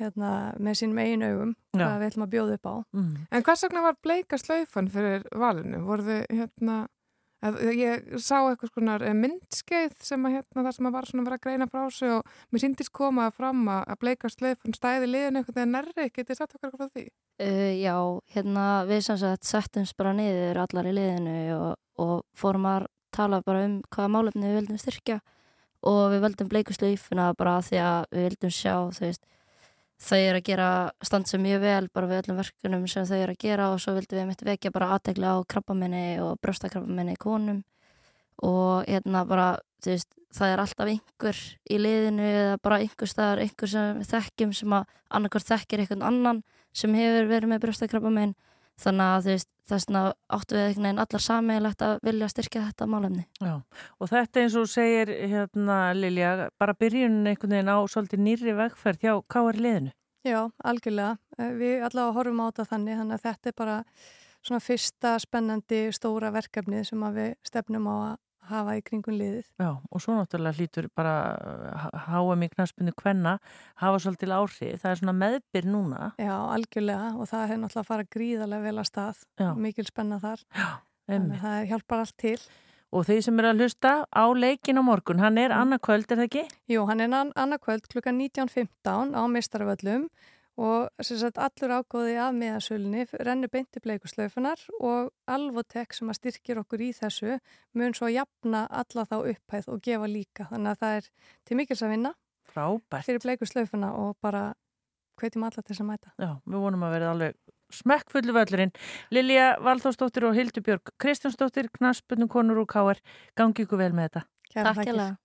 hérna 0.00 0.32
með 0.62 0.78
sín 0.80 0.96
megin 0.96 1.24
augum 1.26 1.54
Já. 1.76 1.84
hvað 1.84 1.98
við 2.00 2.08
ætlum 2.10 2.26
að 2.26 2.32
bjóða 2.34 2.56
upp 2.58 2.66
á. 2.66 2.74
Mm. 2.96 3.14
En 3.30 3.46
hvers 3.46 3.64
vegna 3.66 3.84
var 3.84 3.98
bleika 4.02 4.38
slaufan 4.40 4.90
fyrir 4.92 5.26
valinu? 5.38 5.82
Voru 5.86 6.06
þið 6.08 6.22
hérna, 6.40 6.78
að, 7.43 7.59
ég 7.76 8.07
sá 8.22 8.36
eitthvað 8.40 8.70
skonar 8.70 9.05
eh, 9.07 9.16
myndskeið 9.16 9.97
sem 10.05 10.28
að 10.28 10.36
hérna 10.36 10.64
það 10.66 10.76
sem 10.76 10.88
að 10.88 10.97
var 10.97 11.09
svona 11.09 11.22
að 11.24 11.28
vera 11.28 11.38
að 11.40 11.45
greina 11.47 11.68
frá 11.70 11.82
sig 11.95 12.14
og 12.14 12.32
mér 12.53 12.64
síndist 12.64 12.93
koma 12.95 13.28
fram 13.34 13.62
að, 13.72 13.93
bleika 14.03 14.30
slaufan 14.32 14.76
stæði 14.76 15.11
liðinu 15.11 15.43
eitthvað 15.43 15.59
þegar 15.59 15.70
nærri, 15.72 16.09
getið 16.16 16.38
satt 16.38 16.57
okkar 16.59 16.74
frá 16.76 16.88
því? 16.88 17.05
Uh, 17.43 17.74
já, 17.80 17.97
hérna 18.36 18.66
við 18.88 19.05
sem 19.09 19.20
sagt 19.22 19.49
settumst 19.49 19.99
bara 19.99 20.14
niður 20.16 20.62
allar 20.64 20.90
í 20.90 20.97
liðinu 20.97 21.36
og, 21.59 21.70
og 22.03 22.16
fórum 22.38 22.68
að 22.70 22.88
tala 23.12 23.43
bara 23.45 23.66
um 23.66 23.78
hvaða 23.93 24.12
málefni 24.14 24.49
við 24.49 24.59
vildum 24.61 24.80
styrkja 24.80 25.20
og 25.88 26.03
við 26.12 26.24
vildum 26.26 26.51
bleikuslaufuna 26.53 27.32
bara 27.38 27.59
af 27.59 27.68
því 27.68 27.80
að 27.82 28.05
við 28.14 28.28
vildum 28.28 28.55
sjá 28.55 28.74
þú 28.95 29.07
veist, 29.07 29.24
þau 30.03 30.18
eru 30.18 30.40
að 30.40 30.46
gera 30.48 30.68
stansa 31.05 31.38
mjög 31.40 31.61
vel 31.62 31.88
bara 31.94 32.09
við 32.11 32.22
öllum 32.22 32.40
verkunum 32.40 32.86
sem 32.90 33.07
þau 33.09 33.18
eru 33.18 33.34
að 33.36 33.44
gera 33.44 33.68
og 33.72 33.82
svo 33.82 33.94
vildum 33.96 34.18
við 34.18 34.30
mitt 34.30 34.44
vekja 34.46 34.72
bara 34.74 34.90
aðtegla 34.96 35.36
á 35.36 35.38
krabbamenni 35.55 36.07
og 36.24 36.40
brjóstakrabbamenni 36.42 37.14
í 37.14 37.20
konum. 37.22 37.62
Og 38.42 38.88
hérna 38.88 39.22
bara 39.28 39.48
veist, 39.86 40.11
það 40.34 40.53
er 40.53 40.62
alltaf 40.62 40.90
einhver 40.90 41.42
í 41.70 41.78
liðinu 41.78 42.26
eða 42.28 42.57
bara 42.62 42.80
einhver 42.82 43.11
staðar 43.11 43.42
einhver 43.44 43.70
sem 43.70 44.03
þekkjum 44.09 44.55
sem 44.57 44.74
að 44.78 44.96
annarkvort 45.12 45.50
þekkir 45.50 45.84
einhvern 45.84 46.07
annan 46.09 46.42
sem 46.72 46.94
hefur 46.96 47.28
verið 47.30 47.53
með 47.53 47.62
brjóstakrabbamenn 47.66 48.34
þannig 48.83 49.09
að 49.09 49.26
þú 49.26 49.33
veist, 49.33 49.49
þess 49.70 49.87
vegna 49.89 50.03
áttu 50.37 50.57
við 50.57 50.64
einhvern 50.66 50.87
veginn 50.89 51.03
allar 51.05 51.24
sammeilegt 51.26 51.85
að 51.87 51.95
vilja 52.09 52.28
styrkja 52.33 52.64
þetta 52.68 52.89
málefni. 52.91 53.24
Já, 53.41 53.55
og 53.99 54.11
þetta 54.11 54.43
eins 54.43 54.57
og 54.59 54.70
segir 54.70 55.12
hérna 55.33 55.78
Lilja, 55.97 56.33
bara 56.59 56.74
byrjunin 56.78 57.30
einhvern 57.30 57.57
veginn 57.57 57.72
á 57.72 57.78
svolítið 57.91 58.24
nýri 58.26 58.57
vegferð 58.59 59.07
hjá 59.07 59.14
káir 59.30 59.61
liðinu. 59.62 59.95
Já, 60.26 60.41
algjörlega. 60.62 61.16
Eh, 61.39 61.55
Við 61.59 61.87
allavega 61.87 62.16
horfum 62.18 62.43
á 62.43 62.47
þetta 62.51 62.68
þannig, 62.70 62.99
þannig 63.01 63.16
að 63.16 63.24
þetta 63.26 63.49
er 63.51 63.57
bara 63.59 63.78
svona 64.43 64.62
fyrsta 64.62 65.14
spennandi 65.22 65.80
stóra 65.95 66.30
verkefnið 66.35 66.85
sem 66.91 67.03
að 67.07 67.18
við 67.18 67.33
stefnum 67.47 67.89
á 67.91 67.95
að 67.95 68.14
hafa 68.51 68.76
í 68.78 68.82
kringun 68.84 69.18
liðið. 69.18 69.45
Já, 69.61 69.70
og 69.78 70.03
svo 70.03 70.16
náttúrulega 70.16 70.59
hlýtur 70.59 70.88
bara 70.97 71.14
háum 72.09 72.43
í 72.43 72.49
knaspinu 72.53 72.95
kvenna 72.99 73.36
hafa 73.82 74.01
svolítið 74.03 74.34
áhrif. 74.38 74.80
Það 74.82 74.90
er 74.90 75.01
svona 75.03 75.14
meðbyr 75.18 75.68
núna. 75.70 76.11
Já, 76.20 76.34
algjörlega 76.57 77.12
og 77.14 77.30
það 77.30 77.47
hefur 77.47 77.62
náttúrulega 77.62 77.90
farað 77.93 78.11
gríðarlega 78.16 78.66
vel 78.66 78.82
að 78.82 78.90
stað. 78.90 79.22
Já. 79.40 79.49
Mikil 79.68 79.86
spenna 79.88 80.20
þar. 80.22 80.45
Já, 80.59 80.68
Þannig 81.11 81.38
að 81.38 81.47
það 81.47 81.70
hjálpar 81.72 82.05
allt 82.05 82.18
til. 82.22 82.36
Og 82.93 83.07
þeir 83.09 83.22
sem 83.24 83.38
eru 83.40 83.49
að 83.49 83.62
hlusta 83.62 83.93
á 84.05 84.24
leikin 84.36 84.76
á 84.76 84.82
morgun, 84.84 85.22
hann 85.22 85.38
er 85.40 85.55
annarkvöld, 85.57 86.11
er 86.12 86.18
það 86.20 86.26
ekki? 86.26 86.43
Jú, 86.68 86.82
hann 86.90 87.01
er 87.01 87.14
annarkvöld 87.16 87.86
klukkan 87.88 88.18
19.15 88.20 89.16
á 89.16 89.22
Mistarvöllum 89.32 90.11
og 90.62 91.06
sagt, 91.06 91.38
allur 91.40 91.74
ágóði 91.80 92.16
af 92.22 92.34
miðasölunni 92.36 93.06
rennu 93.26 93.48
beinti 93.50 93.82
bleikuslaufunar 93.82 94.60
og 94.80 95.10
Alvotek 95.30 95.96
sem 95.96 96.10
að 96.12 96.18
styrkir 96.20 96.60
okkur 96.62 96.84
í 96.86 96.90
þessu 96.96 97.38
mun 97.78 97.96
svo 97.96 98.10
jafna 98.12 98.64
alla 98.70 99.06
þá 99.08 99.16
upphæð 99.32 99.70
og 99.72 99.80
gefa 99.82 100.10
líka. 100.10 100.46
Þannig 100.52 100.74
að 100.74 100.84
það 100.84 100.98
er 100.98 101.08
til 101.48 101.58
mikils 101.58 101.82
að 101.82 101.94
vinna 101.96 102.12
Frábært. 102.52 103.08
fyrir 103.08 103.24
bleikuslaufuna 103.24 103.94
og 104.02 104.14
bara 104.22 104.52
hvetjum 105.20 105.48
alla 105.48 105.62
til 105.62 105.72
þess 105.72 105.84
að 105.84 105.90
mæta. 105.90 106.14
Já, 106.18 106.30
við 106.46 106.64
vonum 106.66 106.86
að 106.86 106.94
verða 106.96 107.10
alveg 107.16 107.40
smekkfullu 107.72 108.36
völlurinn. 108.36 108.74
Lilja 109.10 109.48
Valþórsdóttir 109.64 110.28
og 110.28 110.36
Hildubjörg 110.36 110.94
Kristjánsdóttir, 111.00 111.72
Knarsbjörn 111.72 112.28
Konur 112.28 112.62
og 112.62 112.70
Káar 112.70 113.00
gangi 113.38 113.64
ykkur 113.64 113.80
vel 113.80 113.92
með 113.96 114.10
þetta. 114.10 114.26
Kæra 114.52 114.74
Takk 114.76 114.90
ég 114.92 114.98
lega 114.98 115.16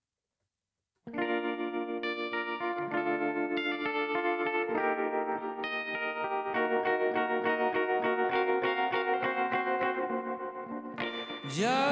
Yeah. 11.58 11.87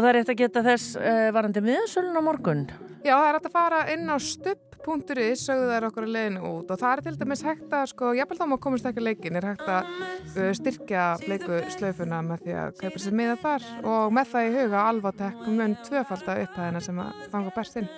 Og 0.00 0.04
það 0.06 0.14
er 0.14 0.16
eftir 0.22 0.32
að 0.32 0.38
geta 0.40 0.60
þess 0.64 0.84
eh, 0.96 1.02
uh, 1.04 1.30
varandi 1.36 1.60
miðansölun 1.60 2.16
á 2.16 2.22
morgun? 2.24 2.60
Já, 3.04 3.12
það 3.12 3.26
er 3.26 3.36
eftir 3.36 3.50
að 3.50 3.56
fara 3.58 3.80
inn 3.92 4.06
á 4.08 4.16
stupp.is 4.24 5.42
sögðu 5.44 5.66
þær 5.68 5.86
okkur 5.90 6.06
í 6.06 6.14
leginu 6.14 6.40
út. 6.54 6.72
Og 6.72 6.80
það 6.80 6.94
er 6.94 7.02
til 7.04 7.12
dæmis 7.20 7.44
hægt 7.44 7.76
að, 7.76 7.84
sko, 7.92 8.14
ég 8.16 8.30
bel 8.30 8.38
þá 8.40 8.46
má 8.48 8.56
komast 8.64 8.88
ekki 8.88 9.04
leikin 9.04 9.36
er 9.36 9.50
hægt 9.50 9.68
að 9.68 9.92
uh, 9.92 10.48
styrkja 10.56 11.04
bleiku 11.26 11.60
slöfuna 11.76 12.22
með 12.30 12.46
því 12.46 12.56
að 12.62 12.72
kaupa 12.80 13.04
sér 13.04 13.18
miða 13.20 13.36
þar. 13.44 13.68
Og 13.84 14.16
með 14.16 14.32
það 14.32 14.48
í 14.48 14.56
huga 14.56 14.88
alvatek 14.94 15.46
mun 15.52 15.76
tvöfald 15.84 16.32
að 16.32 16.44
upphæðina 16.46 16.84
sem 16.88 17.04
að 17.04 17.22
fanga 17.34 17.56
best 17.60 17.80
inn. 17.82 17.92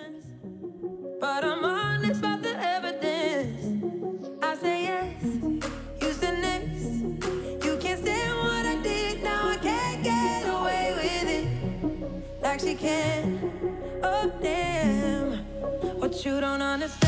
Oh, 12.85 14.31
damn. 14.41 15.37
What 15.99 16.25
you 16.25 16.41
don't 16.41 16.61
understand. 16.61 17.02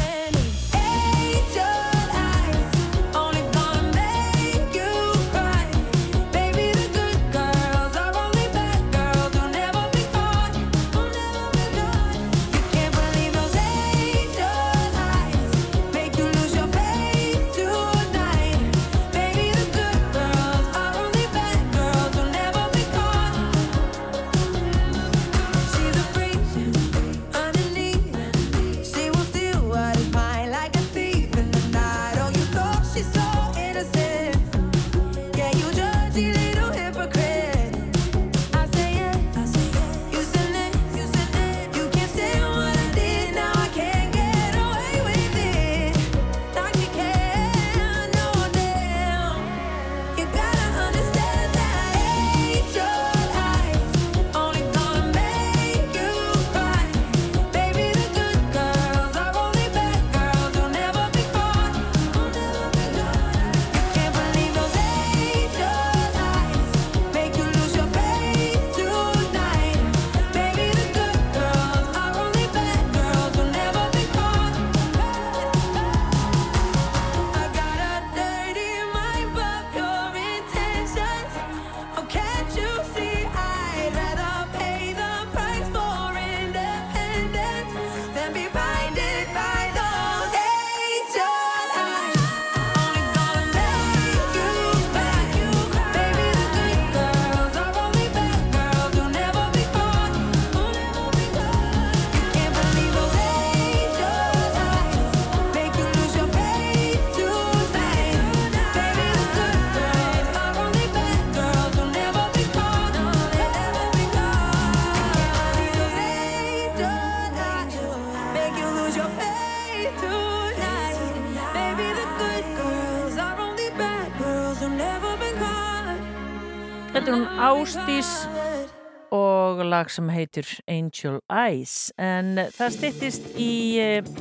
Lag 129.76 129.92
sem 129.92 130.08
heitir 130.14 130.48
Angel 130.72 131.20
Eyes. 131.32 131.92
En 132.00 132.38
það 132.56 132.76
styttist 132.78 133.28
í 133.42 133.52
eh, 133.82 134.14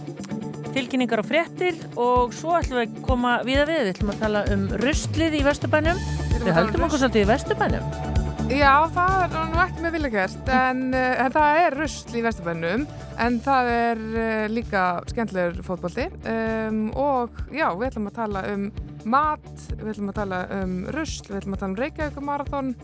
tilkynningar 0.75 1.23
og 1.23 1.29
fréttir 1.29 1.79
og 1.95 2.35
svo 2.35 2.57
ætlum 2.59 2.81
við 2.81 2.89
að 2.89 3.05
koma 3.07 3.37
viða 3.47 3.69
við, 3.69 3.85
við 3.85 3.93
ætlum 3.95 4.13
að 4.15 4.25
tala 4.25 4.45
um 4.55 4.67
rustlið 4.83 5.39
í 5.39 5.45
Vesturbænum. 5.47 6.03
Við 6.35 6.53
höldum 6.59 6.87
okkur 6.89 7.03
svolítið 7.05 7.27
í 7.27 7.31
Vesturbænum. 7.31 8.13
Já, 8.45 8.73
það 8.93 9.15
er 9.25 9.53
nú 9.55 9.61
ekki 9.63 9.85
með 9.85 9.95
vilja 9.95 10.09
gert 10.13 10.51
en, 10.53 10.81
uh, 10.93 11.13
en 11.25 11.33
það 11.33 11.61
er 11.63 11.77
rusl 11.81 12.19
í 12.19 12.25
Vesturbænum 12.27 12.83
en 13.25 13.39
það 13.47 13.71
er 13.73 14.03
uh, 14.03 14.43
líka 14.53 14.83
skemmtilegur 15.09 15.65
fótbolti. 15.65 16.11
Um, 16.29 16.83
og 16.93 17.39
já, 17.55 17.71
við 17.73 17.87
ætlum 17.89 18.11
að 18.11 18.19
tala 18.19 18.45
um 18.51 18.67
mat, 19.09 19.49
við 19.79 19.95
ætlum 19.95 20.13
að 20.13 20.19
tala 20.19 20.43
um 20.59 20.77
rusl, 20.93 21.31
við 21.31 21.41
ætlum 21.41 21.57
að 21.57 21.63
tala 21.63 21.73
um 21.73 21.81
Reykjavíkumarathon 21.81 22.75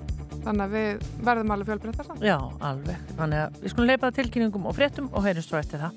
þannig 0.44 0.64
að 0.66 0.76
við 0.76 1.08
verðum 1.26 1.52
alveg 1.54 1.70
fjölbreyttar 1.70 2.08
það. 2.10 2.24
Já, 2.30 2.38
alveg, 2.70 3.02
þannig 3.18 3.44
að 3.44 3.60
við 3.64 3.74
skulum 3.74 3.90
leipa 3.92 4.14
tilkynningum 4.20 4.70
og 4.70 4.78
fréttum 4.78 5.10
og 5.12 5.26
heyrjumst 5.28 5.52
svo 5.52 5.60
eftir 5.60 5.84
það 5.84 5.92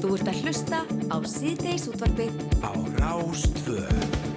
Þú 0.00 0.14
ert 0.16 0.30
að 0.32 0.40
hlusta 0.44 0.80
á 1.12 1.16
síðdeis 1.28 1.88
útvarpið 1.90 2.40
á 2.64 2.72
Rástvö. 3.00 4.29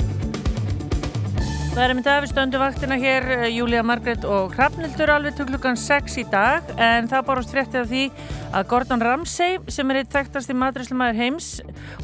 Það 1.74 1.82
er 1.82 1.90
einmitt 1.90 2.06
að 2.06 2.20
við 2.22 2.30
stöndum 2.30 2.62
vaktina 2.62 2.96
hér, 3.02 3.24
eh, 3.34 3.44
Júlía 3.50 3.82
Margrét 3.82 4.26
og 4.30 4.52
Hrafnildur 4.54 5.10
alveg 5.10 5.34
til 5.34 5.48
klukkan 5.48 5.74
6 5.74 6.20
í 6.22 6.24
dag. 6.30 6.62
En 6.78 7.08
það 7.10 7.26
barast 7.26 7.50
fréttið 7.50 7.80
af 7.80 7.88
því 7.90 8.04
að 8.54 8.68
Gordon 8.70 9.02
Ramsay 9.02 9.58
sem 9.74 9.90
er 9.90 10.04
eitt 10.04 10.14
þekktasti 10.14 10.54
matræslumæður 10.54 11.18
heims 11.18 11.48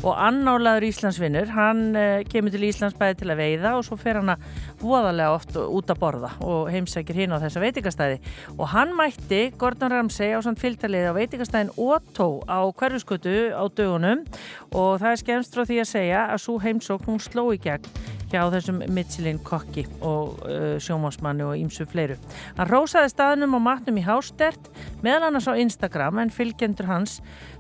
og 0.02 0.18
annálaður 0.18 0.88
Íslandsvinnur, 0.90 1.54
hann 1.54 1.94
uh, 1.94 2.24
kemur 2.26 2.50
til 2.50 2.66
Íslands 2.66 2.98
bæði 2.98 3.20
til 3.22 3.30
að 3.30 3.42
veiða 3.44 3.78
og 3.78 3.86
svo 3.86 3.96
fer 4.02 4.18
hann 4.18 4.34
að 4.34 4.42
voðalega 4.82 5.36
oft 5.38 5.54
út 5.62 5.94
að 5.94 6.02
borða 6.02 6.32
og 6.42 6.72
heimsækir 6.74 7.22
hinn 7.22 7.38
á 7.38 7.38
þessa 7.38 7.62
veitingastæði. 7.62 8.20
Og 8.58 8.74
hann 8.74 8.98
mætti 8.98 9.52
Gordon 9.54 9.94
Ramsay 9.94 10.34
á 10.34 10.42
samt 10.42 10.64
fylgdaliði 10.64 11.14
á 11.14 11.18
veitingastæðin 11.20 11.76
Otto 11.78 12.42
á 12.50 12.66
hverjuskutu 12.74 13.54
á 13.54 13.70
dögunum. 13.70 14.26
Og 14.74 14.98
það 14.98 15.12
er 15.12 15.22
skemmst 15.22 15.54
frá 15.54 15.62
því 15.62 15.84
að 15.84 15.92
segja 15.94 16.26
að 16.34 16.42
svo 16.48 16.58
heimsókn 16.58 17.14
hún 17.14 17.22
sló 17.22 17.52
í 17.54 17.62
gegn 17.62 18.18
hjá 18.30 18.44
þessum 18.54 18.82
Michelin 18.94 19.40
kokki 19.46 19.86
og 20.06 20.40
uh, 20.46 20.78
sjómásmanni 20.82 21.46
og 21.48 21.58
ímsu 21.60 21.88
fleiru. 21.90 22.18
Hann 22.58 22.70
rósaði 22.70 23.12
staðnum 23.14 23.58
og 23.58 23.66
matnum 23.66 24.00
í 24.00 24.06
hástert 24.06 24.70
meðal 25.06 25.30
annars 25.30 25.50
á 25.50 25.58
Instagram 25.58 26.22
en 26.24 26.34
fylgjendur 26.34 26.90
hans 26.90 27.20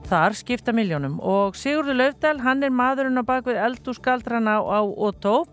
þar 0.09 0.37
skipta 0.37 0.73
miljónum 0.75 1.19
og 1.19 1.57
Sigurður 1.59 1.99
Laufdal, 1.99 2.37
hann 2.45 2.63
er 2.65 2.73
maðurinn 2.73 3.21
á 3.21 3.25
bakvið 3.25 3.61
eldúskaldrana 3.67 4.59
á 4.61 4.81
Otto 4.85 5.45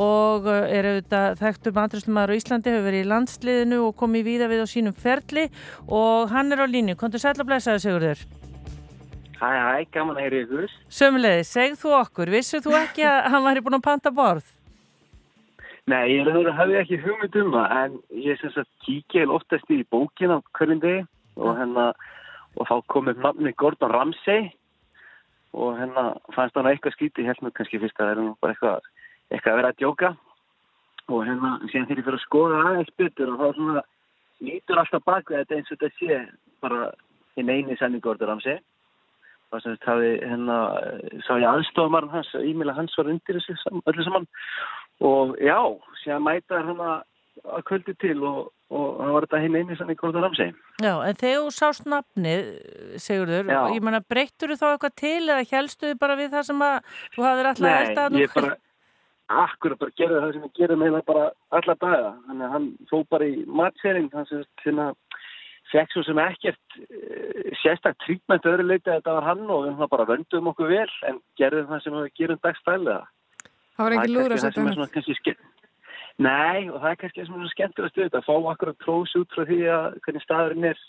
og 0.00 0.48
uh, 0.48 0.64
er 0.66 0.90
auðvitað 0.90 1.38
þekktur 1.42 1.76
maturislumæður 1.76 2.34
á 2.34 2.38
Íslandi, 2.38 2.72
hefur 2.72 2.88
verið 2.88 3.04
í 3.04 3.10
landsliðinu 3.12 3.82
og 3.88 3.98
komið 3.98 4.26
víða 4.30 4.50
við 4.50 4.64
á 4.64 4.68
sínum 4.70 4.96
ferli 4.96 5.46
og 5.86 6.32
hann 6.34 6.54
er 6.54 6.64
á 6.64 6.66
línu. 6.66 6.98
Kontur 6.98 7.22
sætla 7.22 7.46
að 7.46 7.52
blæsaði 7.52 7.86
Sigurður? 7.86 8.26
Hæ, 9.44 9.52
hæ, 9.60 9.84
gaman 9.92 10.16
að 10.16 10.24
heyra 10.24 10.38
ykkur. 10.40 10.74
Sömulegði, 10.88 11.44
segð 11.44 11.80
þú 11.82 11.90
okkur, 11.98 12.30
vissu 12.32 12.60
þú 12.64 12.76
ekki 12.78 13.02
að 13.04 13.26
hann 13.34 13.44
væri 13.44 13.62
búin 13.66 13.76
að 13.76 13.82
panta 13.84 14.12
borð? 14.14 14.46
Nei, 15.90 16.14
ég 16.14 16.24
er 16.30 16.38
að 16.38 16.56
hafa 16.56 16.78
ekki 16.80 17.00
hugmynd 17.02 17.36
um 17.42 17.50
það, 17.52 17.74
en 17.82 17.98
ég 18.24 18.40
sem 18.40 18.54
sagt 18.54 18.70
kíkja 18.86 19.24
heil 19.24 19.34
oftast 19.36 19.68
í 19.74 19.82
bókin 19.92 20.32
á 20.32 20.40
degi 20.40 21.04
og 21.36 21.58
hérna, 21.58 21.90
og 22.56 22.70
þá 22.70 22.74
kom 22.88 23.12
upp 23.12 23.20
nafni 23.20 23.52
Gordon 23.52 23.92
Ramsay 23.92 24.48
og 25.52 25.76
hérna 25.76 26.06
fannst 26.32 26.56
hann 26.56 26.70
eitthvað 26.72 26.96
skýti, 26.96 27.28
mér 27.28 27.52
kannski 27.52 27.82
fyrst 27.82 28.00
að 28.00 28.06
það 28.06 28.12
er 28.14 28.22
nú 28.22 28.36
bara 28.40 28.54
eitthvað, 28.54 28.92
eitthvað 29.28 29.52
að 29.52 29.58
vera 29.60 29.72
að 29.74 29.80
djóka 29.82 30.14
og 31.10 31.26
hérna, 31.28 31.56
síðan 31.68 31.90
þegar 31.90 31.98
ég 32.00 32.06
fyrir 32.08 32.22
að 32.22 32.28
skoða 32.28 32.62
aðeins 32.70 32.96
betur 32.96 33.34
og 33.34 33.42
þá 33.42 33.48
svona 33.58 33.88
lítur 34.40 34.80
alltaf 34.80 35.04
bak 35.04 35.28
við 35.28 35.42
þetta 35.42 35.58
eins 35.58 35.74
og 35.74 35.82
þetta 35.82 35.98
sé 35.98 36.22
bara 36.64 36.86
hinn 37.36 37.52
eini 37.52 37.76
sannig 37.76 38.00
Gordon 38.00 38.32
Ramsay 38.32 38.62
og 39.54 39.62
sem 39.62 39.76
þetta 39.76 39.94
hafi 39.94 40.12
hérna, 40.20 40.58
sá 41.26 41.32
ég 41.38 41.48
aðstofamar 41.50 42.10
hans, 42.12 42.30
e-maila 42.42 42.76
hans 42.76 42.94
var 42.98 43.10
undir 43.12 43.38
þessu 43.38 43.56
sam, 43.62 43.82
öllu 43.90 44.06
saman. 44.06 44.28
Og 45.04 45.34
já, 45.42 45.58
síðan 46.02 46.26
mæta 46.26 46.62
hérna 46.66 47.00
að 47.42 47.64
kvöldi 47.68 47.94
til 48.00 48.16
og, 48.26 48.50
og 48.72 49.00
það 49.00 49.14
var 49.14 49.26
þetta 49.26 49.40
hinn 49.42 49.56
eini 49.58 49.78
sannig 49.78 49.98
Gordon 50.00 50.24
Ramsay 50.24 50.52
Já, 50.82 50.92
en 51.02 51.16
þegar 51.18 51.40
þú 51.40 51.54
sást 51.56 51.88
nafnið, 51.90 52.50
Sigurður, 53.02 53.50
Já. 53.50 53.60
ég 53.74 53.84
menna, 53.84 54.02
breyttur 54.06 54.54
þú 54.54 54.58
þá 54.60 54.68
eitthvað 54.70 54.94
til 55.00 55.22
eða 55.24 55.48
helstu 55.50 55.90
þið 55.90 55.98
bara 56.04 56.18
við 56.20 56.30
það 56.36 56.46
sem 56.50 56.62
að 56.68 56.76
þú 57.16 57.26
hafðir 57.26 57.50
alltaf 57.50 57.66
Nei, 57.66 57.88
elda 57.88 58.22
ég 58.22 58.36
bara 58.36 58.54
akkur 59.34 59.74
bara 59.80 59.96
gerði 59.96 60.20
það 60.20 60.32
sem 60.34 60.46
ég 60.46 60.56
gerði 60.58 60.78
með 60.80 60.96
það 60.98 61.06
bara 61.10 61.26
alla 61.58 61.76
daga, 61.80 62.10
þannig 62.26 62.46
að 62.46 62.54
hann 62.54 62.66
fó 62.90 62.96
bara 63.14 63.28
í 63.28 63.36
matsering, 63.60 64.10
hann 64.12 64.28
sem 64.28 64.44
hérna 64.62 64.90
fekk 65.74 65.94
svo 65.94 66.04
sem 66.06 66.20
ekkert 66.22 66.78
uh, 66.78 67.50
sérstak 67.62 67.98
tríkment 68.06 68.46
öðru 68.48 68.68
leiti 68.68 68.88
að 68.90 69.00
þetta 69.00 69.18
var 69.18 69.28
hann 69.30 69.44
og 69.50 69.66
við 69.66 69.84
bara 69.92 70.08
vöndum 70.08 70.50
okkur 70.54 70.72
vel 70.72 70.88
en 71.10 71.20
gerðum 71.40 71.70
það 71.72 71.84
sem 71.84 71.98
við 71.98 72.10
gerum 72.22 72.42
dagstælega 72.46 73.02
Það 73.74 73.84
var 73.84 73.96
engin 73.96 74.14
lúra 74.14 74.36
að 74.36 74.44
setja 74.44 74.62
hann. 74.62 75.38
Nei, 76.22 76.68
og 76.70 76.76
það 76.78 76.90
er 76.92 76.98
kannski 77.00 77.18
það 77.20 77.26
sem 77.26 77.34
er 77.34 77.40
svo 77.40 77.50
skemmtilega 77.50 77.90
stuð 77.90 78.16
að 78.20 78.26
fá 78.28 78.34
akkur 78.52 78.70
að 78.70 78.82
tróðs 78.84 79.14
út 79.18 79.32
frá 79.34 79.48
því 79.48 79.56
að 79.74 79.96
hvernig 80.04 80.22
staðurinn 80.22 80.68
er 80.68 80.82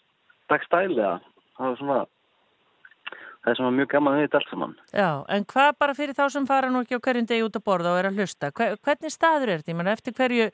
dagstælega 0.51 1.13
það 1.57 1.71
var 1.71 1.79
svona 1.79 1.97
það 3.15 3.49
er 3.51 3.57
svona 3.59 3.75
mjög 3.79 3.89
gaman 3.95 4.17
við 4.17 4.27
þetta 4.27 4.39
allt 4.41 4.51
saman 4.53 4.75
Já, 4.91 5.09
en 5.33 5.47
hvað 5.53 5.71
bara 5.81 5.97
fyrir 5.97 6.17
þá 6.17 6.23
sem 6.35 6.45
fara 6.49 6.69
nú 6.69 6.83
ekki 6.85 6.99
á 7.01 7.05
hverjum 7.07 7.29
degi 7.31 7.47
út 7.47 7.57
að 7.57 7.65
borða 7.65 7.95
og 7.95 8.01
er 8.01 8.09
að 8.11 8.21
hlusta, 8.21 8.51
hver, 8.53 8.77
hvernig 8.85 9.15
staður 9.15 9.53
er 9.53 9.63
þetta? 9.63 9.73
Ég 9.73 9.79
menna, 9.79 9.97
eftir 9.97 10.17
hverju, 10.19 10.47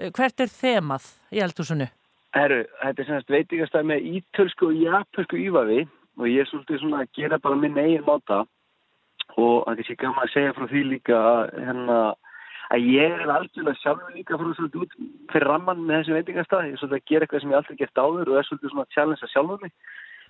eh, 0.00 0.10
hvert 0.16 0.44
er 0.44 0.52
þemað 0.52 1.12
í 1.36 1.44
eldhúsinu? 1.44 1.90
Herru, 2.36 2.66
þetta 2.82 3.00
er 3.00 3.08
semst 3.08 3.30
veitingastæð 3.32 3.86
með 3.88 4.06
ítölsku 4.18 4.66
og 4.68 4.80
japansku 4.82 5.38
ívafi 5.40 5.78
og 6.20 6.26
ég 6.28 6.42
er 6.42 6.48
svolítið 6.50 6.82
svona 6.82 7.02
að 7.04 7.12
gera 7.16 7.38
bara 7.40 7.56
minn 7.60 7.78
eigin 7.80 8.04
máta. 8.04 8.42
Og 9.40 9.62
það 9.64 9.70
er 9.70 9.78
kannski 9.78 9.96
gaman 10.02 10.24
að 10.26 10.32
segja 10.34 10.54
frá 10.56 10.66
því 10.68 10.82
líka 10.90 11.20
hérna, 11.54 12.00
að 12.76 12.88
ég 12.92 13.14
er 13.14 13.32
algjörlega 13.32 13.80
sjálfur 13.80 14.16
líka 14.18 14.36
frá 14.36 14.50
svolítið 14.50 14.82
út 14.84 14.96
fyrir 15.32 15.48
ramman 15.48 15.80
með 15.86 16.02
þessu 16.02 16.16
veitingastæð, 16.16 16.66
ég 16.66 16.76
er 16.76 16.82
svolítið 16.82 16.98
að 16.98 17.08
gera 17.10 17.26
eitthvað 17.26 17.44
sem 17.44 17.54
ég 17.54 17.60
aldrei 17.60 17.78
gert 17.80 18.02
áður 18.04 18.32
og 18.32 18.40
er 18.40 18.48
svolítið 18.48 18.72
svona 18.74 18.84
að 18.84 18.96
challenge 18.96 19.24
að 19.24 19.32
sjálfur 19.32 19.62
mig. 19.62 19.72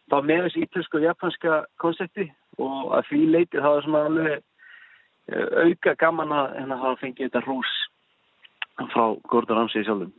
Þá 0.07 0.17
með 0.29 0.45
þessu 0.47 0.63
ítölsku 0.67 1.01
og 1.01 1.07
japanska 1.09 1.57
konsepti 1.83 2.29
og 2.63 2.93
að 3.01 3.09
því 3.09 3.25
leitir 3.33 3.65
það 3.65 3.75
var 3.75 3.89
svona 3.89 4.05
alveg 4.13 4.37
eh, 4.37 5.49
auka 5.67 5.97
gaman 6.05 6.37
að 6.39 6.55
hérna 6.61 6.79
hafa 6.85 7.03
fengið 7.03 7.27
þetta 7.27 7.45
hrús 7.49 7.75
frá 8.95 9.05
Gordon 9.27 9.59
Ramsay 9.59 9.83
sjálfum 9.83 10.15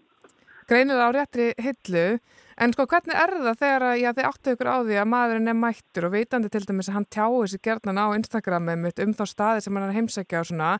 Greinilega 0.68 1.08
á 1.08 1.16
réttri 1.16 1.46
hillu, 1.64 2.18
en 2.60 2.74
sko 2.76 2.86
hvernig 2.92 3.16
er 3.16 3.32
það 3.40 3.60
þegar 3.62 3.86
að 3.88 4.00
já, 4.02 4.10
þið 4.18 4.26
áttu 4.28 4.56
ykkur 4.56 4.68
á 4.68 4.78
því 4.84 4.98
að 5.00 5.10
maðurinn 5.14 5.52
er 5.52 5.56
mættur 5.56 6.08
og 6.10 6.12
veitandi 6.18 6.52
til 6.52 6.64
dæmis 6.68 6.90
að 6.92 6.98
hann 6.98 7.08
tjáu 7.16 7.46
sig 7.48 7.62
gerðnan 7.64 8.02
á 8.04 8.06
Instagramið 8.18 8.82
mitt 8.82 9.00
um 9.00 9.14
þá 9.16 9.24
staði 9.32 9.64
sem 9.64 9.80
hann 9.80 9.88
er 9.88 9.96
heimsækja 9.96 10.42
og 10.44 10.50
svona 10.50 10.74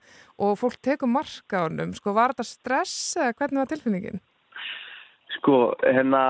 og 0.44 0.60
fólk 0.60 0.76
tekur 0.84 1.08
marka 1.08 1.64
á 1.64 1.68
honum, 1.70 1.96
sko 1.96 2.12
var 2.18 2.36
þetta 2.36 2.50
stress 2.50 3.16
eða 3.16 3.38
hvernig 3.40 3.64
var 3.64 3.72
tilfinningin? 3.72 4.22
Sko, 5.38 5.58
hérna, 5.86 6.24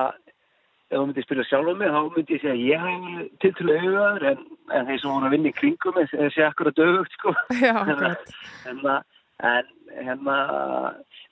ef 0.92 0.94
þú 0.94 1.04
myndir 1.08 1.26
spila 1.26 1.50
sjálf 1.50 1.74
um 1.74 1.82
mig, 1.82 1.90
þá 1.90 2.00
myndi 2.14 2.38
ég 2.38 2.42
segja 2.44 2.54
að 2.54 2.64
ég 2.68 2.86
hafi 2.86 3.28
til 3.42 3.54
til 3.58 3.70
auðvöður 3.74 4.30
en, 4.30 4.48
en 4.70 4.88
þeir 4.88 5.02
sem 5.02 5.10
voru 5.10 5.26
að 5.26 5.34
vinna 5.34 5.50
í 5.50 5.58
kringum 5.58 5.98
mig, 5.98 6.10
þeir 6.14 6.34
sé 6.36 6.46
akkur 6.46 6.70
að 6.70 6.78
döfugt, 6.78 7.18
sko. 7.18 7.34
Já, 7.66 7.74
hérna, 7.90 8.14
hérna, 8.62 9.00
en, 9.38 9.68
hérna, 9.94 10.36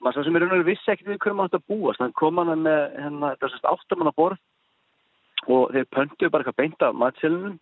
maður 0.01 0.17
svo 0.17 0.25
sem 0.27 0.37
er 0.37 0.45
raun 0.45 0.51
og 0.51 0.59
veru 0.59 0.69
vissi 0.69 0.91
ekkert 0.91 1.09
við 1.11 1.19
hverjum 1.23 1.41
átt 1.43 1.57
að 1.57 1.65
búast. 1.71 2.01
Þannig 2.01 2.19
kom 2.19 2.41
hann 2.41 2.63
með, 2.63 2.83
hérna, 2.95 3.33
þetta 3.33 3.47
er 3.47 3.53
sérst 3.53 3.71
áttamanna 3.71 4.13
borð 4.17 5.47
og 5.47 5.73
þeir 5.73 5.89
pöntuðu 5.95 6.31
bara 6.31 6.43
eitthvað 6.43 6.61
beint 6.61 6.85
af 6.87 6.95
matselunum, 6.97 7.59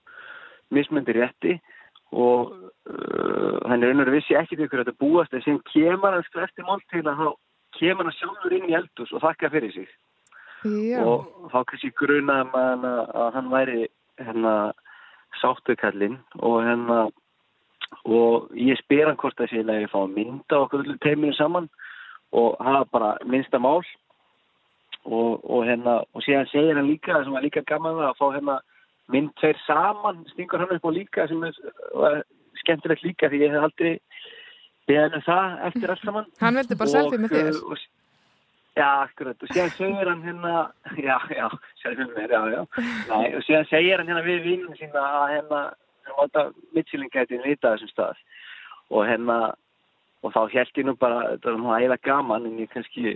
mismöndi 0.74 1.16
rétti 1.18 1.58
og 2.16 2.54
uh, 2.54 3.58
hann 3.66 3.82
er 3.82 3.91
raun 3.91 4.02
og 4.02 4.06
veru 4.06 4.16
vissi 4.20 4.38
ekkert 4.38 4.62
við 4.62 4.72
hverjum 4.72 4.86
átt 4.86 4.93
að 4.93 5.02
búast. 5.02 5.34
En 5.34 5.46
sem 5.46 5.62
kemur 5.74 6.16
hann 6.16 6.26
sko 6.30 6.46
eftir 6.46 6.68
mál 6.68 6.82
til 6.93 7.04
að 7.04 7.22
þá 7.22 7.28
kemur 7.80 8.10
hann 8.10 8.20
sjálfur 8.20 8.58
inn 8.58 8.70
í 8.70 8.78
eldus 8.80 9.14
og 9.14 9.26
þakka 9.26 9.52
fyrir 9.54 9.76
sig. 9.76 9.91
Já, 10.66 11.04
og 11.06 11.52
þá 11.52 11.60
kannski 11.70 11.91
grunaði 12.00 12.50
maður 12.50 12.88
að, 12.89 13.10
að 13.22 13.36
hann 13.36 13.52
væri 13.52 13.82
hérna 14.18 14.54
sáttukallinn 15.41 16.18
og 16.39 16.62
hérna 16.66 17.06
og 18.04 18.52
ég 18.60 18.78
spyr 18.84 19.08
hann 19.10 19.18
hvort 19.22 19.38
það 19.39 19.52
sé 19.52 19.64
að 19.64 19.82
ég 19.86 19.91
fá 19.91 20.00
að 20.04 20.16
mynda 20.18 20.60
okkur 20.66 20.84
öllu 20.84 20.98
teiminu 21.04 21.34
saman 21.38 21.70
og 22.36 22.58
hafa 22.60 22.86
bara 22.91 23.12
minnsta 23.26 23.60
mál. 23.62 23.82
Og, 25.06 25.43
og 25.46 25.68
hérna 25.68 26.00
og 26.18 26.24
síðan 26.26 26.48
segir 26.50 26.76
hann 26.80 26.89
líka, 26.89 27.20
sem 27.24 27.34
var 27.34 27.43
líka 27.46 27.62
gaman 27.70 28.00
að 28.02 28.16
fá 28.18 28.26
hérna 28.34 28.60
mynd 29.14 29.30
tveir 29.38 29.60
saman 29.68 30.24
stingur 30.32 30.64
hann 30.64 30.74
upp 30.74 30.88
á 30.89 30.91
líka 30.91 31.28
sem 31.30 31.43
var 31.93 32.24
skemmtilegt 32.62 33.04
líka 33.06 33.30
því 33.30 33.43
ég 33.43 33.54
hef 33.54 33.68
aldrei 33.68 33.91
beðan 34.89 35.20
um 35.20 35.26
það 35.28 35.60
eftir 35.70 35.93
allt 35.93 36.08
saman. 36.08 36.26
Hann 36.41 36.58
vildi 36.58 36.80
bara 36.80 36.89
Og, 36.89 36.96
selfie 36.96 37.22
með 37.22 37.38
þér. 37.38 37.52
uh, 37.54 37.70
og, 37.72 37.86
Já, 38.76 38.89
akkurat, 39.06 39.39
og 39.39 39.48
síðan 39.54 39.70
segir 39.78 40.10
hann 40.10 40.24
hérna, 40.26 40.54
já, 41.00 41.16
já, 41.32 41.46
og 41.48 43.43
síðan 43.48 43.70
segir 43.70 44.02
hann 44.02 44.10
hérna 44.10 44.24
við 44.26 44.41
vinnum 44.43 44.74
sína 44.76 45.00
að 45.00 45.30
hérna, 45.32 45.62
máta 46.20 46.49
mittsýlingætin 46.76 47.45
vita 47.45 47.76
þessum 47.76 47.91
stað 47.93 48.24
og 48.93 49.05
hérna, 49.09 49.38
og 50.26 50.34
þá 50.34 50.41
held 50.53 50.80
ég 50.80 50.88
nú 50.88 50.95
bara, 51.01 51.36
þetta 51.36 51.51
var 51.51 51.61
nú 51.61 51.74
ægilega 51.76 52.05
gaman, 52.05 52.47
en 52.47 52.59
ég 52.61 52.72
kannski 52.74 53.16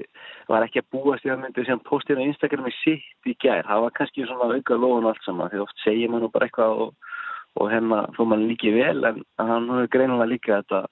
var 0.49 0.65
ekki 0.65 0.83
að 0.83 0.91
búast 0.95 1.25
í 1.25 1.33
að 1.33 1.43
myndi 1.43 1.65
sem 1.65 1.81
postin 1.85 2.21
á 2.21 2.25
Instagram 2.25 2.69
í 2.69 2.75
sitt 2.81 3.29
í 3.29 3.35
gær, 3.41 3.65
það 3.67 3.85
var 3.85 3.97
kannski 3.97 4.27
svona 4.27 4.49
auka 4.53 4.77
og 4.77 5.09
allt 5.09 5.25
saman, 5.25 5.51
því 5.53 5.65
oft 5.65 5.83
segir 5.85 6.09
maður 6.09 6.27
nú 6.27 6.31
bara 6.33 6.49
eitthvað 6.49 6.85
og, 6.85 7.11
og 7.59 7.73
hérna, 7.73 8.05
þó 8.17 8.23
mann 8.29 8.47
líki 8.49 8.73
vel, 8.73 9.03
en 9.09 9.21
hann 9.41 9.69
hefur 9.73 9.93
greinilega 9.95 10.33
líka 10.33 10.61
þetta 10.61 10.85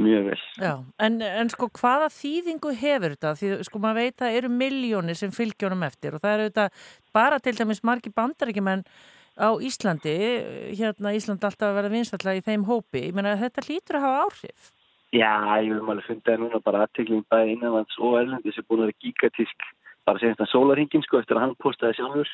mjög 0.00 0.26
vel. 0.30 0.40
Já, 0.60 0.74
en, 1.06 1.20
en 1.20 1.52
sko 1.52 1.68
hvaða 1.76 2.08
þýðingu 2.14 2.74
hefur 2.80 3.14
þetta? 3.16 3.32
Því 3.38 3.52
sko 3.66 3.80
maður 3.82 4.04
veit 4.04 4.14
að 4.14 4.24
það 4.24 4.36
eru 4.40 4.50
miljónir 4.54 5.18
sem 5.18 5.32
fylgjónum 5.34 5.86
eftir 5.86 6.16
og 6.16 6.24
það 6.24 6.36
eru 6.36 6.50
þetta 6.50 6.68
bara 7.16 7.40
til 7.42 7.56
dæmis 7.58 7.82
margi 7.86 8.12
bandarækjumenn 8.14 8.84
á 9.40 9.50
Íslandi, 9.64 10.16
hérna 10.76 11.14
Ísland 11.16 11.44
alltaf 11.44 11.70
að 11.70 11.78
vera 11.80 11.92
vinstallega 11.94 12.42
í 12.42 12.46
þeim 12.46 12.68
hópi. 12.68 13.06
Ég 13.08 13.16
meina 13.16 13.38
þetta 13.40 13.64
hlýtur 13.66 13.98
að 13.98 14.06
hafa 14.06 14.22
áhrif. 14.28 14.70
Já, 15.10 15.32
ég 15.64 15.72
vil 15.74 15.82
maður 15.82 16.06
fundið 16.06 16.34
að 16.36 16.42
núna 16.44 16.60
bara 16.62 16.84
aðteklingum 16.84 17.26
bæði 17.32 17.54
innanlands 17.56 17.96
og 17.98 18.18
erlendis 18.20 18.60
er 18.60 18.66
búin 18.68 18.84
að 18.84 18.90
vera 18.92 19.02
gigatísk 19.02 19.64
bara 20.06 20.22
senast 20.22 20.44
að 20.44 20.52
sólarhingin 20.52 21.02
sko 21.06 21.18
eftir 21.18 21.38
að 21.38 21.44
hann 21.44 21.56
postaði 21.62 21.98
sjálfur 21.98 22.30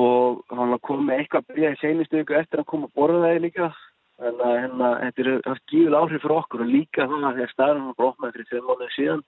og 0.00 0.56
hann 0.56 0.78
komið 0.86 1.04
með 1.06 1.20
eitthvað 1.20 1.42
að 1.42 1.50
byrja 1.52 1.74
í 1.74 1.80
seinustu 1.82 2.22
ykkur 2.22 2.40
eftir 2.40 2.58
að 2.58 2.64
hann 2.64 2.70
kom 2.72 2.86
að 2.86 2.96
borða 2.98 3.20
það 3.26 3.44
líka 3.44 3.68
en 4.16 4.40
að 4.40 4.54
hérna, 4.62 4.90
þetta 5.02 5.22
er 5.22 5.30
haft 5.44 5.66
gífil 5.70 5.98
áhrif 5.98 6.22
fyrir 6.24 6.36
okkur 6.38 6.64
og 6.64 6.72
líka 6.72 7.04
þannig 7.04 7.28
að 7.28 7.38
þegar 7.38 7.52
staðurinn 7.52 7.88
var 7.90 7.98
brotnað 8.00 8.32
fyrir 8.36 8.48
tveim 8.50 8.66
mánuðið 8.70 8.94
síðan 8.96 9.24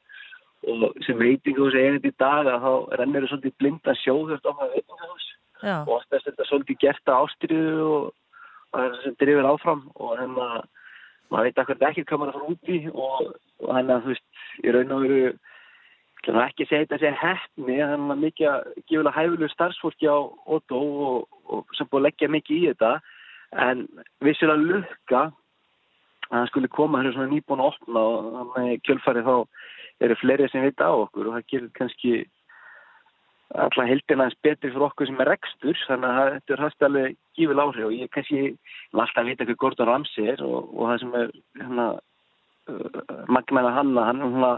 og 0.68 1.03
sem 1.07 1.20
veitingu 1.20 1.68
sem 1.70 1.84
eigin 1.84 2.09
í 2.09 2.14
dag 2.24 2.49
að 2.49 2.64
þá 2.64 2.72
rennir 3.01 3.26
það 3.26 3.32
svolítið 3.34 3.59
blind 3.61 3.93
að 3.93 4.01
sjó 4.01 4.14
þurft 4.16 4.49
á 4.49 4.53
það 4.59 4.72
veitingahús 4.78 5.28
Já, 5.62 5.82
og 5.82 5.94
oftast 5.98 6.26
er 6.26 6.32
þetta 6.32 6.48
svolítið 6.48 6.80
gert 6.84 7.11
að 7.11 7.24
ástriðu 7.24 7.86
og 7.88 8.09
það 8.72 8.84
er 8.84 8.92
það 8.94 9.04
sem 9.04 9.18
drifir 9.22 9.48
áfram. 9.48 9.84
Og 9.98 10.14
hérna 10.18 10.48
maður 11.28 11.48
veit 11.48 11.62
akkur 11.62 11.86
ekki 11.88 12.06
hvað 12.09 12.22
maður 12.22 12.30
er 12.30 12.34
að 12.34 12.40
fara 12.40 12.54
úti 12.54 12.78
og, 12.94 13.30
hann 13.68 13.92
að 13.92 14.04
þú 14.04 14.14
veist 14.14 14.42
í 14.64 14.74
raun 14.74 14.96
og 14.96 15.04
veru 15.04 15.20
ég 15.22 15.38
ekki 16.28 16.64
að 16.64 16.70
segja 16.70 16.84
þetta 16.84 16.96
að 16.96 17.02
segja 17.02 17.18
hefni 17.22 17.76
þannig 17.78 18.12
að 18.12 18.22
mikið 18.24 18.48
að 18.52 18.64
gefulega 18.90 19.16
hæfulegu 19.16 19.50
starfsfólki 19.52 20.09
á 20.11 20.18
Otto 20.56 20.80
og, 21.09 21.28
og 21.48 21.76
sem 21.78 21.88
búið 21.88 22.00
að 22.00 22.06
leggja 22.09 22.30
mikið 22.34 22.56
í 22.56 22.70
þetta. 22.72 22.92
En 23.64 23.84
vissilega 24.24 24.61
lukka 24.61 25.22
að 26.28 26.34
það 26.34 26.48
skulle 26.50 26.72
koma 26.74 27.00
hérna 27.00 27.14
svona 27.14 27.32
nýbúin 27.32 27.62
að 27.62 27.70
opna 27.72 28.02
og 28.04 28.26
þannig 28.54 28.74
að 28.74 28.82
kjölfarið 28.88 29.30
þá 29.30 29.36
eru 30.06 30.18
fleiri 30.20 30.48
sem 30.52 30.66
veit 30.66 30.82
á 30.84 30.90
okkur 30.90 31.30
og 31.30 31.38
það 31.38 31.46
gerir 31.52 31.70
kannski 31.78 32.12
alltaf 33.57 33.88
heldina 33.88 34.26
eins 34.28 34.36
betri 34.44 34.70
fyrir 34.72 34.86
okkur 34.88 35.09
sem 35.09 35.22
er 35.22 35.30
rekstur 35.32 35.78
þannig 35.88 36.18
að 36.20 36.32
þetta 36.34 36.55
er 36.55 36.62
hægt 36.64 36.84
alveg 36.88 37.14
gífil 37.38 37.62
áhrif 37.62 37.86
og 37.86 37.94
ég 37.96 38.11
kannski 38.12 38.42
alltaf 38.92 39.24
vita 39.24 39.46
hvað 39.49 39.61
Gordon 39.62 39.88
Ramsay 39.88 40.34
er 40.34 40.42
og, 40.44 40.68
og 40.74 40.90
það 40.90 41.01
sem 41.03 41.14
er 41.22 41.30
hérna 41.62 41.86
uh, 41.94 43.01
magmæna 43.32 43.72
hanna 43.72 44.05
hann 44.11 44.20
er 44.20 44.28
hérna 44.28 44.51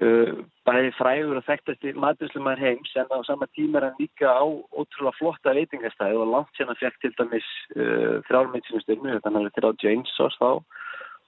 uh, 0.00 0.40
bæði 0.64 0.92
frægur 0.96 1.40
og 1.40 1.44
þekktasti 1.50 1.92
matuslumar 2.04 2.62
heims 2.62 2.94
en 2.96 3.12
á 3.12 3.18
sama 3.28 3.48
tíma 3.52 3.82
er 3.82 3.90
hann 3.90 4.00
líka 4.00 4.30
á 4.32 4.44
ótrúlega 4.72 5.18
flotta 5.18 5.52
veitingastæði 5.58 6.22
og 6.22 6.32
langt 6.32 6.56
sérna 6.56 6.76
fekk 6.80 6.96
til 7.02 7.12
dæmis 7.18 7.50
uh, 7.76 8.22
þrjálmeitsinnusturnu 8.30 9.18
þannig 9.20 9.42
að 9.42 9.50
þetta 9.50 9.60
er 9.60 9.68
á 9.68 9.80
James 9.84 10.14
Sauce 10.16 10.40
þá 10.40 10.64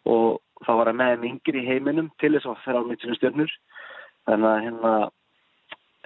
og 0.09 0.41
þá 0.65 0.73
var 0.81 0.89
hann 0.89 1.01
með 1.03 1.13
þeim 1.13 1.29
yngri 1.35 1.61
í 1.61 1.69
heiminum 1.69 2.09
til 2.23 2.33
þess 2.39 2.49
að 2.49 2.65
þrjálmeitsinnusturnur 2.65 3.53
þannig 4.25 4.51
að 4.55 4.65
hérna 4.65 4.95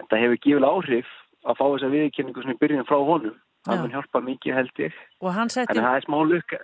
þetta 0.00 0.20
hefur 0.22 0.42
gífilega 0.42 0.74
áhrif 0.74 1.14
að 1.44 1.58
fá 1.60 1.64
þessa 1.64 1.92
viðkynningu 1.94 2.44
sem 2.44 2.54
er 2.54 2.60
byrjun 2.62 2.88
frá 2.88 2.98
honum 2.98 3.38
það 3.66 3.74
Já. 3.74 3.80
mun 3.82 3.96
hjálpa 3.96 4.22
mikið 4.28 4.58
held 4.58 4.84
ég 4.84 5.00
og 5.20 5.34
hann 5.36 5.50
setti... 5.52 5.74
en 5.76 5.84
það 5.84 5.98
er 5.98 6.06
smá 6.06 6.18
lukka, 6.32 6.60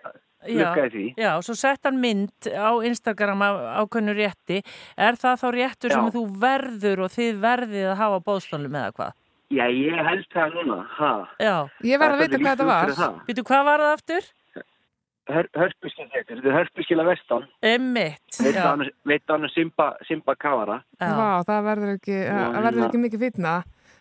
lukka 0.49 0.87
í 0.87 0.93
því 0.95 1.05
Já, 1.21 1.31
og 1.35 1.45
svo 1.47 1.57
sett 1.59 1.89
hann 1.89 2.01
mynd 2.03 2.49
á 2.51 2.71
Instagram 2.87 3.45
á 3.45 3.51
ákveðnu 3.83 4.15
rétti. 4.17 4.63
Er 4.97 5.19
það 5.21 5.43
þá 5.43 5.47
réttur 5.59 5.95
sem 5.95 6.09
Já. 6.09 6.15
þú 6.15 6.25
verður 6.47 7.05
og 7.07 7.13
þið 7.15 7.45
verðið 7.45 7.91
að 7.91 8.01
hafa 8.03 8.19
á 8.21 8.27
bóðstólum 8.29 8.81
eða 8.81 8.97
hvað? 8.99 9.21
Já, 9.55 9.67
ég 9.71 10.01
held 10.09 10.25
það 10.33 10.57
núna 10.59 10.79
ha. 10.97 11.13
Já. 11.39 11.57
Ég 11.85 12.01
verð 12.01 12.17
að 12.17 12.23
vita 12.25 12.41
hvað 12.41 12.55
þetta 12.55 12.69
var. 12.71 13.19
Býtu, 13.29 13.45
hvað 13.47 13.67
var 13.69 13.85
það 13.85 13.93
aftur? 13.99 14.31
Hör, 15.25 15.47
hörpuskil 15.57 16.05
þetta, 16.13 16.35
þetta 16.35 16.49
er 16.51 16.57
hörpuskila 16.59 17.05
vestan 17.09 17.47
Emmitt. 17.65 18.37
veit 18.45 18.59
hann, 18.61 18.83
veit 19.09 19.23
hann 19.33 19.49
Simba, 19.55 19.95
Simba 20.05 20.35
Kavara 20.37 20.83
Vá, 21.01 21.41
það 21.49 21.63
verður 21.71 21.93
ekki, 21.95 22.19
verður 22.29 22.67
hérna- 22.69 22.89
ekki 22.91 23.01
mikið 23.07 23.25
fýtna. 23.25 23.55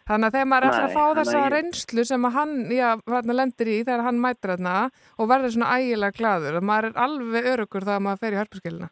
Þannig 0.04 0.28
að 0.28 0.34
þegar 0.36 0.48
maður 0.52 0.64
er 0.64 0.70
eftir 0.70 0.84
að 0.84 0.94
fá 0.98 1.04
þessa 1.18 1.38
að 1.40 1.44
ég- 1.46 1.54
reynslu 1.54 2.04
sem 2.10 2.26
að 2.28 2.34
hann, 2.36 2.54
já, 2.76 2.88
lendir 3.34 3.70
í 3.72 3.76
þegar 3.88 4.02
hann 4.04 4.18
mætir 4.20 4.52
þarna 4.54 4.74
og 5.18 5.30
verður 5.32 5.54
svona 5.56 5.70
ægilega 5.80 6.18
gladur 6.18 6.58
og 6.60 6.64
maður 6.68 6.90
er 6.90 6.98
alveg 7.06 7.48
örugur 7.54 7.86
þegar 7.88 8.02
maður 8.04 8.20
fer 8.24 8.34
í 8.36 8.40
hörpuskilina. 8.42 8.90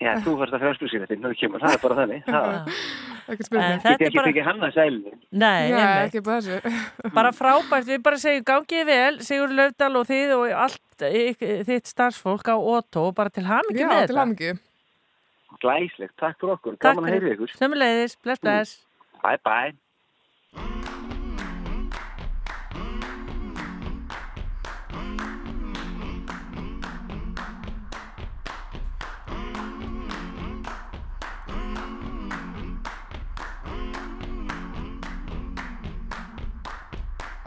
Já, 0.00 0.12
þú 0.24 0.36
fannst 0.40 0.56
að 0.56 0.64
hörpuskila 0.66 1.06
þetta, 1.10 1.20
nú 1.20 1.34
kemur, 1.36 1.60
það 1.60 1.76
er 1.76 1.82
bara 1.84 1.98
þannig. 2.00 2.22
Ekki 3.32 3.44
þetta 3.46 3.92
er 3.92 3.92
ekki 4.02 4.16
bara- 4.18 4.26
tekið 4.32 4.46
hann 4.48 4.64
að 4.66 4.72
sælni 4.74 5.12
Nei, 5.30 5.68
Já, 5.70 5.84
ekki 6.08 6.22
bara 6.26 6.40
þessu. 6.42 6.72
Bara 7.16 7.30
frábært, 7.36 7.86
við 7.86 8.00
bara 8.02 8.18
segjum 8.18 8.44
gangið 8.48 8.88
vel, 8.88 9.20
Sigur 9.22 9.52
Löfdal 9.54 9.92
og 10.00 10.08
þið 10.08 10.32
og 10.40 10.56
allt 10.64 11.04
þitt 11.68 11.86
starfsfólk 11.92 12.50
á 12.50 12.56
Otto, 12.58 13.04
bara 13.14 13.30
til 13.30 13.44
hamingi 13.46 13.78
Já, 13.84 13.86
með 13.92 14.00
til 14.08 14.16
þetta. 14.16 14.24
hamingju. 14.24 14.58
Glæslegt, 15.62 16.16
takk 16.18 16.40
fyrir 16.40 16.56
okkur, 16.56 16.76
Takk 16.80 16.96
gaman 16.98 17.06
að 17.08 17.14
heyri 17.14 17.32
ykkur 17.36 17.54
Sömuleiðis, 17.60 18.16
bless, 18.24 18.42
bless. 18.42 18.74
Bye 19.22 19.38
bye 19.46 19.70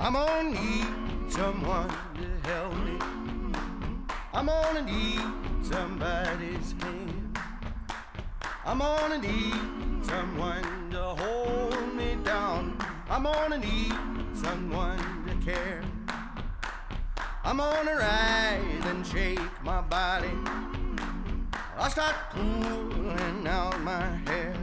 I'm 0.05 0.13
gonna 0.13 0.51
need 0.51 0.85
someone 1.29 1.89
to 1.89 2.47
help 2.47 2.75
me. 2.85 2.99
I'm 4.35 4.45
gonna 4.45 4.83
need 4.83 5.19
somebody's 5.63 6.75
hand. 6.79 7.39
I'm 8.63 8.77
gonna 8.77 9.17
need 9.17 10.05
someone 10.05 10.91
to 10.91 11.01
hold 11.01 11.95
me 11.95 12.17
down. 12.23 12.77
I'm 13.09 13.23
gonna 13.23 13.57
need 13.57 13.95
someone 14.35 14.99
to 15.25 15.43
care. 15.43 15.81
I'm 17.43 17.57
gonna 17.57 17.95
rise 17.95 18.85
and 18.85 19.07
shake 19.07 19.63
my 19.63 19.81
body. 19.81 20.37
I'll 21.79 21.89
start 21.89 22.13
pulling 22.29 23.47
out 23.47 23.81
my 23.81 24.05
hair. 24.27 24.54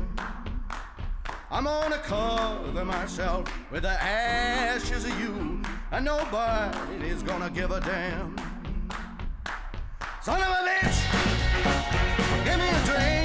I'm 1.53 1.65
gonna 1.65 1.99
cover 1.99 2.83
myself 2.83 3.47
with 3.71 3.83
the 3.83 3.91
ashes 4.03 5.05
of 5.05 5.21
you, 5.21 5.61
and 5.91 6.03
nobody's 6.03 7.23
gonna 7.23 7.51
give 7.51 7.71
a 7.71 7.79
damn. 7.79 8.35
Son 10.23 10.41
of 10.41 10.49
a 10.49 10.67
bitch, 10.67 10.99
give 12.47 12.59
me 12.59 12.69
a 12.69 12.85
drink. 12.87 13.22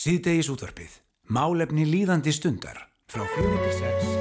Síðdegis 0.00 0.48
útvarpið. 0.48 0.94
Málefni 1.28 1.84
líðandi 1.84 2.32
stundar 2.32 2.86
frá 3.10 3.26
46. 3.36 4.19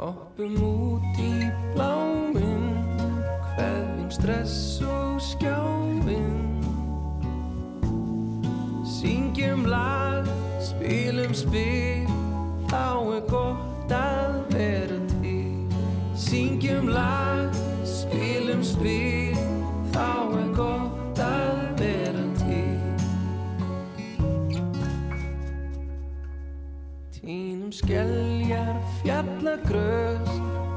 Hoppum 0.00 0.54
út 0.64 1.18
í 1.20 1.50
bláinn, 1.74 2.70
hverjum 3.52 4.06
stress 4.08 4.80
og 4.80 5.18
skjáfinn. 5.20 6.62
Syngjum 8.88 9.66
lag, 9.68 10.24
spilum 10.64 11.36
spil, 11.36 12.08
þá 12.72 13.12
er 13.12 13.28
gott 13.28 13.92
að 13.92 14.40
vera 14.54 14.96
til. 15.20 15.68
Syngjum 16.16 16.88
lag, 16.96 17.52
spilum 17.84 18.64
spil, 18.64 19.36
þá 19.92 20.08
er 20.40 20.50
gott 20.56 21.20
að 21.28 21.60
vera 21.82 22.24
til. 22.40 22.80
Tínum 27.20 27.68
skell 27.68 28.19
grös 29.70 30.28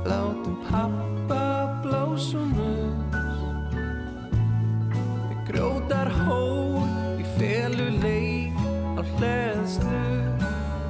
Látum 0.05 0.57
pappa 0.69 1.79
blásum 1.81 2.53
öss 2.59 3.13
Við 5.29 5.39
grótar 5.49 6.11
hól 6.25 6.85
Í 7.17 7.25
feluleik 7.37 8.57
Á 8.99 9.01
hlæðslu 9.17 10.05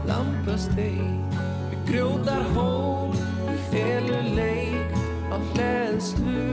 Lampasteik 0.10 1.38
Við 1.72 1.84
grótar 1.92 2.44
hól 2.56 3.14
Í 3.54 3.60
feluleik 3.72 4.98
Á 5.32 5.38
hlæðslu 5.54 6.48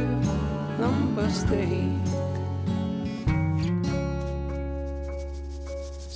Lampasteik 0.79 2.15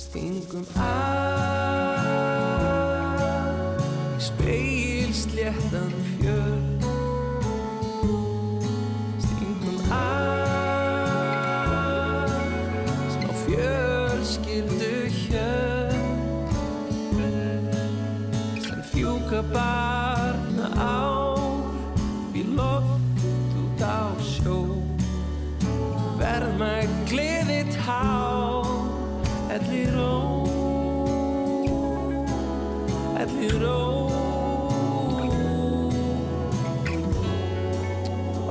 Stingum 0.05 0.63
að 0.79 1.44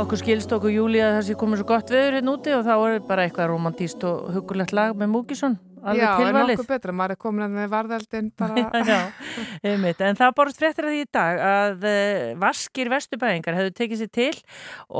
Okkur 0.05 0.21
skilst 0.21 0.51
okkur 0.53 0.69
Júli 0.69 0.99
að 1.01 1.15
það 1.15 1.23
sé 1.25 1.35
komið 1.41 1.61
svo 1.63 1.65
gott 1.71 1.91
veður 1.95 2.19
hérna 2.19 2.33
úti 2.35 2.53
og 2.53 2.67
þá 2.67 2.73
er 2.75 2.97
bara 3.09 3.23
eitthvað 3.25 3.47
romantíst 3.55 4.03
og 4.05 4.35
hugulegt 4.35 4.75
lag 4.77 4.93
með 5.01 5.09
Múkisson. 5.15 5.57
Alveg 5.81 6.03
Já, 6.03 6.11
er 6.11 6.21
tilvalið. 6.21 6.59
nokkuð 6.59 6.69
betra, 6.75 6.95
maður 6.99 7.15
er 7.15 7.21
komin 7.23 7.45
að 7.47 7.55
með 7.57 7.71
varðeldin 7.73 8.29
bara... 8.37 8.67
Já, 8.91 8.99
einmitt. 9.65 10.05
En 10.05 10.21
það 10.21 10.37
borðst 10.37 10.61
fréttir 10.61 10.91
að 10.91 10.93
því 10.93 11.01
í 11.07 11.09
dag 11.17 11.43
að 11.49 11.89
uh, 11.89 12.29
vaskir 12.45 12.93
vesturbæðingar 12.93 13.59
hefðu 13.63 13.75
tekið 13.81 14.03
sér 14.03 14.15
til 14.21 14.39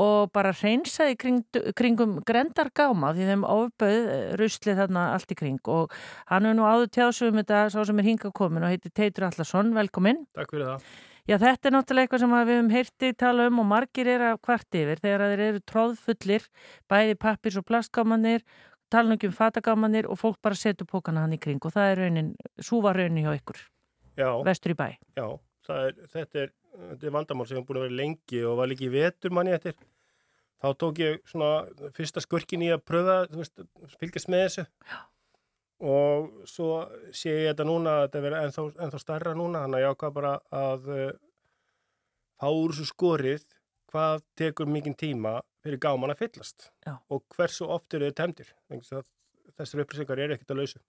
og 0.01 0.33
bara 0.33 0.57
reynsaði 0.57 1.21
kring, 1.21 1.63
kringum 1.77 2.19
grendargáma 2.25 3.13
því 3.13 3.29
þeim 3.29 3.49
ofböð 3.53 3.97
uh, 4.01 4.29
ruslið 4.41 4.81
þarna 4.81 5.09
allt 5.13 5.37
í 5.37 5.41
kring 5.43 5.73
og 5.75 5.93
hann 6.33 6.49
er 6.49 6.57
nú 6.57 6.65
áður 6.65 6.89
tjásum 6.97 7.43
þetta 7.43 7.67
sá 7.69 7.83
sem 7.85 8.01
er 8.01 8.09
hingað 8.09 8.39
komin 8.41 8.65
og 8.65 8.73
heitir 8.73 8.89
Teitur 8.89 9.29
Allarsson, 9.29 9.75
velkomin. 9.77 10.25
Takk 10.33 10.57
fyrir 10.57 10.73
það. 10.73 10.95
Já, 11.25 11.39
þetta 11.41 11.69
er 11.69 11.73
náttúrulega 11.73 12.05
eitthvað 12.05 12.21
sem 12.21 12.33
við 12.35 12.51
höfum 12.53 12.67
heyrti 12.69 13.07
tala 13.17 13.47
um 13.49 13.61
og 13.63 13.65
margir 13.65 14.09
er 14.13 14.23
að 14.27 14.35
kvart 14.45 14.77
yfir 14.77 14.99
þegar 15.01 15.23
þeir 15.31 15.41
eru 15.47 15.61
tróðfullir, 15.71 16.43
bæði 16.91 17.15
pappirs 17.23 17.57
og 17.57 17.65
plastgámanir, 17.65 18.43
tala 18.93 19.09
nú 19.09 19.17
ekki 19.17 19.31
um 19.31 19.33
fatagámanir 19.33 20.05
og 20.05 20.19
fólk 20.21 20.37
bara 20.45 20.59
setur 20.59 20.85
pókana 20.91 21.23
hann 21.25 21.33
í 21.33 21.39
kring 21.41 21.65
og 21.65 21.73
það 21.73 21.89
er 21.93 22.01
raunin, 22.03 22.29
svo 22.61 22.83
var 22.85 23.01
raunin 23.01 23.25
hjá 23.25 23.33
ykkur, 23.39 23.63
Já, 24.21 24.29
vestur 24.45 24.75
í 24.75 24.77
bæ. 24.77 24.87
já 25.17 25.25
er, 25.73 25.97
þetta, 26.13 26.45
er, 26.45 26.53
þetta 26.91 27.09
er 27.09 27.17
vandamál 27.17 27.49
sem 27.49 27.57
er 27.57 27.65
búin 27.65 27.81
að 27.81 27.87
vera 27.87 27.99
lengi 28.03 28.45
og 28.45 28.59
var 28.61 28.69
líka 28.69 28.85
í 28.85 28.93
vetur 28.93 29.33
manni 29.33 29.55
eftir. 29.55 29.73
Þá 30.61 30.69
tók 30.77 31.01
ég 31.01 31.17
svona 31.27 31.89
fyrsta 31.97 32.21
skurkin 32.21 32.63
í 32.63 32.69
að 32.73 32.85
pröfa, 32.85 33.17
þú 33.33 33.41
veist, 33.41 33.65
fylgjast 33.97 34.29
með 34.29 34.45
þessu. 34.45 34.69
Já. 34.85 35.01
Og 35.85 36.47
svo 36.49 36.69
sé 37.13 37.33
ég 37.33 37.51
þetta 37.51 37.65
núna, 37.67 37.97
þetta 38.05 38.21
verður 38.23 38.45
ennþá, 38.47 38.63
ennþá 38.85 39.01
starra 39.01 39.33
núna, 39.37 39.65
þannig 39.65 39.77
að 39.77 39.83
ég 39.83 39.93
ákvað 39.93 40.15
bara 40.15 40.31
að 40.49 40.87
uh, 40.95 41.03
fá 42.41 42.47
úr 42.49 42.73
þessu 42.73 42.89
skorið 42.89 43.45
hvað 43.91 44.23
tekur 44.39 44.71
mikinn 44.71 44.97
tíma 44.97 45.37
fyrir 45.63 45.79
gáman 45.81 46.13
að 46.13 46.25
fyllast 46.25 46.69
Já. 46.85 46.97
og 47.09 47.23
hversu 47.35 47.67
oft 47.69 47.93
eru 47.95 48.09
þið 48.09 48.17
temdir. 48.17 48.49
Þessar 49.55 49.83
upplýsingar 49.85 50.21
eru 50.25 50.35
ekkert 50.35 50.55
að 50.55 50.61
lausu. 50.61 50.81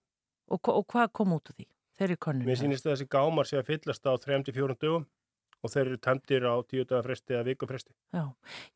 Og, 0.51 0.71
og 0.73 0.83
hvað 0.91 1.13
kom 1.19 1.35
út 1.37 1.51
úr 1.51 1.59
því? 1.59 1.67
Þeir 1.97 2.09
eru 2.09 2.19
konun. 2.21 2.47
Mér 2.47 2.59
sýnist 2.59 2.85
að 2.85 2.93
þessi 2.93 3.07
gámar 3.13 3.47
sé 3.49 3.57
að 3.57 3.69
fyllast 3.71 4.05
á 4.05 4.13
3-4 4.21 4.75
dögum 4.81 5.07
og 5.65 5.73
þeir 5.73 5.85
eru 5.85 6.01
temdir 6.03 6.45
á 6.45 6.55
10 6.61 6.89
dagar 6.89 7.07
fresti 7.07 7.33
eða 7.33 7.47
viku 7.47 7.69
fresti. 7.69 7.95
Já, 8.13 8.25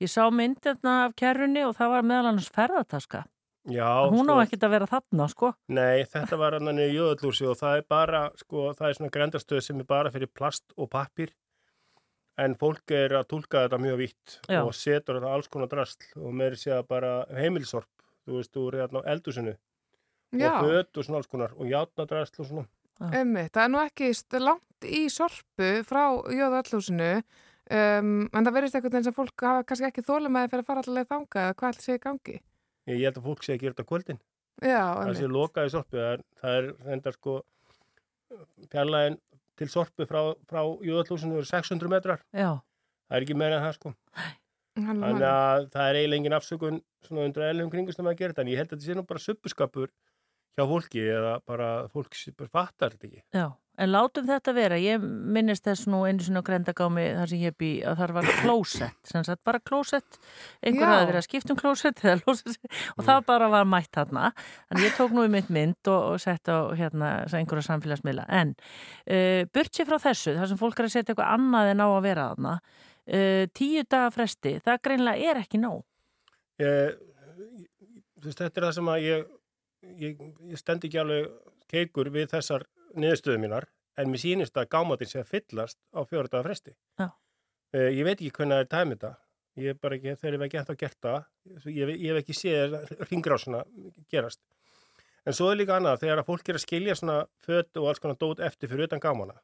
ég 0.01 0.09
sá 0.11 0.23
myndina 0.33 0.95
af 1.05 1.13
kerrunni 1.19 1.65
og 1.67 1.75
það 1.77 1.93
var 1.95 2.07
meðal 2.07 2.31
annars 2.31 2.49
ferðataska. 2.55 3.25
Já, 3.69 4.09
Hún 4.09 4.25
á 4.25 4.33
sko, 4.33 4.41
ekkert 4.41 4.63
að 4.65 4.73
vera 4.73 4.87
þarna, 4.89 5.27
sko. 5.29 5.51
Nei, 5.69 6.01
þetta 6.09 6.37
var 6.41 6.55
hann 6.57 6.81
í 6.81 6.87
jöðlúsi 6.95 7.45
og 7.45 7.59
það 7.59 7.77
er 7.77 7.83
bara, 7.93 8.21
sko, 8.39 8.71
það 8.73 8.87
er 8.87 8.97
svona 8.97 9.13
grendastöð 9.13 9.61
sem 9.61 9.83
er 9.83 9.87
bara 9.89 10.11
fyrir 10.13 10.31
plast 10.33 10.73
og 10.77 10.89
pappir 10.89 11.35
en 12.41 12.55
fólk 12.57 12.93
er 12.95 13.13
að 13.19 13.27
tólka 13.33 13.65
þetta 13.65 13.79
mjög 13.81 13.99
vitt 14.01 14.37
Já. 14.49 14.61
og 14.63 14.73
setur 14.73 15.19
þetta 15.19 15.33
alls 15.35 15.51
konar 15.51 15.69
drasl 15.69 16.07
og 16.17 16.33
meiri 16.33 16.57
sé 16.57 16.73
að 16.73 16.87
bara 16.89 17.13
heimilsorp, 17.37 17.89
þú 18.25 18.39
veist, 18.39 18.57
úr 18.57 18.79
hérna 18.81 19.03
eldusinu 19.13 19.53
Já. 20.31 20.51
og 20.57 20.65
föt 20.65 20.97
og 20.97 21.05
svona 21.05 21.21
alls 21.21 21.31
konar 21.31 21.55
og 21.57 21.69
játnadrasl 21.69 22.41
og 22.41 22.49
svona. 22.49 22.67
Einmitt, 23.01 23.53
það 23.53 23.63
er 23.63 23.71
nú 23.73 23.81
ekki 23.81 24.11
langt 24.41 24.85
í 24.85 25.05
sorpu 25.09 25.71
frá 25.85 26.03
Jóðallúsinu 26.33 27.11
um, 27.17 28.29
en 28.29 28.45
það 28.45 28.55
verðist 28.57 28.77
eitthvað 28.77 28.99
eins 28.99 29.09
að 29.09 29.17
fólk 29.17 29.45
hafa 29.47 29.65
kannski 29.65 29.89
ekki 29.89 30.05
þólum 30.05 30.37
að 30.37 30.51
fyrir 30.53 30.63
að 30.63 30.69
fara 30.69 30.83
allavega 30.85 31.13
þangað 31.15 31.47
eða 31.47 31.57
hvað 31.61 31.75
ætli 31.75 31.85
sé 31.87 31.97
í 31.97 32.03
gangi. 32.05 32.37
Ég 32.89 33.03
held 33.05 33.19
að 33.19 33.27
fólk 33.29 33.45
sé 33.45 33.55
að 33.55 33.63
gera 33.63 33.75
þetta 33.75 33.89
kvöldin. 33.91 34.21
Já, 34.61 34.81
það 34.97 35.17
sé 35.17 35.29
lokaði 35.31 35.73
sorpu 35.73 35.99
það 36.41 36.55
er, 36.57 36.67
reyndar 36.85 37.15
sko 37.15 37.35
fjarlægin 38.71 39.17
til 39.59 39.69
sorpu 39.71 40.07
frá, 40.09 40.21
frá 40.49 40.61
Jóðallúsinu 40.85 41.39
eru 41.39 41.49
600 41.49 41.91
metrar. 41.91 42.21
Já. 42.33 42.61
það 43.07 43.17
er 43.17 43.25
ekki 43.25 43.37
meira 43.37 43.59
en 43.59 43.65
það 43.67 43.77
sko. 43.77 43.93
Þannig 44.81 45.25
að 45.27 45.65
það 45.73 45.89
er 45.89 45.99
eiginlega 45.99 46.19
engin 46.21 46.37
afsökun 46.37 46.79
svona 47.05 47.25
undir 47.27 47.47
eðlum 47.49 47.71
kringustum 47.73 48.07
að 48.07 48.21
gera 48.21 48.33
þetta 48.33 48.45
en 48.45 48.51
ég 48.53 48.61
held 48.61 48.69
að 48.69 48.77
þetta 48.77 48.87
sé 48.87 48.97
nú 48.97 49.03
bara 49.09 49.23
suppuskapur 49.23 49.91
hjá 50.55 50.63
fólki 50.67 51.03
eða 51.03 51.33
bara 51.47 51.69
fólk 51.91 52.15
fattar 52.51 52.95
þetta 52.95 53.09
ekki. 53.09 53.23
Já, 53.35 53.45
en 53.81 53.91
látum 53.91 54.27
þetta 54.27 54.53
vera. 54.55 54.77
Ég 54.81 55.01
minnist 55.01 55.65
þess 55.65 55.87
nú 55.89 56.03
einu 56.05 56.23
sinni 56.23 56.41
á 56.41 56.45
grendagámi 56.45 57.05
þar 57.17 57.31
sem 57.31 57.41
ég 57.41 57.55
bý 57.59 57.71
að 57.87 58.01
þar 58.01 58.13
var 58.17 58.29
klósett, 58.41 58.97
sem 59.07 59.25
sagt 59.27 59.41
bara 59.47 59.61
klósett, 59.63 60.19
einhver 60.61 60.85
Já. 60.85 60.91
hafði 60.91 61.09
verið 61.09 61.21
að 61.21 61.27
skipta 61.27 61.53
um 61.55 61.59
klósett 61.59 62.03
eða 62.05 62.21
klósett 62.21 62.69
og 62.95 63.03
það 63.07 63.25
bara 63.31 63.49
var 63.55 63.67
mætt 63.73 63.91
þarna. 63.97 64.31
Þannig 64.69 64.87
ég 64.87 64.97
tók 64.99 65.15
nú 65.17 65.25
í 65.25 65.33
mitt 65.33 65.51
mynd 65.53 65.91
og, 65.91 66.07
og 66.13 66.23
sett 66.23 66.51
á 66.51 66.57
hérna 66.77 67.11
einhverja 67.25 67.67
samfélagsmiðla. 67.71 68.27
En 68.29 68.55
uh, 68.55 69.43
burt 69.53 69.75
sér 69.75 69.89
frá 69.89 69.99
þessu, 70.05 70.37
þar 70.37 70.51
sem 70.53 70.61
fólk 70.61 70.81
er 70.81 70.89
að 70.89 70.95
setja 70.95 71.15
eitthvað 71.15 71.35
annað 71.35 71.73
en 71.73 71.85
á 71.85 71.87
að 71.89 72.01
vera 72.07 72.29
þarna, 72.31 72.55
uh, 73.17 73.43
tíu 73.57 73.85
daga 73.85 74.13
fresti, 74.13 74.57
það 74.63 74.81
greinlega 74.87 75.31
er 75.31 75.43
ekki 75.43 75.61
nóg. 75.61 75.85
ég, 76.61 76.97
þú 78.21 78.29
veist, 78.29 78.41
þetta 78.43 78.59
er 78.59 78.67
það 78.67 78.75
sem 78.77 78.91
að 78.93 79.05
ég 79.09 79.29
ég, 79.81 80.21
ég 80.51 80.59
stend 80.59 80.85
ekki 80.87 80.99
alveg 81.01 81.29
keikur 81.71 82.11
við 82.13 82.29
þessar 82.35 82.65
niðurstöðu 82.99 83.41
mínar 83.41 83.67
en 83.99 84.11
mér 84.11 84.23
sýnist 84.23 84.57
að 84.59 84.69
gámatinn 84.71 85.11
sé 85.11 85.21
að 85.21 85.31
fyllast 85.33 85.77
á 85.91 85.99
fjóruðaða 86.07 86.45
fresti. 86.47 86.73
Já. 86.99 87.09
Eh, 87.75 87.89
ég 87.97 88.07
veit 88.07 88.17
ekki 88.17 88.31
hvernig 88.37 88.57
það 88.57 88.63
er 88.63 88.71
tæmið 88.71 88.97
þetta. 88.97 89.13
Ég 89.61 89.73
er 89.73 89.79
bara 89.83 89.97
ekki, 89.97 90.15
þegar 90.15 90.33
ég 90.33 90.39
hef 90.39 90.47
ekki 90.47 90.59
eftir 90.61 90.75
að 90.75 90.81
gert 90.81 90.99
það 91.05 91.71
ég, 91.75 91.89
ég 91.91 92.09
hef 92.09 92.19
ekki 92.21 92.35
séð 92.37 92.75
ringrásuna 93.09 93.63
gerast. 94.11 94.39
En 95.27 95.35
svo 95.37 95.51
er 95.51 95.59
líka 95.59 95.75
annað, 95.77 96.01
þegar 96.01 96.21
að 96.21 96.29
fólk 96.31 96.49
er 96.49 96.57
að 96.57 96.63
skilja 96.63 96.97
svona 96.97 97.17
fött 97.45 97.77
og 97.77 97.89
alls 97.91 98.01
konar 98.01 98.17
dót 98.21 98.39
eftir 98.41 98.71
fyrir 98.71 98.87
utan 98.87 99.03
gámana 99.03 99.35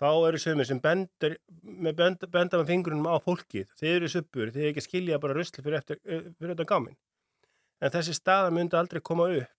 þá 0.00 0.08
eru 0.28 0.38
sömur 0.42 0.66
sem 0.66 0.80
bendur 0.82 1.36
með 1.62 1.98
bend, 2.00 2.24
benda 2.32 2.58
með 2.58 2.70
fingrunum 2.72 3.06
á 3.06 3.22
fólkið. 3.22 3.68
Þeir 3.78 3.92
eru 3.96 4.08
suppur, 4.10 4.50
þeir 4.50 4.64
eru 4.64 4.70
ekki 4.72 4.82
að 4.82 4.88
skilja 4.88 5.20
bara 5.22 5.36
rusli 5.36 5.62
fyrir, 5.62 5.76
eftir, 5.78 6.00
eh, 6.02 6.24
fyrir 6.38 6.56
utan 6.56 6.70
gámin 6.70 6.96
en 7.80 7.92
þessi 7.94 8.14
staða 8.16 8.52
myndi 8.54 8.78
aldrei 8.78 9.02
koma 9.04 9.28
upp 9.32 9.50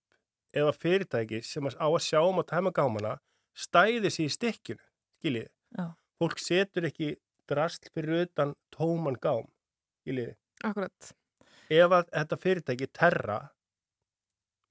ef 0.55 0.69
að 0.69 0.79
fyrirtæki 0.79 1.41
sem 1.43 1.67
á 1.67 1.87
að 1.87 2.03
sjá 2.05 2.21
um 2.23 2.39
að 2.39 2.49
tæma 2.53 2.71
gámana 2.75 3.17
stæði 3.55 4.11
sér 4.11 4.29
í 4.29 4.33
stikkinu, 4.35 4.83
skiljiði. 5.19 5.51
Já. 5.75 5.85
Fólk 6.19 6.39
setur 6.39 6.87
ekki 6.87 7.15
drasl 7.49 7.91
fyrir 7.91 8.25
utan 8.25 8.55
tóman 8.73 9.19
gám, 9.21 9.47
skiljiði. 10.03 10.35
Akkurat. 10.63 11.11
Ef 11.71 11.95
að 11.97 12.09
þetta 12.13 12.39
fyrirtæki 12.39 12.89
terra 12.93 13.39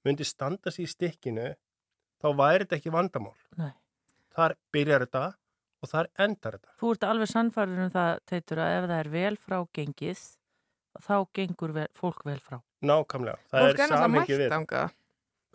myndi 0.05 0.25
standa 0.27 0.73
sér 0.73 0.85
í 0.85 0.91
stikkinu, 0.91 1.47
þá 2.21 2.27
væri 2.37 2.65
þetta 2.65 2.79
ekki 2.79 2.93
vandamál. 2.93 3.35
Nei. 3.59 3.73
Þar 4.35 4.57
byrjar 4.73 5.05
þetta 5.05 5.25
og 5.81 5.91
þar 5.91 6.09
endar 6.25 6.57
þetta. 6.57 6.73
Þú 6.81 6.91
ert 6.95 7.07
alveg 7.09 7.31
sannfæður 7.31 7.85
um 7.85 7.93
það, 7.93 8.11
Teitur, 8.29 8.61
að 8.61 8.75
ef 8.75 8.87
það 8.89 8.97
er 8.97 9.11
vel 9.15 9.35
frá 9.41 9.57
gengið, 9.77 10.23
þá 11.05 11.15
gengur 11.37 11.75
vel, 11.75 11.87
fólk 11.97 12.25
vel 12.27 12.39
frá. 12.41 12.59
Nákvæmlega. 12.85 13.41
Það 13.51 13.65
Fólk 13.65 13.83
er 13.85 14.13
mætt 14.19 14.35
við. 14.35 14.93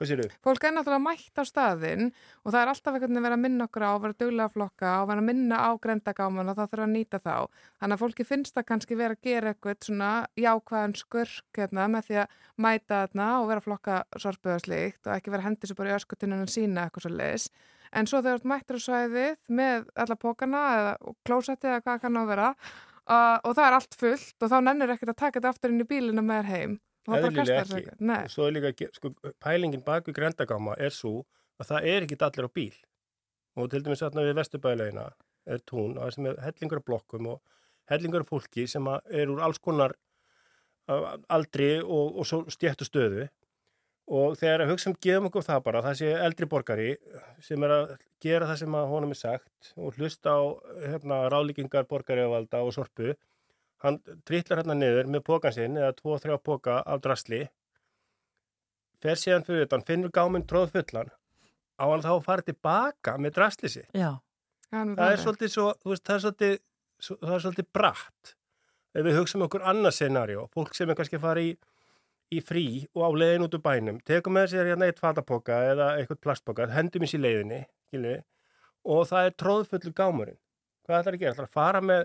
Hvað 0.01 0.09
sér 0.09 0.21
þú? 0.23 0.37
Fólk 0.41 0.65
er 0.65 0.73
náttúrulega 0.73 1.05
mætt 1.05 1.37
á 1.37 1.45
staðinn 1.45 2.07
og 2.41 2.55
það 2.55 2.61
er 2.63 2.71
alltaf 2.71 2.95
einhvern 2.95 3.11
veginn 3.11 3.21
að 3.21 3.25
vera 3.27 3.37
að 3.37 3.43
minna 3.43 3.67
okkur 3.69 3.85
á, 3.85 3.91
að 3.91 3.99
vera 4.07 4.17
duglega 4.23 4.47
að 4.49 4.55
flokka 4.55 4.93
og 5.03 5.09
vera 5.11 5.21
að 5.21 5.27
minna 5.27 5.59
á 5.61 5.71
grendagáman 5.85 6.49
og 6.49 6.57
það 6.57 6.71
þurfa 6.71 6.87
að 6.87 6.95
nýta 6.95 7.21
þá. 7.21 7.35
Þannig 7.83 7.97
að 7.99 8.01
fólki 8.01 8.27
finnst 8.31 8.57
það 8.57 8.67
kannski 8.71 8.97
vera 8.97 9.19
að 9.19 9.29
gera 9.29 9.53
eitthvað 9.53 9.85
svona 9.85 10.13
jákvæðan 10.41 10.97
skurk 10.97 11.61
hérna, 11.61 11.89
með 11.93 12.09
því 12.09 12.19
að 12.23 12.35
mæta 12.65 13.03
þarna 13.03 13.29
og 13.37 13.51
vera 13.53 13.61
að 13.61 13.69
flokka 13.69 14.01
sorpuðarslíkt 14.25 15.05
og 15.05 15.17
ekki 15.19 15.35
vera 15.37 15.45
að 15.45 15.49
hendi 15.51 15.69
svo 15.69 15.81
bara 15.83 15.93
í 15.93 15.97
öskutunum 16.01 16.45
og 16.47 16.55
sína 16.57 16.89
eitthvað 16.89 17.05
svo 17.05 17.17
leis. 17.21 17.51
En 17.93 18.09
svo 18.09 18.23
þegar 18.25 18.39
þú 18.39 18.41
ert 18.41 18.53
mættur 18.55 18.81
á 18.81 18.87
svæðið 18.89 19.49
með 19.53 19.91
alla 20.01 20.17
pókana 20.17 20.69
eða 20.79 20.93
klósetti 21.29 21.69
eða 21.69 21.85
hvað 21.85 22.05
kann 22.07 22.17
á 22.17 22.23
að 22.25 22.33
vera 22.33 22.53
uh, 23.11 23.37
og 23.45 23.53
það 23.53 23.67
er 23.67 23.77
allt 23.77 23.99
fullt 24.01 24.47
og 24.47 24.53
þá 24.53 24.61
nennir 24.65 24.95
ekkert 24.95 25.13
að 25.13 25.21
taka 25.27 25.41
þetta 25.41 25.53
aftur 25.53 25.75
inn 25.75 25.85
í 25.85 25.91
bílina 25.91 26.25
með 26.25 26.41
þér 26.41 26.51
heim. 26.55 26.79
Og 27.09 27.17
Eðlilega 27.17 27.63
ekki. 27.65 27.95
Og 27.97 28.31
svo 28.33 28.47
er 28.47 28.57
líka, 28.57 28.91
sko, 28.97 29.13
pælingin 29.41 29.85
bak 29.87 30.09
við 30.09 30.19
grendagáma 30.19 30.77
er 30.79 30.93
svo 30.95 31.23
að 31.61 31.73
það 31.73 31.89
er 31.93 32.07
ekki 32.07 32.21
allir 32.27 32.49
á 32.49 32.57
bíl. 32.61 32.77
Og 33.57 33.71
til 33.73 33.83
dæmis 33.85 34.03
þarna 34.05 34.27
við 34.27 34.37
Vesturbælaugina 34.39 35.07
er 35.51 35.65
tún, 35.67 35.97
það 35.97 36.15
sem 36.15 36.29
er 36.31 36.39
hellingur 36.45 36.81
af 36.83 36.87
blokkum 36.87 37.33
og 37.33 37.41
hellingur 37.91 38.25
af 38.25 38.31
fólki 38.31 38.67
sem 38.71 38.87
að 38.89 39.17
er 39.23 39.33
úr 39.33 39.43
alls 39.45 39.59
konar 39.63 39.97
aldri 41.31 41.77
og, 41.81 42.19
og 42.21 42.27
svo 42.27 42.43
stjættu 42.51 42.87
stöðu. 42.89 43.29
Og 44.11 44.35
þegar 44.39 44.65
að 44.65 44.73
hugsa 44.73 44.91
um 44.91 44.97
gefum 44.99 45.29
okkur 45.29 45.45
það 45.47 45.61
bara, 45.69 45.83
það 45.87 45.99
sé 46.01 46.15
eldri 46.19 46.47
borgari 46.51 46.89
sem 47.47 47.63
er 47.63 47.75
að 47.77 47.93
gera 48.23 48.49
það 48.49 48.63
sem 48.65 48.77
að 48.81 48.89
honum 48.91 49.13
er 49.15 49.21
sagt 49.21 49.71
og 49.79 49.99
hlusta 49.99 50.35
á 50.35 50.43
hérna, 50.83 51.21
ráðlíkingar 51.31 51.87
borgariðavalda 51.91 52.65
og 52.67 52.75
sorpu, 52.75 53.15
hann 53.85 54.01
trítlar 54.29 54.61
hérna 54.61 54.77
niður 54.77 55.09
með 55.11 55.25
pókan 55.27 55.55
sinn 55.57 55.79
eða 55.81 55.95
tvo, 55.97 56.19
þrjá 56.21 56.37
póka 56.45 56.81
af 56.85 57.03
drasli 57.05 57.45
fer 59.01 59.21
síðan 59.21 59.47
fyrir 59.47 59.69
utan, 59.69 59.85
finnur 59.87 60.13
gáminn 60.15 60.47
tróð 60.49 60.75
fullan 60.75 61.13
á 61.81 61.85
hann 61.85 62.05
þá 62.05 62.13
að 62.13 62.27
fara 62.27 62.47
tilbaka 62.47 63.17
með 63.19 63.39
drasli 63.39 63.73
sitt 63.73 63.97
Já. 63.97 64.21
það 64.71 65.07
er 65.07 65.25
svolítið 65.25 65.55
svo, 65.55 65.71
þú 65.81 65.95
veist, 65.95 66.05
það 66.05 66.17
er 66.17 66.25
svolítið 66.27 66.55
svo, 67.01 67.19
það 67.23 67.35
er 67.37 67.45
svolítið 67.47 67.71
bratt 67.79 68.37
ef 68.91 69.07
við 69.07 69.21
hugsaum 69.21 69.47
okkur 69.47 69.67
annað 69.73 69.97
scenarió 69.97 70.47
fólk 70.55 70.77
sem 70.77 70.91
er 70.91 70.99
kannski 70.99 71.21
að 71.21 71.27
fara 71.27 71.45
í, 71.47 71.55
í 72.35 72.43
frí 72.45 72.67
og 72.93 73.05
á 73.07 73.11
leiðin 73.23 73.47
út 73.47 73.57
úr 73.57 73.65
bænum, 73.65 74.01
tekum 74.07 74.37
með 74.37 74.53
sér 74.55 74.73
hérna 74.73 74.91
eitt 74.91 75.01
fatapoka 75.03 75.63
eða 75.73 75.95
eitthvað 75.99 76.25
plastpoka, 76.27 76.69
hendum 76.75 77.07
í 77.07 77.11
sér 77.11 77.25
leiðinni 77.25 77.65
skilji, 77.91 78.21
og 78.85 79.07
það 79.11 79.29
er 79.29 79.37
tróðfullu 79.43 79.93
gámurinn. 79.97 80.39
Hvað 80.87 81.03
ætlar 81.03 81.17
að 81.17 81.23
gera? 81.23 81.35
ætlar 81.35 81.49
að 81.49 81.57
fara 81.57 81.81
með 81.85 82.05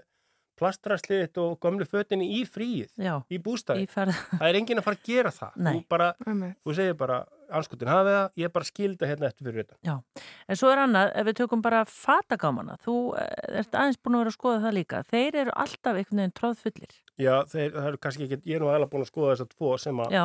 plastrasliðið 0.59 1.39
og 1.43 1.55
gömlu 1.63 1.85
fötinni 1.89 2.27
í 2.37 2.43
fríið, 2.47 2.91
Já, 3.01 3.15
í 3.29 3.39
bústæði. 3.43 3.85
í. 3.85 3.89
Það 3.91 4.45
er 4.47 4.59
enginn 4.59 4.81
að 4.81 4.85
fara 4.87 4.99
að 4.99 5.07
gera 5.09 5.31
það. 5.35 5.57
Nei. 5.65 5.71
Þú, 5.75 5.81
bara, 5.91 6.09
þú 6.25 6.75
segir 6.77 6.97
bara, 6.99 7.17
anskutin 7.59 7.91
hafið 7.91 8.15
það, 8.17 8.27
ég 8.41 8.53
bara 8.55 8.69
skilda 8.69 9.09
hérna 9.09 9.29
eftir 9.29 9.49
fyrir 9.49 9.65
þetta. 9.65 9.77
Já, 9.85 10.23
en 10.47 10.59
svo 10.61 10.71
er 10.73 10.81
annað, 10.85 11.11
ef 11.21 11.27
við 11.29 11.37
tökum 11.41 11.63
bara 11.65 11.81
fatagámana, 11.89 12.77
þú 12.85 12.95
eh, 13.21 13.59
ert 13.61 13.77
aðeins 13.81 13.99
búin 14.01 14.17
að 14.17 14.23
vera 14.23 14.33
að 14.33 14.37
skoða 14.39 14.61
það 14.65 14.77
líka, 14.79 15.01
þeir 15.11 15.39
eru 15.43 15.55
alltaf 15.65 15.99
einhvern 16.01 16.21
veginn 16.23 16.35
tróðfullir. 16.39 16.95
Já, 17.15 17.33
þeir, 17.51 17.69
það 17.75 17.89
eru 17.91 18.01
kannski 18.05 18.27
ekki, 18.27 18.41
ég 18.49 18.57
er 18.57 18.63
nú 18.65 18.71
aðeins 18.71 18.91
búin 18.93 19.05
að 19.05 19.11
skoða 19.11 19.33
þess 19.35 19.45
að 19.45 19.53
tvo 19.55 19.73
sem 19.85 20.01
að, 20.05 20.15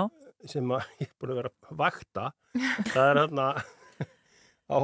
sem 0.54 0.76
að 0.76 0.86
ég 1.02 1.08
er 1.10 1.16
búin 1.20 1.34
að 1.34 1.42
vera 1.42 1.52
að 1.70 1.82
vakta. 1.84 2.28
Það 2.94 3.02
er 3.08 3.20
hérna 3.24 3.50
á... 4.74 4.78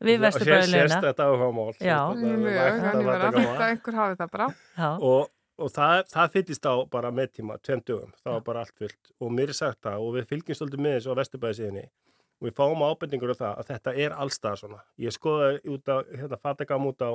Við 0.00 0.22
Vesturbæjarlaugina. 0.24 0.86
Sérstætt 0.88 1.20
áhugamál. 1.20 1.74
Er 1.80 3.64
einhver 3.66 3.98
hafi 3.98 4.16
það 4.16 4.30
bara. 4.32 4.46
Og, 5.04 5.26
og 5.60 5.72
það, 5.74 5.96
það 6.14 6.30
fyllist 6.36 6.68
á 6.68 6.74
bara 6.94 7.10
með 7.12 7.34
tíma, 7.36 7.58
tveim 7.60 7.82
dögum, 7.84 8.14
það 8.22 8.32
var 8.36 8.44
bara 8.46 8.62
allt 8.64 8.76
fyllt 8.80 9.10
og 9.20 9.34
mér 9.36 9.52
er 9.52 9.58
sagt 9.58 9.82
það 9.84 10.06
og 10.06 10.14
við 10.16 10.30
fylgjum 10.30 10.56
svolítið 10.56 10.84
með 10.86 10.96
þessu 10.96 11.12
á 11.12 11.18
Vesturbæðisíðinni 11.20 11.84
og 12.40 12.48
við 12.48 12.56
fáum 12.56 12.84
ábendingur 12.86 13.34
af 13.34 13.42
það 13.42 13.60
að 13.60 13.68
þetta 13.74 13.94
er 14.06 14.16
allstað 14.24 14.56
svona. 14.62 14.80
Ég 15.04 15.12
skoði 15.12 15.60
út 15.74 15.92
á, 15.92 15.96
hérna, 16.08 16.40
fatagam 16.40 16.88
út 16.88 17.04
á 17.04 17.10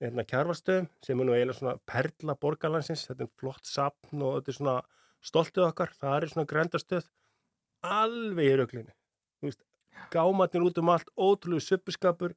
hérna, 0.00 0.24
kjarvarstöðum 0.24 0.88
sem 1.04 1.20
er 1.20 1.28
nú 1.28 1.36
eiginlega 1.36 1.58
svona 1.58 1.76
perla 1.84 2.36
borgarlandsins, 2.40 3.04
þetta 3.10 3.26
er 3.26 3.32
flott 3.36 3.68
sapn 3.68 4.24
og 4.24 4.38
þetta 4.38 4.54
er 4.54 4.56
svona 4.56 4.78
stoltið 5.20 5.66
okkar, 5.68 5.92
það 6.00 6.16
er 6.16 6.32
svona 6.32 6.48
grendastöð 6.48 7.10
alveg 7.84 8.48
í 8.48 8.56
röglinni. 8.62 8.94
Gámatnir 10.10 10.62
út 10.66 10.78
um 10.82 10.88
allt, 10.90 11.10
ótrúlega 11.18 11.62
suppuskapur, 11.66 12.34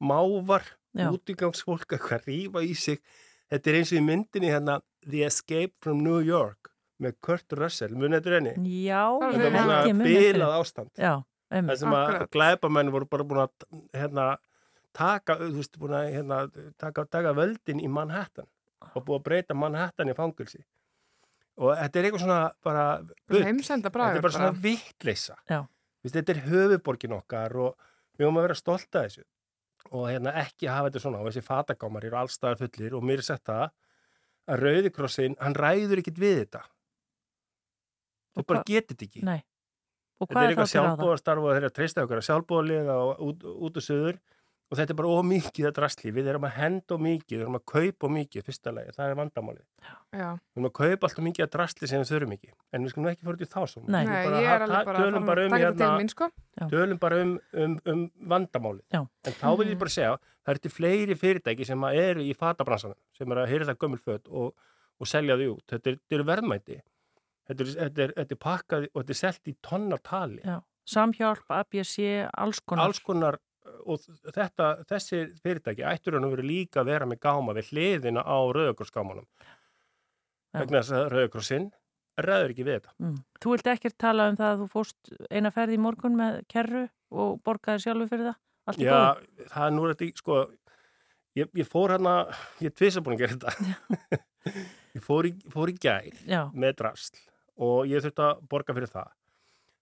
mávar, 0.00 0.62
Já. 0.96 1.10
útigangsfólk 1.12 1.92
að 1.96 2.02
hvað 2.06 2.26
rífa 2.28 2.62
í 2.64 2.74
sig. 2.76 3.00
Þetta 3.50 3.70
er 3.70 3.78
eins 3.80 3.92
og 3.92 3.98
í 3.98 4.04
myndinni 4.06 4.50
hérna 4.50 4.80
The 5.08 5.24
Escape 5.26 5.74
from 5.80 6.02
New 6.02 6.18
York 6.24 6.70
með 7.02 7.16
Kurt 7.22 7.52
Russell, 7.58 7.94
munið 7.94 8.22
þetta 8.24 8.38
henni? 8.40 8.54
Já, 8.86 9.04
Þetta 9.20 9.50
var 9.52 9.58
svona 9.62 10.04
bilað 10.06 10.54
ástand. 10.60 10.90
Já, 10.96 11.12
Það 11.50 11.58
einmitt. 11.60 11.78
sem 11.78 11.92
að 11.94 12.06
Akkurat. 12.08 12.30
glæpamenn 12.32 12.90
voru 12.94 13.06
bara 13.06 13.24
búin 13.24 13.42
að 13.44 13.66
hérna, 13.94 14.24
taka, 14.96 15.36
þú 15.36 15.52
veist, 15.60 15.78
búin 15.78 15.94
að 15.98 16.08
hérna, 16.14 16.38
taka, 16.78 17.04
taka 17.04 17.34
völdin 17.36 17.82
í 17.84 17.88
Manhattan 17.88 18.46
og 18.94 19.04
búin 19.04 19.20
að 19.20 19.24
breyta 19.28 19.54
Manhattan 19.54 20.08
í 20.08 20.14
fangilsi. 20.16 20.64
Og 21.56 21.72
þetta 21.76 21.98
er 22.00 22.04
eitthvað 22.08 22.24
svona 22.24 22.40
bara 22.64 22.86
Þetta 23.28 24.16
er 24.16 24.20
bara 24.20 24.32
svona 24.34 24.52
vittleysa. 24.52 25.36
Já. 25.48 25.62
Vist, 26.06 26.14
þetta 26.14 26.36
er 26.36 26.44
höfuborgin 26.46 27.16
okkar 27.16 27.56
og 27.58 27.74
við 28.16 28.28
höfum 28.28 28.38
að 28.38 28.46
vera 28.46 28.58
stolt 28.58 28.94
að 28.94 29.08
þessu 29.08 29.26
og 29.90 30.06
hérna 30.10 30.32
ekki 30.40 30.70
hafa 30.70 30.88
þetta 30.88 31.02
svona 31.02 31.18
og 31.22 31.28
þessi 31.28 31.44
fatagámar 31.46 32.06
eru 32.06 32.18
allstaðar 32.20 32.58
fullir 32.62 32.94
og 32.98 33.04
mér 33.06 33.22
er 33.22 33.26
sett 33.26 33.44
það 33.46 33.66
að 34.46 34.62
Rauðikrossin, 34.62 35.36
hann 35.42 35.58
ræður 35.58 36.02
ekkit 36.02 36.18
við 36.22 36.40
þetta 36.44 36.62
þú 38.36 38.46
bara 38.46 38.64
getur 38.66 38.94
þetta 38.94 39.06
ekki 39.08 39.26
Nei. 39.26 39.40
Og 40.16 40.28
þetta 40.28 40.32
hvað 40.32 40.42
er 40.42 40.46
er 40.46 40.52
eitthvað 40.54 40.68
þá 40.68 40.72
til 40.72 40.80
ráða? 40.80 40.96
sjálfbóðastarf 40.96 41.44
og 41.44 41.50
þeir 41.50 41.60
eru 41.60 41.70
að 41.70 41.76
treysta 41.76 42.04
okkur 42.06 42.20
að 42.20 42.26
sjálfbóðaliða 42.28 42.96
og 43.02 43.24
út, 43.26 43.46
út 43.66 43.80
og 43.80 43.84
söður 43.84 44.20
og 44.66 44.78
þetta 44.80 44.92
er 44.92 44.98
bara 44.98 45.10
ómikið 45.20 45.68
að 45.68 45.74
drasli 45.76 46.10
við 46.14 46.28
erum 46.32 46.46
að 46.48 46.56
henda 46.56 46.94
og 46.96 47.02
mikið, 47.04 47.34
við 47.36 47.44
erum 47.44 47.58
að 47.58 47.64
kaupa 47.70 48.08
og 48.08 48.12
mikið 48.16 48.46
fyrsta 48.48 48.72
lagi, 48.74 48.94
það 48.96 49.12
er 49.12 49.18
vandamálið 49.20 49.62
Já. 49.86 50.30
við 50.32 50.58
erum 50.58 50.68
að 50.68 50.74
kaupa 50.80 51.08
alltaf 51.08 51.26
mikið 51.26 51.46
að 51.46 51.52
drasli 51.54 51.90
sem 51.90 52.02
við 52.02 52.10
þurfum 52.10 52.34
ekki 52.36 52.50
en 52.50 52.86
við 52.86 52.94
skulum 52.94 53.10
ekki 53.12 53.28
fara 53.28 53.38
út 53.38 53.44
í 53.44 53.50
þá 53.52 53.60
svona 53.72 53.94
Nei. 53.94 54.10
Bara 54.10 54.42
ég 54.42 54.50
er 54.50 54.64
alveg 54.66 54.90
bara 54.90 55.04
tölum 55.04 55.28
bara 55.30 55.46
um, 55.46 55.54
taka 55.54 55.68
þetta 55.68 55.78
til 55.78 55.86
hérna, 55.86 56.00
mín, 56.02 56.12
sko. 56.12 56.30
Tölum 56.74 57.02
bara 57.06 57.22
um, 57.22 57.32
um, 57.62 57.78
um 57.94 58.04
vandamálið 58.34 58.98
Já. 58.98 59.02
en 59.06 59.38
þá 59.38 59.48
vil 59.62 59.70
ég 59.70 59.80
bara 59.84 59.96
segja, 59.96 60.18
það 60.42 60.54
eru 60.56 60.64
til 60.66 60.74
fleiri 60.74 61.18
fyrirtæki 61.22 61.70
sem 61.70 61.86
að 61.86 62.02
eru 62.02 62.26
í 62.26 62.34
fatabransanum 62.34 62.98
sem 63.14 63.36
eru 63.36 63.44
að 63.44 63.52
hýrða 63.54 63.78
gömul 63.78 64.02
föt 64.02 64.30
og, 64.34 64.54
og 64.98 65.10
selja 65.10 65.38
þau 65.38 65.48
út, 65.54 65.66
þetta 65.70 65.94
er, 65.94 66.00
þetta 66.02 66.18
er 66.18 66.30
verðmæti 66.32 66.80
þetta 67.46 67.60
er, 67.62 67.74
þetta, 67.76 68.06
er, 68.08 68.16
þetta 68.18 68.34
er 68.34 68.42
pakkað 68.42 68.88
og 68.90 68.98
þetta 68.98 69.14
er 69.14 69.22
selt 69.22 69.52
í 69.52 69.60
tonnartali 69.62 70.42
Já. 70.42 70.58
Samhjálp, 70.86 71.48
ABC, 71.50 71.96
alls 72.30 72.60
konar. 72.62 72.86
alls 72.86 73.00
konar 73.02 73.40
og 73.86 74.04
þetta, 74.34 74.68
þessi 74.90 75.22
fyrirtæki 75.42 75.84
ættur 75.86 76.16
hann 76.16 76.26
að 76.28 76.36
vera 76.36 76.46
líka 76.50 76.82
að 76.82 76.90
vera 76.92 77.08
með 77.10 77.20
gáma 77.26 77.54
við 77.56 77.72
hliðina 77.72 78.22
á 78.26 78.38
rauðakorsgámanum 78.56 79.26
Já. 79.36 80.60
vegna 80.62 80.80
þess 80.82 80.94
að 80.96 81.08
rauðakorssinn 81.14 81.68
ræður 82.26 82.54
ekki 82.54 82.64
við 82.66 82.78
þetta 82.78 82.94
Mm. 82.96 83.16
Þú 83.42 83.50
vilt 83.52 83.66
ekkert 83.74 83.98
tala 84.00 84.28
um 84.30 84.36
það 84.38 84.52
að 84.52 84.60
þú 84.62 84.68
fórst 84.72 85.10
eina 85.30 85.50
ferð 85.52 85.74
í 85.76 85.80
morgun 85.84 86.16
með 86.16 86.38
kerru 86.48 86.86
og 87.12 87.34
borgaði 87.44 87.84
sjálfur 87.84 88.08
fyrir 88.08 88.30
það? 88.30 88.38
Allt 88.66 88.80
Já, 88.82 88.96
það 89.52 89.66
er 89.66 89.74
nú 89.76 89.84
þetta, 89.90 90.08
sko 90.22 90.38
ég, 91.36 91.50
ég 91.60 91.68
fór 91.68 91.94
hann 91.94 92.08
að, 92.10 92.32
ég 92.64 92.72
er 92.72 92.76
tvisa 92.80 93.02
búin 93.04 93.18
að 93.18 93.22
gera 93.22 93.36
þetta 93.36 94.22
ég 94.96 95.04
fór 95.04 95.28
í, 95.28 95.34
fór 95.52 95.70
í 95.70 95.76
gær 95.78 96.08
Já. 96.24 96.40
með 96.56 96.78
drasl 96.80 97.20
og 97.56 97.86
ég 97.90 98.02
þurfti 98.04 98.24
að 98.26 98.42
borga 98.50 98.76
fyrir 98.76 98.92
það 98.92 99.12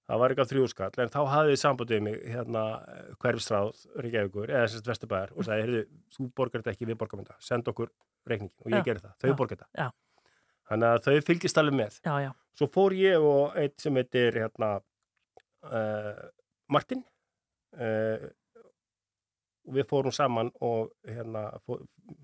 það 0.05 0.21
var 0.21 0.33
eitthvað 0.33 0.51
þrjúskall 0.53 0.91
en 1.01 1.13
þá 1.13 1.21
hafði 1.33 1.55
þið 1.55 1.61
sambandið 1.63 2.03
mig 2.05 2.17
hérna 2.29 2.65
hverfstráð 3.23 3.85
Reykjavíkur 4.05 4.53
eða 4.53 4.71
sérst 4.73 4.91
Vesturbæðar 4.91 5.33
og 5.35 5.47
sagði, 5.47 5.65
heyrðu, 5.65 5.83
þú 6.17 6.29
borgar 6.37 6.63
þetta 6.63 6.75
ekki, 6.75 6.89
við 6.91 6.99
borgum 7.01 7.23
þetta 7.23 7.37
send 7.45 7.71
okkur 7.73 7.93
reikningin 8.29 8.55
og 8.61 8.71
ég 8.73 8.81
Já. 8.83 8.87
gerði 8.91 9.05
það, 9.07 9.17
þau 9.23 9.29
Já. 9.31 9.37
borga 9.41 9.57
þetta 9.57 9.85
Já. 9.85 9.89
þannig 10.71 10.93
að 10.93 11.03
þau 11.07 11.29
fylgist 11.31 11.61
alveg 11.63 11.79
með 11.81 11.99
svo 12.55 12.71
fór 12.77 12.97
ég 12.99 13.29
og 13.33 13.59
eitt 13.61 13.77
sem 13.81 14.01
heitir 14.01 14.41
hérna 14.43 14.71
uh, 15.73 16.25
Martin 16.73 17.05
uh, 17.81 18.29
og 19.65 19.77
við 19.79 19.89
fórum 19.89 20.13
saman 20.13 20.53
og 20.61 20.93
hérna 21.09 21.49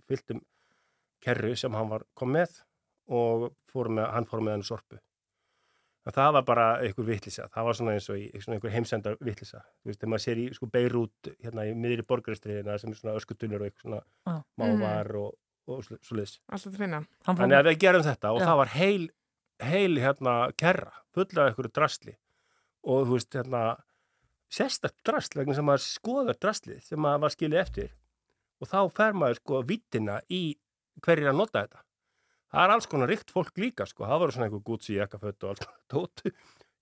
fylgdum 0.08 0.42
kerru 1.24 1.54
sem 1.56 1.72
hann 1.76 1.88
var 1.88 2.04
kom 2.16 2.32
með 2.36 2.60
og 3.10 3.50
fórum 3.72 3.96
með, 3.98 4.10
hann 4.12 4.28
fór 4.28 4.44
með 4.44 4.58
hann 4.58 4.68
sorpu 4.68 5.00
það 6.08 6.32
var 6.32 6.44
bara 6.48 6.64
einhver 6.80 7.04
vittlisa 7.06 7.44
það 7.52 7.66
var 7.68 7.76
svona 7.76 7.92
eins 7.98 8.08
og 8.10 8.16
í, 8.18 8.24
svona 8.40 8.56
einhver 8.56 8.72
heimsendar 8.72 9.18
vittlisa 9.20 9.60
þú 9.60 9.90
veist, 9.90 10.00
þegar 10.00 10.10
maður 10.14 10.24
sér 10.24 10.38
í 10.40 10.46
sko 10.56 10.66
Beirut 10.72 11.28
hérna 11.44 11.66
í 11.68 11.74
miðri 11.76 12.06
borgaristriðina 12.08 12.78
sem 12.80 12.90
er 12.94 12.96
svona 13.02 13.16
öskutunur 13.20 13.66
og 13.68 13.82
svona 13.84 14.00
Já. 14.26 14.38
mávar 14.62 15.10
og, 15.20 15.34
og 15.68 15.84
svo, 15.84 15.98
svo 16.00 16.16
liðs 16.16 16.38
Alltaf 16.48 16.72
til 16.72 16.80
finna. 16.80 17.02
Hann 17.26 17.36
fór- 17.36 17.44
Þannig 17.44 17.58
að 17.60 17.68
við 17.70 17.78
gerum 17.84 18.06
þetta 18.08 18.32
og 18.32 18.40
Já. 18.40 18.46
það 18.48 18.56
var 18.62 18.72
heil, 18.78 19.04
heil 19.60 20.00
hérna 20.00 20.34
kerra, 20.56 20.92
fulla 21.14 21.44
af 21.44 21.52
einhverju 21.52 21.74
drasli 21.76 22.16
og 22.80 23.04
þú 23.06 23.18
veist 23.18 23.36
hérna 23.36 23.62
sérstakt 24.50 24.98
drasl 25.06 25.36
vegna 25.38 25.54
sem 25.54 25.68
maður 25.68 25.84
skoðar 25.84 26.38
draslið 26.42 26.80
sem 26.88 26.98
maður 27.04 27.20
var 27.26 27.34
skilið 27.36 27.60
eftir 27.60 27.92
og 28.60 28.68
þá 28.72 28.78
fer 28.96 29.12
maður 29.20 29.38
sko 29.42 29.60
vittina 29.68 30.16
í 30.32 30.40
hverjir 31.04 31.30
að 31.30 31.38
nota 31.38 31.62
þetta. 31.62 31.84
Það 32.50 32.64
er 32.64 32.72
alls 32.74 32.88
konar 32.90 33.10
ríkt 33.12 33.30
fólk 33.34 33.60
líka 33.62 33.86
sko, 33.86 34.06
það 34.08 34.24
voru 34.24 34.34
svona 34.34 34.48
einhver 34.48 34.64
Gucci 34.66 34.96
jakkaföt 34.96 35.44
og 35.44 35.52
alls 35.52 35.62
konar 35.64 35.84
tótu 35.92 36.32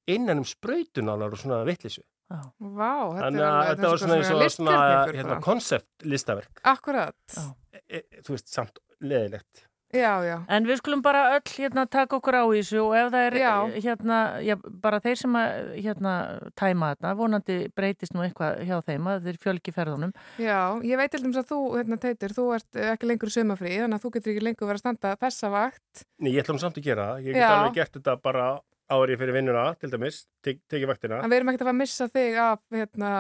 innan 0.09 0.41
um 0.41 0.47
sprautunálar 0.49 1.35
og 1.37 1.41
svona 1.43 1.61
vittlisu. 1.69 2.03
Já. 2.29 2.41
Vá, 2.61 2.93
þetta 3.17 3.23
Þannig 3.23 3.41
er 3.41 3.49
alveg 3.49 3.71
þetta 3.71 3.91
var 3.91 4.01
svona 4.03 4.17
eins 4.19 4.31
og 4.33 4.43
svona 4.53 4.77
hérna, 5.09 5.29
bara. 5.31 5.41
koncept 5.45 6.09
listaverk. 6.09 6.61
Akkurat. 6.69 7.39
E, 7.73 7.81
e, 7.89 8.03
þú 8.25 8.35
veist, 8.35 8.51
samt 8.53 8.81
leðilegt. 9.01 9.68
Já, 9.89 10.21
já. 10.21 10.35
En 10.53 10.67
við 10.69 10.83
skulum 10.83 11.01
bara 11.01 11.39
öll 11.39 11.49
hérna 11.49 11.87
taka 11.89 12.19
okkur 12.19 12.37
á 12.37 12.45
þessu 12.45 12.83
og 12.83 12.93
ef 12.99 13.07
það 13.15 13.23
er 13.25 13.37
Já. 13.41 13.53
hérna, 13.87 14.19
já, 14.45 14.55
bara 14.85 15.01
þeir 15.01 15.17
sem 15.17 15.39
að 15.41 15.71
hérna 15.81 16.13
tæma 16.61 16.91
þetta, 16.93 17.13
vonandi 17.17 17.57
breytist 17.73 18.13
nú 18.13 18.21
eitthvað 18.27 18.61
hjá 18.69 18.77
þeim 18.85 19.09
að 19.09 19.31
þeir 19.31 19.39
fjölgi 19.47 19.73
ferðunum. 19.73 20.13
Já, 20.37 20.61
ég 20.85 21.01
veit 21.01 21.11
til 21.15 21.23
dæmis 21.25 21.41
að 21.41 21.49
þú, 21.55 21.61
hérna, 21.79 22.01
Teitur, 22.05 22.37
þú 22.37 22.47
ert 22.59 22.81
ekki 22.93 23.09
lengur 23.09 23.33
í 23.33 23.37
sumafrí, 23.39 23.75
þannig 23.81 23.97
að 23.97 24.05
þú 24.05 24.13
getur 24.19 24.35
ekki 24.35 24.45
lengur 24.45 24.69
verið 24.69 24.83
að 24.83 24.85
standa 24.85 25.17
þessa 25.25 25.53
vakt. 25.57 26.05
Nei, 26.21 26.33
ég 26.35 26.45
ætla 26.45 26.59
nú 26.59 26.65
samt 26.67 26.77
að 26.77 26.89
gera 26.91 27.09
það. 27.15 27.25
Ég 27.25 27.33
get 27.33 27.43
Já. 27.47 27.51
alveg 27.57 27.81
gert 27.81 27.97
þetta 27.97 28.19
bara 28.29 28.47
árið 28.93 29.21
fyrir 29.25 29.37
vinnuna, 29.41 29.67
til 29.81 29.91
dæmis, 29.93 30.27
tek, 30.45 30.61
tekið 30.69 30.93
vaktina. 30.93 31.23
En 31.25 31.33
við 31.33 31.41
erum 31.41 31.49
ekkert 31.55 31.65
að 31.65 31.71
fara 31.71 31.77
að 31.79 31.81
missa 31.81 32.13
þig 32.13 32.39
af, 32.45 32.61
hérna, 32.77 33.13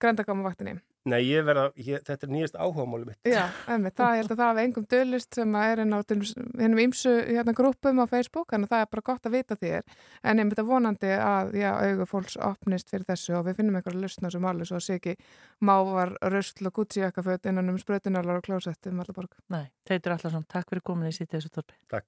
grændagámavaktinni. 0.00 0.80
Nei, 1.08 1.20
ég 1.26 1.44
verða, 1.46 1.68
ég, 1.80 2.02
þetta 2.06 2.26
er 2.26 2.32
nýjast 2.34 2.58
áhugamáli 2.58 3.08
mitt. 3.08 3.18
Já, 3.28 3.44
einmitt, 3.70 3.96
það 3.98 4.12
ég 4.14 4.22
held 4.22 4.32
að 4.32 4.40
það 4.40 4.50
hafa 4.50 4.64
engum 4.64 4.86
dölist 4.92 5.38
sem 5.38 5.56
að 5.58 5.72
er 5.72 5.82
inn 5.84 5.96
á 5.96 5.98
hennum 6.08 6.82
ímsu 6.84 7.14
hérna, 7.28 7.54
grúpum 7.56 8.02
á 8.02 8.06
Facebook, 8.10 8.48
þannig 8.52 8.68
að 8.68 8.74
það 8.74 8.84
er 8.84 8.90
bara 8.92 9.06
gott 9.08 9.28
að 9.28 9.36
vita 9.36 9.58
þér. 9.62 9.82
En 10.22 10.42
einmitt 10.42 10.62
að 10.62 10.70
vonandi 10.72 11.12
að, 11.16 11.54
já, 11.62 11.70
augu 11.88 12.08
fólks 12.10 12.38
opnist 12.50 12.92
fyrir 12.92 13.08
þessu 13.08 13.38
og 13.38 13.48
við 13.48 13.58
finnum 13.62 13.80
einhverja 13.80 14.04
lustna 14.04 14.32
sem 14.34 14.48
alveg 14.52 14.70
svo 14.70 14.78
að 14.80 14.86
sé 14.86 14.98
ekki 15.00 15.16
mávar, 15.64 16.14
röstl 16.34 16.68
og 16.68 16.76
gútsijakkaföt 16.80 17.48
innan 17.50 17.72
um 17.72 17.80
sprautunalar 17.80 18.42
og 18.42 18.46
klósetti 18.48 18.92
um 18.92 19.02
allar 19.02 19.16
borg. 19.16 19.32
Nei, 19.54 19.66
Teitur 19.88 20.18
Allarsson, 20.18 20.46
takk 20.50 20.68
fyrir 20.70 20.84
komin 20.84 21.10
í 21.10 21.16
sítið 21.16 21.40
þessu 21.40 21.54
torpi. 21.60 21.78
Takk. 21.88 22.06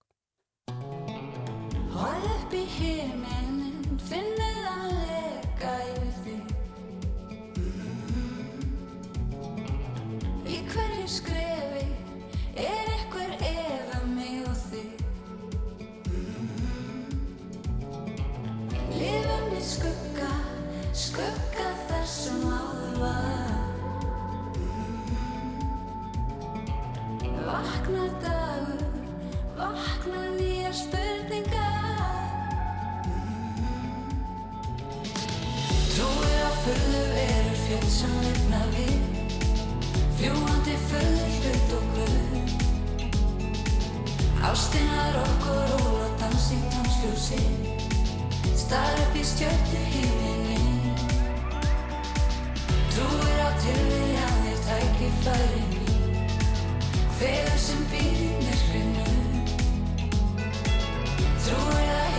skrefi 11.10 11.86
er 12.54 12.90
eitthvað 12.94 13.40
eða 13.42 13.98
mig 14.12 14.44
og 14.46 14.58
þig. 14.68 15.00
Lifum 18.94 19.48
í 19.56 19.62
skugga, 19.66 20.28
skugga 20.94 21.66
þar 21.88 22.06
sem 22.12 22.44
áður 22.46 22.94
var. 23.02 23.58
Vakna 27.50 28.06
dagur, 28.22 28.86
vakna 29.58 30.24
nýjar 30.38 30.78
spurningar. 30.84 32.24
Tróðir 35.90 36.42
að 36.46 36.58
fyrðu 36.64 37.06
veru 37.18 37.62
fjöld 37.66 37.94
sem 37.98 38.18
lifna 38.28 38.66
við 38.78 38.99
fljúandi 40.20 40.74
föðurlut 40.88 41.70
og 41.76 41.84
glöð 41.94 42.34
Ásteinar 44.44 45.16
okkur 45.20 45.70
óla 45.78 46.08
dansi 46.20 46.58
tansljósi 46.74 47.40
Star 48.52 49.00
upp 49.04 49.16
í 49.16 49.24
stjöldu 49.24 49.80
híminni 49.94 50.60
Trúir 52.92 53.40
á 53.48 53.50
tilviljanir 53.64 54.60
tæki 54.66 55.08
færi 55.24 55.64
mín. 55.72 56.28
Hveður 57.16 57.58
sem 57.64 57.82
býðir 57.94 58.36
mérkrinu 58.44 59.08
Trúir 61.46 61.92
að 61.96 62.09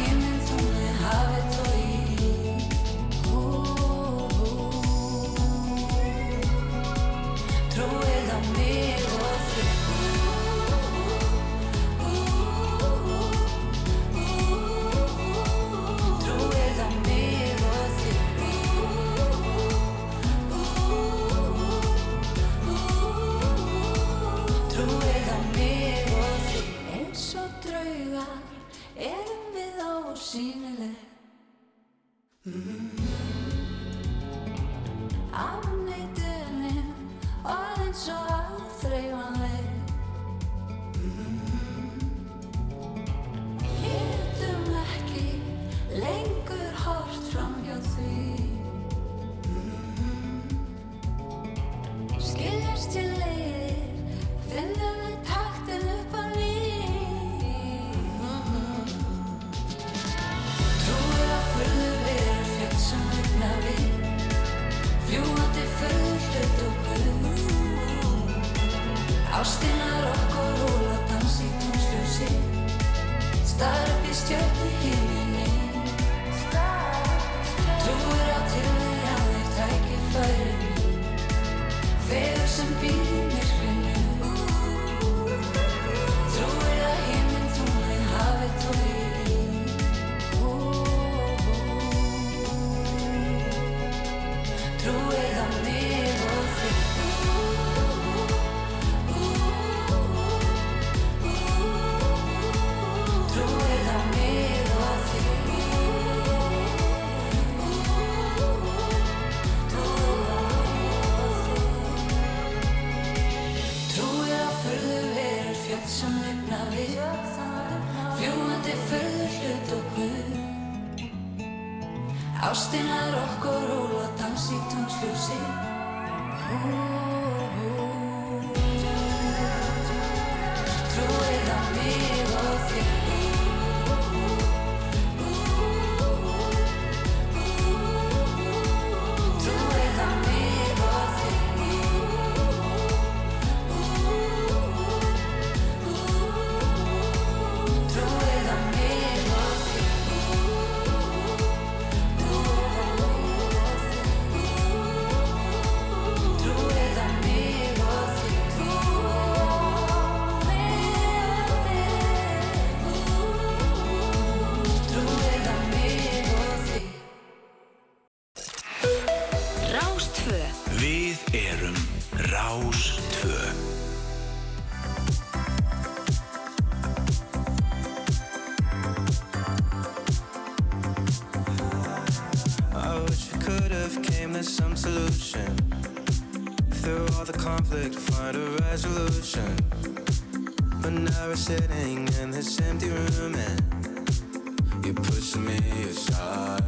sitting 191.35 192.07
in 192.21 192.31
this 192.31 192.59
empty 192.61 192.89
room 192.89 193.35
and 193.35 194.85
you 194.85 194.93
pushed 194.93 195.37
me 195.37 195.57
aside. 195.83 196.63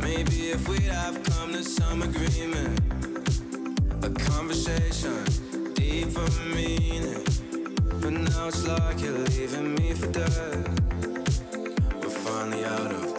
Maybe 0.00 0.50
if 0.50 0.68
we'd 0.68 0.82
have 0.82 1.22
come 1.22 1.52
to 1.52 1.62
some 1.62 2.02
agreement, 2.02 2.80
a 4.02 4.10
conversation 4.10 5.24
deeper 5.74 6.28
meaning. 6.54 7.24
But 8.00 8.12
now 8.12 8.48
it's 8.48 8.66
like 8.66 9.00
you're 9.00 9.18
leaving 9.18 9.74
me 9.74 9.92
for 9.92 10.08
dead. 10.08 10.68
We're 12.02 12.10
finally 12.10 12.64
out 12.64 12.92
of 12.92 13.09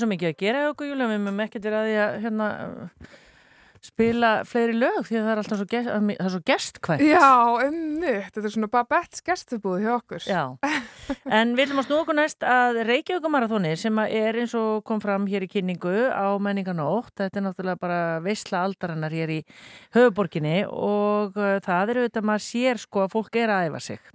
er 0.00 0.04
svo 0.04 0.12
mikið 0.14 0.32
að 0.32 0.38
gera 0.40 0.68
okkur, 0.70 0.90
Júlia, 0.90 1.10
við 1.10 1.20
mögum 1.26 1.42
ekkert 1.44 1.66
verið 1.68 1.80
að 1.80 1.90
því 1.90 1.98
að 2.04 2.16
hérna, 2.24 2.48
spila 3.80 4.30
fleiri 4.44 4.74
lög 4.76 4.98
því 5.08 5.16
að 5.16 5.24
það 5.24 5.32
er 5.32 5.40
alltaf 5.40 5.60
svo, 5.60 5.66
gest, 5.70 5.88
það 5.90 6.26
er 6.26 6.32
svo 6.34 6.40
gestkvæmt. 6.50 7.04
Já, 7.08 7.28
ummitt, 7.66 8.32
þetta 8.34 8.46
er 8.46 8.54
svona 8.56 8.70
Babettes 8.74 9.24
gestubúð 9.24 9.84
hjá 9.84 9.92
okkur. 9.94 10.26
Já, 10.28 10.42
en 11.30 11.54
við 11.54 11.68
viljum 11.68 11.80
að 11.82 11.86
snúa 11.86 12.02
okkur 12.02 12.16
næst 12.18 12.44
að 12.46 12.80
Reykjavíkumarathoni 12.88 13.72
sem 13.78 13.98
er 14.04 14.38
eins 14.42 14.54
og 14.58 14.82
kom 14.86 15.00
fram 15.02 15.28
hér 15.30 15.46
í 15.46 15.50
kynningu 15.50 16.10
á 16.10 16.34
menninganótt. 16.42 17.14
Þetta 17.20 17.40
er 17.40 17.46
náttúrulega 17.46 17.80
bara 17.80 18.00
veisla 18.24 18.64
aldarinnar 18.66 19.14
hér 19.14 19.34
í 19.38 19.40
höfuborginni 19.96 20.64
og 20.66 21.38
uh, 21.38 21.58
það 21.64 21.94
eru 21.94 22.06
þetta 22.08 22.24
maður 22.26 22.46
sér 22.46 22.82
sko 22.82 23.06
að 23.06 23.14
fólk 23.16 23.40
er 23.40 23.54
að 23.54 23.70
æfa 23.70 23.84
sig. 23.88 24.10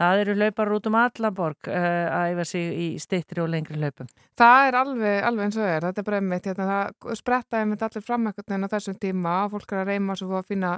Það 0.00 0.20
eru 0.24 0.34
hlaupar 0.40 0.72
út 0.76 0.90
um 0.90 0.98
allaborg 1.00 1.70
uh, 1.70 1.88
að 2.10 2.34
æfa 2.34 2.46
sig 2.52 2.76
í 2.84 2.88
stittri 3.00 3.44
og 3.44 3.52
lengri 3.52 3.78
hlaupum. 3.80 4.10
Það 4.34 4.68
er 4.68 4.76
alveg, 4.80 5.16
alveg 5.28 5.46
eins 5.46 5.56
og 5.60 5.68
er, 5.68 5.84
þetta 5.86 6.00
er 6.02 6.06
bara 6.08 6.18
einmitt, 6.18 6.46
hérna, 6.50 6.64
það 6.66 7.18
spretta 7.20 7.60
einmitt 7.60 7.84
allir 7.86 8.02
fram 8.02 8.24
ekkert 8.26 8.50
neina 8.50 8.70
þessum 8.72 8.96
tíma, 8.98 9.34
fólk 9.52 9.70
er 9.70 9.84
að 9.84 9.92
reyma 9.92 10.16
svo 10.18 10.34
að 10.40 10.48
finna 10.48 10.72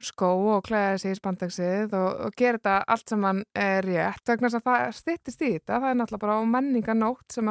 skó 0.00 0.30
og 0.54 0.62
klæða 0.68 1.00
sig 1.02 1.16
í 1.16 1.18
spandagsið 1.18 1.96
og, 1.98 2.22
og 2.28 2.36
gera 2.38 2.60
þetta 2.60 2.76
allt 2.94 3.10
sem 3.10 3.26
hann 3.26 3.42
er 3.58 3.84
rétt, 3.84 4.22
vegna 4.30 4.46
þess 4.46 4.60
að 4.60 4.68
það 4.70 4.84
styttist 5.30 5.46
í 5.46 5.52
þetta, 5.58 5.78
það 5.80 5.90
er 5.90 5.98
náttúrulega 6.00 6.24
bara 6.24 6.40
á 6.40 6.42
menninganótt 6.50 7.34
sem 7.34 7.50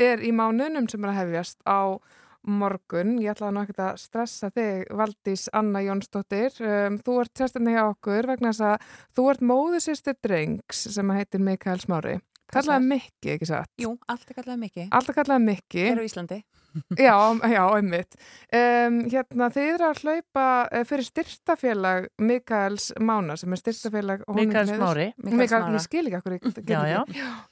er 0.00 0.24
í 0.24 0.32
mánunum 0.32 0.88
sem 0.88 1.04
er 1.04 1.12
að 1.12 1.20
hefjast 1.20 1.60
á 1.68 2.00
morgun, 2.40 3.18
ég 3.20 3.34
ætlaði 3.34 3.52
nú 3.52 3.60
ekkert 3.60 3.82
að 3.84 3.98
stressa 4.00 4.48
þig, 4.54 4.86
Valdís 4.96 5.50
Anna 5.52 5.82
Jónsdóttir. 5.84 6.54
Um, 6.64 6.96
þú 7.04 7.18
ert 7.20 7.36
sérstaklega 7.36 7.82
hjá 7.82 7.90
okkur 7.90 8.30
vegna 8.30 8.54
þess 8.54 8.64
að 8.64 8.86
þú 9.18 9.26
ert 9.28 9.44
móðusýstir 9.50 10.16
drengs 10.24 10.86
sem 10.96 11.12
heitir 11.12 11.44
Mikael 11.44 11.82
Smári 11.82 12.16
kallaði 12.52 12.88
Mikki, 12.90 13.34
ekki 13.36 13.48
satt? 13.48 13.70
Jú, 13.80 13.94
allt 14.10 14.30
er 14.30 14.38
kallaði 14.40 14.62
Mikki. 14.64 14.86
Alltaf 14.96 15.16
kallaði 15.16 15.46
Mikki. 15.46 15.84
Hér 15.88 16.02
á 16.02 16.04
Íslandi. 16.06 16.40
já, 16.98 17.14
já, 17.50 17.62
einmitt. 17.74 18.16
Um, 18.54 19.00
hérna, 19.10 19.48
þið 19.50 19.68
eru 19.74 19.86
að 19.88 20.02
hlaupa 20.04 20.46
uh, 20.68 20.84
fyrir 20.86 21.06
styrtafélag 21.08 22.08
Mikaels 22.22 22.90
Mána, 23.02 23.36
sem 23.40 23.54
er 23.54 23.62
styrtafélag... 23.62 24.24
Mikael 24.38 24.70
Smári. 24.70 25.06
Mikael, 25.26 25.68
ég 25.74 25.86
skil 25.86 26.06
ekki 26.06 26.20
okkur. 26.20 26.66
Já, 26.70 26.82
já. 26.90 27.00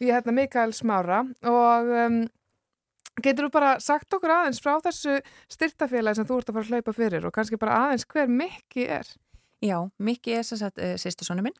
Ég 0.04 0.12
hérna 0.12 0.34
Mikael 0.38 0.74
Smára 0.76 1.22
og 1.50 1.94
um, 2.04 2.20
getur 3.22 3.48
þú 3.48 3.54
bara 3.58 3.76
sagt 3.82 4.14
okkur 4.14 4.34
aðeins 4.34 4.62
frá 4.62 4.76
þessu 4.84 5.18
styrtafélag 5.50 6.18
sem 6.18 6.28
þú 6.28 6.42
ert 6.42 6.52
að 6.52 6.60
fara 6.60 6.68
að 6.68 6.76
hlaupa 6.76 6.96
fyrir 6.96 7.26
og 7.26 7.34
kannski 7.34 7.58
bara 7.60 7.80
aðeins 7.86 8.06
hver 8.10 8.30
Mikki 8.30 8.86
er? 9.00 9.10
Já, 9.64 9.80
Mikki 9.98 10.38
er 10.38 10.46
sem 10.46 10.60
sagt 10.60 10.78
uh, 10.78 10.94
sýstusónu 11.00 11.42
minn 11.42 11.58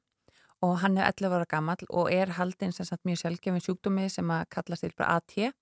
og 0.63 0.79
hann 0.83 0.99
er 0.99 1.11
11 1.13 1.37
ára 1.39 1.49
gammal 1.49 1.85
og 1.89 2.13
er 2.13 2.35
haldinn 2.39 2.73
sem 2.75 2.87
sagt 2.87 3.07
mjög 3.07 3.23
sjálfgefin 3.23 3.63
sjúkdómi 3.63 4.09
sem 4.11 4.31
að 4.31 4.49
kallast 4.51 4.83
til 4.83 4.95
bara 4.97 5.19
AT 5.19 5.53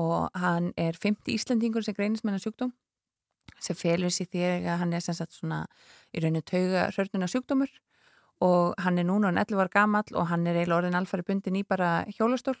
og 0.00 0.30
hann 0.40 0.72
er 0.76 0.96
50 0.96 1.34
Íslandingur 1.34 1.84
sem 1.84 1.94
greinist 1.94 2.24
með 2.24 2.38
hann 2.38 2.44
sjúkdóm 2.46 2.72
sem 3.62 3.78
felur 3.78 4.12
sér 4.12 4.28
því 4.32 4.44
að 4.72 4.78
hann 4.82 4.92
er 4.96 5.04
sem 5.04 5.16
sagt 5.16 5.36
svona 5.36 5.62
í 6.12 6.22
rauninu 6.22 6.42
tauga 6.46 6.88
hrörnuna 6.92 7.28
sjúkdómur. 7.30 7.70
Og 8.42 8.74
hann 8.82 8.98
er 8.98 9.06
núna 9.06 9.30
hann 9.30 9.38
11 9.38 9.62
ára 9.62 9.70
gammal 9.70 10.16
og 10.18 10.26
hann 10.32 10.46
er 10.46 10.58
eiginlega 10.58 10.80
orðin 10.80 10.98
alfari 10.98 11.26
bundin 11.26 11.60
í 11.60 11.62
bara 11.68 12.02
hjólastól. 12.16 12.56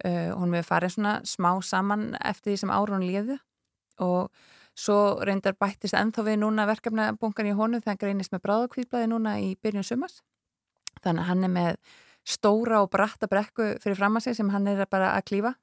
Uh, 0.00 0.32
hún 0.32 0.54
við 0.54 0.64
farið 0.64 0.94
svona 0.94 1.18
smá 1.28 1.50
saman 1.60 2.14
eftir 2.24 2.54
því 2.54 2.60
sem 2.62 2.70
árun 2.72 3.04
liði 3.04 3.36
og 4.00 4.30
svo 4.72 5.20
reyndar 5.28 5.58
bættist 5.60 5.92
ennþá 5.98 6.24
við 6.24 6.38
núna 6.40 6.64
verkefnabunkan 6.70 7.50
í 7.50 7.52
honu 7.58 7.82
þegar 7.82 7.90
hann 7.90 8.00
greinist 8.00 8.32
með 8.32 8.46
bráðakvíðblæði 8.46 9.10
núna 9.12 9.34
í 9.44 9.50
byrjun 9.60 9.84
sumas 9.84 10.22
þannig 11.04 11.24
að 11.24 11.30
hann 11.30 11.46
er 11.46 11.52
með 11.54 11.80
stóra 12.26 12.82
og 12.84 12.90
bratta 12.92 13.28
brekku 13.30 13.74
fyrir 13.82 13.98
fram 13.98 14.18
að 14.18 14.28
sig 14.28 14.38
sem 14.38 14.50
hann 14.52 14.68
er 14.70 14.84
bara 14.90 15.14
að 15.16 15.26
klífa. 15.30 15.54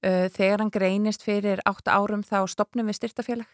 Uh, 0.00 0.28
þegar 0.32 0.62
hann 0.62 0.72
greinist 0.72 1.24
fyrir 1.26 1.60
8 1.68 1.92
árum 1.92 2.22
þá 2.24 2.46
stopnum 2.48 2.88
við 2.88 3.00
styrtafélag 3.02 3.50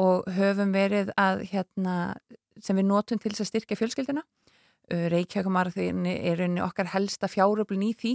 og 0.00 0.28
höfum 0.36 0.72
verið 0.72 1.10
að 1.20 1.42
hérna, 1.50 2.16
sem 2.60 2.76
við 2.76 2.88
notum 2.88 3.20
til 3.20 3.32
þess 3.32 3.44
að 3.44 3.50
styrkja 3.50 3.78
fjölskyldina 3.80 4.22
uh, 4.22 5.06
Reykjavíkumarðin 5.12 6.06
er 6.14 6.40
rauninni 6.40 6.64
okkar 6.64 6.94
helsta 6.94 7.28
fjáröflin 7.28 7.84
í 7.90 7.92
því 7.92 8.14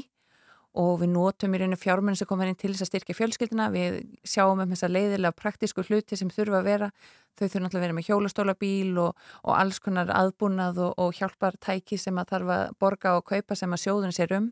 og 0.80 1.02
við 1.02 1.12
notum 1.12 1.56
í 1.56 1.60
rauninu 1.60 1.80
fjármunni 1.80 2.20
sem 2.20 2.28
komur 2.30 2.48
inn 2.48 2.56
til 2.60 2.72
þess 2.72 2.86
að 2.86 2.90
styrkja 2.92 3.16
fjölskyldina 3.18 3.68
við 3.74 3.98
sjáum 4.24 4.62
um 4.64 4.72
þess 4.72 4.88
að 4.88 4.96
leiðilega 4.96 5.36
praktísku 5.36 5.84
hluti 5.84 6.20
sem 6.20 6.32
þurfa 6.32 6.62
að 6.62 6.70
vera. 6.70 6.90
Þau 7.36 7.44
þurfa 7.44 7.64
náttúrulega 7.66 7.82
að 7.82 7.86
vera 7.86 7.98
með 7.98 8.08
hjólastólabíl 8.08 9.02
og, 9.04 9.28
og 9.44 9.58
alls 9.58 9.82
konar 9.84 10.14
aðbúnað 10.16 10.80
og, 10.88 10.96
og 10.96 11.20
hjálpartæki 11.20 12.00
sem 12.00 12.18
að 12.22 12.32
þarf 12.32 12.56
að 12.56 12.66
borga 12.80 13.16
og 13.20 13.28
kaupa 13.28 13.60
sem 13.60 13.76
að 13.76 13.84
sjóðun 13.84 14.16
sér 14.16 14.36
um. 14.40 14.50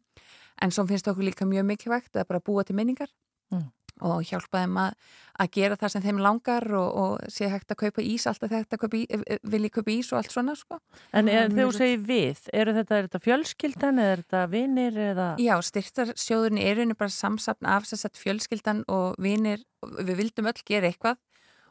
En 0.60 0.76
svo 0.76 0.84
finnst 0.90 1.08
okkur 1.08 1.30
líka 1.30 1.48
mjög 1.48 1.70
mikilvægt 1.72 2.20
að 2.20 2.28
bara 2.34 2.44
búa 2.44 2.68
til 2.68 2.76
minningar. 2.76 3.12
Mm. 3.54 3.70
Og 4.06 4.24
hjálpa 4.28 4.64
þeim 4.64 4.78
að, 4.82 4.98
að 5.44 5.52
gera 5.56 5.78
það 5.80 5.94
sem 5.94 6.04
þeim 6.06 6.22
langar 6.24 6.66
og, 6.80 6.90
og 7.04 7.32
sé 7.34 7.50
hægt 7.52 7.74
að 7.74 7.80
kaupa 7.84 8.04
ís 8.06 8.28
alltaf 8.30 8.54
þetta 8.54 8.80
kaupa 8.82 9.00
í, 9.00 9.06
vilji 9.52 9.72
kaupa 9.76 9.94
ís 9.94 10.12
og 10.14 10.20
allt 10.22 10.34
svona 10.34 10.56
sko. 10.60 10.80
En 11.12 11.30
þegar 11.32 11.56
þú 11.58 11.70
segir 11.78 12.04
við, 12.08 12.44
eru 12.62 12.76
þetta, 12.80 12.98
er 13.00 13.10
þetta 13.10 13.24
fjölskyldan 13.26 14.04
eða 14.04 14.16
er 14.16 14.24
þetta 14.24 14.44
vinir 14.54 15.00
eða? 15.10 15.30
Já, 15.44 15.56
styrtarsjóðurinn 15.70 16.62
er 16.64 16.84
einu 16.84 17.00
bara 17.00 17.16
samsapn 17.16 17.70
af 17.70 17.90
þess 17.90 18.10
að 18.10 18.22
fjölskyldan 18.24 18.86
og 18.92 19.18
vinir, 19.22 19.66
við 20.00 20.16
vildum 20.24 20.52
öll 20.52 20.60
gera 20.64 20.92
eitthvað 20.92 21.20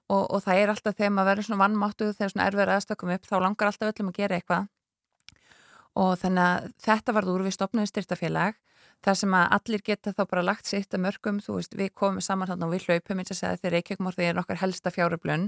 og, 0.09 0.25
og 0.25 0.43
það 0.45 0.63
er 0.63 0.73
alltaf 0.73 0.97
þegar 0.97 1.15
maður 1.15 1.31
verður 1.33 1.49
svona 1.49 1.63
vannmáttu 1.65 2.11
þegar 2.17 2.33
svona 2.33 2.49
erfið 2.49 2.75
aðstökum 2.75 3.15
upp, 3.15 3.29
þá 3.29 3.37
langar 3.45 3.71
alltaf 3.71 3.93
öllum 3.93 4.13
að 4.13 4.21
gera 4.23 4.39
eitthvað 4.39 4.69
og 5.99 6.15
þannig 6.21 6.45
að 6.45 6.73
þetta 6.85 7.15
varð 7.17 7.33
úr 7.35 7.45
við 7.47 7.57
stopnaði 7.57 7.91
styrtafélag 7.91 8.59
þar 9.05 9.19
sem 9.21 9.35
að 9.39 9.53
allir 9.59 9.85
geta 9.87 10.13
þá 10.15 10.23
bara 10.31 10.47
lagt 10.47 10.71
sitt 10.71 10.95
að 10.95 11.05
mörgum, 11.07 11.43
þú 11.43 11.59
veist, 11.59 11.77
við 11.79 11.93
komum 11.95 12.25
saman 12.25 12.51
þannig 12.51 12.67
og 12.67 12.75
við 12.75 12.89
hlaupum 12.89 13.23
eins 13.23 13.35
og 13.35 13.39
segja 13.39 13.61
þegar 13.61 13.77
Reykjavík 13.77 14.17
þeir 14.17 14.31
eru 14.31 14.43
okkar 14.43 14.63
helsta 14.63 14.95
fjáröflun. 14.95 15.47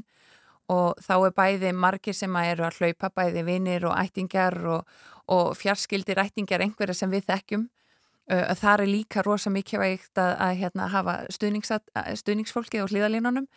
Og 0.70 1.00
þá 1.02 1.14
er 1.16 1.34
bæði 1.34 1.72
margir 1.74 2.14
sem 2.14 2.36
að 2.38 2.52
eru 2.52 2.66
að 2.68 2.78
hlaupa 2.78 3.10
bæði 3.10 3.42
vinir 3.48 3.86
og 3.90 3.96
ættingjar 3.98 4.56
og, 4.70 4.96
og 5.26 5.52
fjarskildir 5.58 6.20
ættingjar 6.22 6.62
einhverja 6.62 6.94
sem 7.00 7.10
við 7.10 7.26
þekkjum. 7.26 7.66
Þar 8.30 8.84
er 8.84 8.86
líka 8.86 9.24
rosa 9.26 9.50
mikilvægt 9.50 10.18
að, 10.22 10.36
að 10.38 10.52
hérna, 10.60 10.86
hafa 10.92 11.14
stuðningsfólkið 11.34 12.84
og 12.84 12.92
hlýðalínunum 12.92 13.48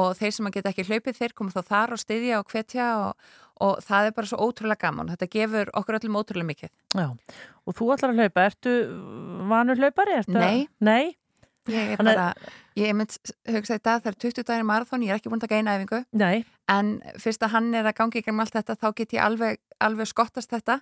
og 0.00 0.14
þeir 0.16 0.32
sem 0.32 0.48
að 0.48 0.54
geta 0.56 0.72
ekki 0.72 0.86
hlaupið 0.88 1.18
þeir 1.18 1.34
koma 1.36 1.52
þá 1.52 1.60
þar 1.68 1.92
og 1.92 2.00
styðja 2.00 2.38
og 2.40 2.48
hvetja 2.48 2.86
og, 3.02 3.34
og 3.62 3.80
það 3.86 4.08
er 4.10 4.14
bara 4.16 4.30
svo 4.30 4.38
ótrúlega 4.46 4.82
gaman 4.86 5.10
þetta 5.14 5.28
gefur 5.32 5.72
okkur 5.80 5.98
öllum 6.00 6.18
ótrúlega 6.20 6.50
mikið 6.50 6.70
Já, 6.98 7.08
og 7.66 7.76
þú 7.78 7.90
ætlar 7.94 8.12
að 8.14 8.22
hlaupa, 8.22 8.46
ertu 8.50 8.76
vanur 9.52 9.80
hlaupari? 9.82 10.16
Ertu 10.22 10.36
Nei. 10.36 10.64
Að... 10.64 10.70
Nei? 10.90 11.04
Ég 11.70 11.92
er 11.92 12.00
Þannig- 12.00 12.16
bara, 12.18 12.54
ég 12.74 12.94
mynd 12.98 13.12
hugsa 13.54 13.76
í 13.78 13.82
dag 13.86 14.02
það 14.02 14.10
er 14.10 14.16
20 14.24 14.46
dagir 14.48 14.64
marathón, 14.66 15.04
ég 15.06 15.14
er 15.14 15.20
ekki 15.20 15.30
búin 15.30 15.38
að 15.38 15.44
taka 15.46 15.60
eina 15.60 15.76
æfingu 15.78 16.00
Nei. 16.18 16.44
en 16.72 16.96
fyrst 17.22 17.44
að 17.46 17.52
hann 17.54 17.68
er 17.78 17.86
að 17.86 17.98
gangi 18.00 18.18
ykkur 18.22 18.34
með 18.34 18.48
allt 18.48 18.56
þetta 18.58 18.78
þá 18.82 18.88
get 18.98 19.14
ég 19.14 19.22
alveg, 19.22 19.60
alveg 19.78 20.10
skottast 20.10 20.50
þetta 20.50 20.80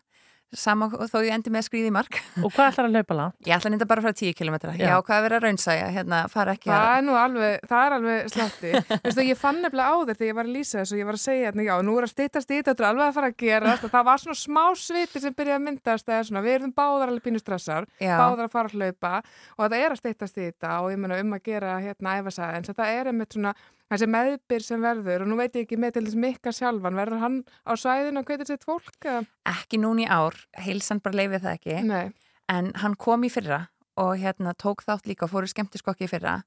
sama 0.56 0.89
þó 0.90 1.18
ég 1.22 1.31
endi 1.35 1.51
með 1.52 1.62
að 1.62 1.66
skrýði 1.68 1.90
mark 1.94 2.16
Og 2.43 2.51
hvað 2.55 2.70
ætlar 2.72 2.89
að 2.89 2.97
hlaupa 2.97 3.16
langt? 3.18 3.36
Ég 3.47 3.55
ætla 3.55 3.70
að 3.70 3.74
nýta 3.77 3.86
bara 3.90 4.02
frá 4.05 4.12
10 4.18 4.35
km 4.39 4.56
Já, 4.74 4.86
Já. 4.90 4.94
hvað 5.06 5.16
að 5.16 5.24
vera 5.27 5.39
að 5.39 5.44
raunsæja, 5.47 5.89
hérna, 5.94 6.20
fara 6.32 6.55
ekki 6.56 6.70
Það 6.70 6.86
að 6.90 6.97
er 6.98 7.05
nú 7.06 7.16
alveg, 7.20 7.66
það 7.70 7.85
er 7.86 7.97
alveg 7.97 8.31
slatti. 8.35 8.72
Veistu, 9.05 9.27
ég 9.31 9.40
fann 9.40 9.60
nefnilega 9.62 9.94
á 9.94 9.97
þér 10.01 10.18
þegar 10.20 10.31
ég 10.31 10.39
var 10.40 10.51
að 10.51 10.56
lýsa 10.59 10.78
þessu 10.81 10.97
og 10.97 11.02
ég 11.02 11.09
var 11.10 11.18
að 11.18 11.24
segja 11.24 11.48
hérna, 11.51 11.66
já, 11.70 11.74
nú 11.86 11.97
er 12.01 12.06
að 12.09 12.12
stýtast 12.14 12.51
í 12.51 12.60
þetta, 12.60 12.77
er 12.81 12.89
alveg 12.90 13.06
að 13.06 13.16
fara 13.20 13.31
að 13.31 13.36
gera. 13.44 13.74
Það 13.86 14.06
var 14.10 14.22
svona 14.24 14.40
smá 14.43 14.62
sviti 14.81 15.22
sem 15.24 15.36
byrjaði 15.40 15.59
að 15.60 15.66
myndast 15.68 16.10
eða 16.10 16.28
svona, 16.31 16.44
við 16.47 16.56
erum 16.59 16.74
báðar 16.77 17.12
alveg 17.14 17.27
pínu 17.28 17.43
stressar, 17.43 17.89
Já. 18.02 18.14
báðar 18.18 18.47
að 18.48 18.55
fara 18.56 18.70
að 18.72 18.78
hlaupa 18.81 19.12
og 19.56 19.64
þetta 19.66 19.81
er 19.85 19.94
að 19.94 20.01
stýtast 20.02 20.40
í 20.40 20.48
þetta 20.51 20.77
og 20.85 20.90
ég 20.94 21.02
meina 21.02 21.20
um 21.22 21.36
að 21.36 21.44
gera 21.51 21.77
hérna 21.82 22.16
æfasaði, 22.20 22.59
en 22.60 22.68
þetta 22.70 22.90
er 22.98 23.12
einmitt 23.12 23.36
svona 23.36 23.55
þessi 23.91 24.09
meðbyr 24.11 24.65
sem 24.65 24.85
verður 24.85 25.25
og 25.25 25.31
nú 25.31 25.39
veit 25.41 25.57
ég 25.59 25.67
ekki 25.67 25.79
með 25.81 25.97
til 25.97 26.05
þess 26.07 26.21
mikka 26.25 26.55
sjálfan, 26.55 26.99
verður 26.99 27.25
hann 27.25 27.43
á 27.67 27.73
svæðinu 27.75 28.23
og 28.23 28.31
hvetir 28.31 28.51
sitt 28.51 28.67
fólk? 28.67 29.11
ekki 29.49 29.81
núni 29.83 30.07
ár, 30.07 30.37
heilsan 30.59 31.03
bara 31.03 31.23
leifið 31.23 31.47
það 31.47 31.59
ekki 31.59 31.83
Nei. 31.89 32.15
en 32.49 32.73
hann 32.83 32.97
kom 32.97 33.27
í 33.27 33.33
fyrra 33.33 33.67
og 34.01 34.17
hérna 34.23 34.55
tók 34.55 34.85
þátt 34.87 35.11
líka 35.11 35.27
og 35.27 35.35
fór 35.35 35.49
í 35.49 35.53
skemmtiskokki 35.53 36.07
í 36.07 36.12
fyrra 36.12 36.41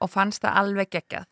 og 0.00 0.12
fannst 0.12 0.44
það 0.44 0.60
alveg 0.62 0.92
geggjað 0.96 1.28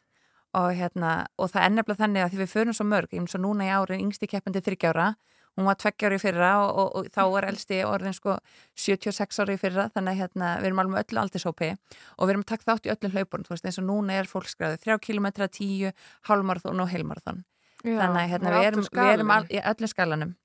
og 0.55 0.71
hérna, 0.79 1.27
og 1.35 1.51
það 1.51 1.65
er 1.65 1.73
nefnilega 1.75 2.01
þannig 2.05 2.25
að 2.25 2.33
því 2.33 2.41
við 2.45 2.53
förum 2.53 2.77
svo 2.77 2.85
mörg, 2.87 3.15
eins 3.17 3.35
og 3.35 3.43
núna 3.43 3.67
í 3.67 3.73
árin 3.75 4.05
yngsti 4.05 4.29
keppandi 4.31 4.63
þryggjára, 4.63 5.09
hún 5.55 5.69
var 5.69 5.79
tveggjára 5.79 6.19
í 6.19 6.23
fyrra 6.23 6.51
og, 6.65 6.71
og, 6.83 6.95
og 6.99 7.09
þá 7.15 7.23
var 7.33 7.47
elsti 7.49 7.81
orðin 7.87 8.17
sko 8.17 8.37
76 8.81 9.41
ára 9.43 9.55
í 9.55 9.61
fyrra, 9.61 9.89
þannig 9.95 10.15
að 10.15 10.21
hérna, 10.23 10.53
við 10.61 10.71
erum 10.71 10.83
alveg 10.83 11.05
öllu 11.05 11.23
aldurshópi 11.23 11.71
og 11.75 12.23
við 12.25 12.35
erum 12.35 12.45
að 12.45 12.51
taka 12.53 12.69
þátt 12.71 12.89
í 12.89 12.95
öllum 12.95 13.15
hlaupunum, 13.15 13.47
þú 13.47 13.55
veist, 13.55 13.69
eins 13.69 13.81
og 13.83 13.89
núna 13.89 14.19
er 14.19 14.31
fólksgræði 14.31 14.81
3 14.87 14.99
km, 15.05 15.29
10, 15.45 15.93
hálfmarathon 16.31 16.85
og 16.85 16.91
heilmarathon. 16.91 17.45
Þannig 17.85 18.23
að 18.23 18.31
hérna, 18.33 18.55
við 18.55 18.71
erum, 18.71 18.89
við 18.97 19.13
erum 19.13 19.35
all, 19.35 19.45
í 19.53 19.61
öllum 19.61 19.93
skalanum. 19.93 20.37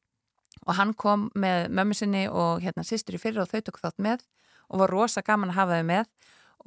Og 0.67 0.75
hann 0.75 0.91
kom 0.99 1.29
með 1.39 1.69
mömmu 1.71 1.95
sinni 1.95 2.25
og 2.27 2.59
hérna 2.63 2.83
sýstur 2.85 3.15
í 3.15 3.21
fyrra 3.21 3.45
og 3.45 3.51
þau 3.51 3.61
tók 3.63 3.79
þátt 3.79 4.03
með 4.03 4.25
og 4.69 4.83
var 4.83 4.93
rosa 4.93 5.23
gaman 5.25 5.53
að 5.53 5.61
hafa 5.61 5.79
þau 5.79 5.87
með 5.87 6.11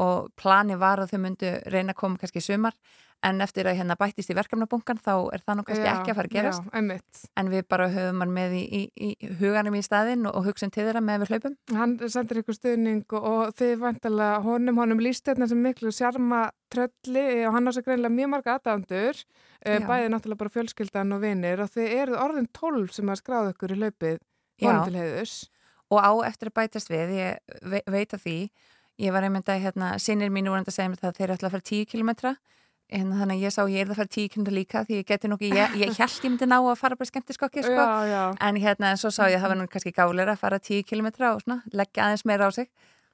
og 0.02 0.30
plani 0.40 0.78
var 0.80 1.02
að 1.02 1.12
þau 1.12 1.20
myndu 1.26 1.50
reyna 1.68 1.92
að 1.92 2.00
koma 2.00 2.20
kannski 2.20 2.40
sumar 2.40 2.76
en 3.22 3.40
eftir 3.44 3.68
að 3.70 3.76
hérna 3.78 3.94
bættist 3.98 4.32
í 4.32 4.36
verkefnabunkan 4.36 4.98
þá 5.02 5.12
er 5.34 5.42
það 5.44 5.58
nú 5.58 5.64
kannski 5.66 5.84
Já, 5.86 5.92
ekki 5.92 6.12
að 6.12 6.18
fara 6.18 6.30
að 6.30 6.34
gerast. 6.36 6.64
já, 6.72 7.28
en 7.38 7.50
við 7.52 7.62
bara 7.70 7.86
höfum 7.92 8.24
hann 8.24 8.32
með 8.34 8.56
í, 8.58 8.62
í, 8.62 8.80
í 9.06 9.30
huganum 9.38 9.76
í 9.78 9.82
staðinn 9.86 10.26
og, 10.26 10.34
og 10.40 10.48
hugsun 10.48 10.72
til 10.74 10.86
þeirra 10.88 11.02
með 11.04 11.22
við 11.22 11.32
hlaupum. 11.34 11.54
Hann 11.78 11.94
sendir 12.10 12.42
ykkur 12.42 12.58
stuðning 12.58 13.04
og, 13.14 13.28
og 13.30 13.54
þið 13.60 13.76
vantalega 13.84 14.42
honum, 14.46 14.82
honum 14.82 15.04
líst 15.06 15.30
þetta 15.30 15.48
sem 15.52 15.62
miklu 15.62 15.94
sjarma 15.94 16.42
trölli 16.72 17.26
og 17.46 17.56
hann 17.56 17.68
á 17.68 17.72
sig 17.76 17.86
greinlega 17.86 18.16
mjög 18.16 18.32
marga 18.34 18.58
aðdándur, 18.58 19.22
Já. 19.62 19.78
bæði 19.86 20.10
náttúrulega 20.10 20.42
bara 20.42 20.54
fjölskyldan 20.56 21.14
og 21.14 21.22
vinir 21.22 21.62
og 21.62 21.70
þið 21.70 21.96
eruð 22.00 22.20
orðin 22.26 22.50
12 22.58 22.94
sem 22.98 23.12
að 23.12 23.20
skráða 23.22 23.54
ykkur 23.54 23.74
í 23.76 23.80
hlaupið 23.82 24.20
honum 24.62 24.86
til 24.88 24.98
heiðus. 24.98 25.34
og 25.92 25.98
á 26.02 26.10
eftir 26.26 26.50
að 26.50 26.56
bætast 26.58 26.90
við, 26.90 27.12
ég 27.20 27.60
ve 27.68 27.82
veit 27.86 28.14
að 28.16 28.24
því 28.24 28.38
ég 29.02 29.12
var 29.14 29.26
einmitt 29.26 29.48
að 29.50 29.62
hérna, 29.66 29.92
sinnir 30.02 30.32
mínu 30.32 30.52
voru 30.52 30.64
að 30.64 30.74
segja 30.74 30.90
mér 30.90 31.00
það 31.00 31.12
að 31.12 31.18
þeir 31.20 31.32
alltaf 31.34 31.48
að 31.48 31.54
fara 31.56 31.68
10 31.70 31.86
kilometra 31.92 32.32
en 32.92 33.12
þannig 33.16 33.40
að 33.40 33.44
ég 33.46 33.54
sá 33.54 33.62
ég 33.70 33.82
er 33.82 33.90
að 33.90 34.00
fara 34.00 34.12
10 34.16 34.30
kilometra 34.32 34.56
líka 34.56 34.84
því 34.86 35.00
ég 35.00 35.08
geti 35.08 35.30
nokki, 35.32 35.50
ég, 35.56 35.76
ég 35.80 35.98
held 35.98 36.16
ég 36.18 36.30
myndi 36.30 36.48
ná 36.48 36.58
að 36.60 36.78
fara 36.80 36.98
bara 37.00 37.10
skemmtiskokki 37.10 37.64
sko. 37.64 37.76
Já, 37.76 38.08
já. 38.10 38.22
en 38.48 38.62
hérna 38.62 38.92
en 38.92 39.00
svo 39.00 39.12
sá 39.14 39.24
ég 39.26 39.38
að 39.38 39.44
það 39.44 39.54
var 39.54 39.60
nú 39.60 39.68
kannski 39.72 39.94
gáleira 39.96 40.36
að 40.36 40.42
fara 40.44 40.60
10 40.60 40.88
kilometra 40.88 41.34
og 41.36 41.44
svona, 41.44 41.62
leggja 41.72 42.08
aðeins 42.08 42.26
meira 42.28 42.48
á 42.48 42.50
sig. 42.52 42.70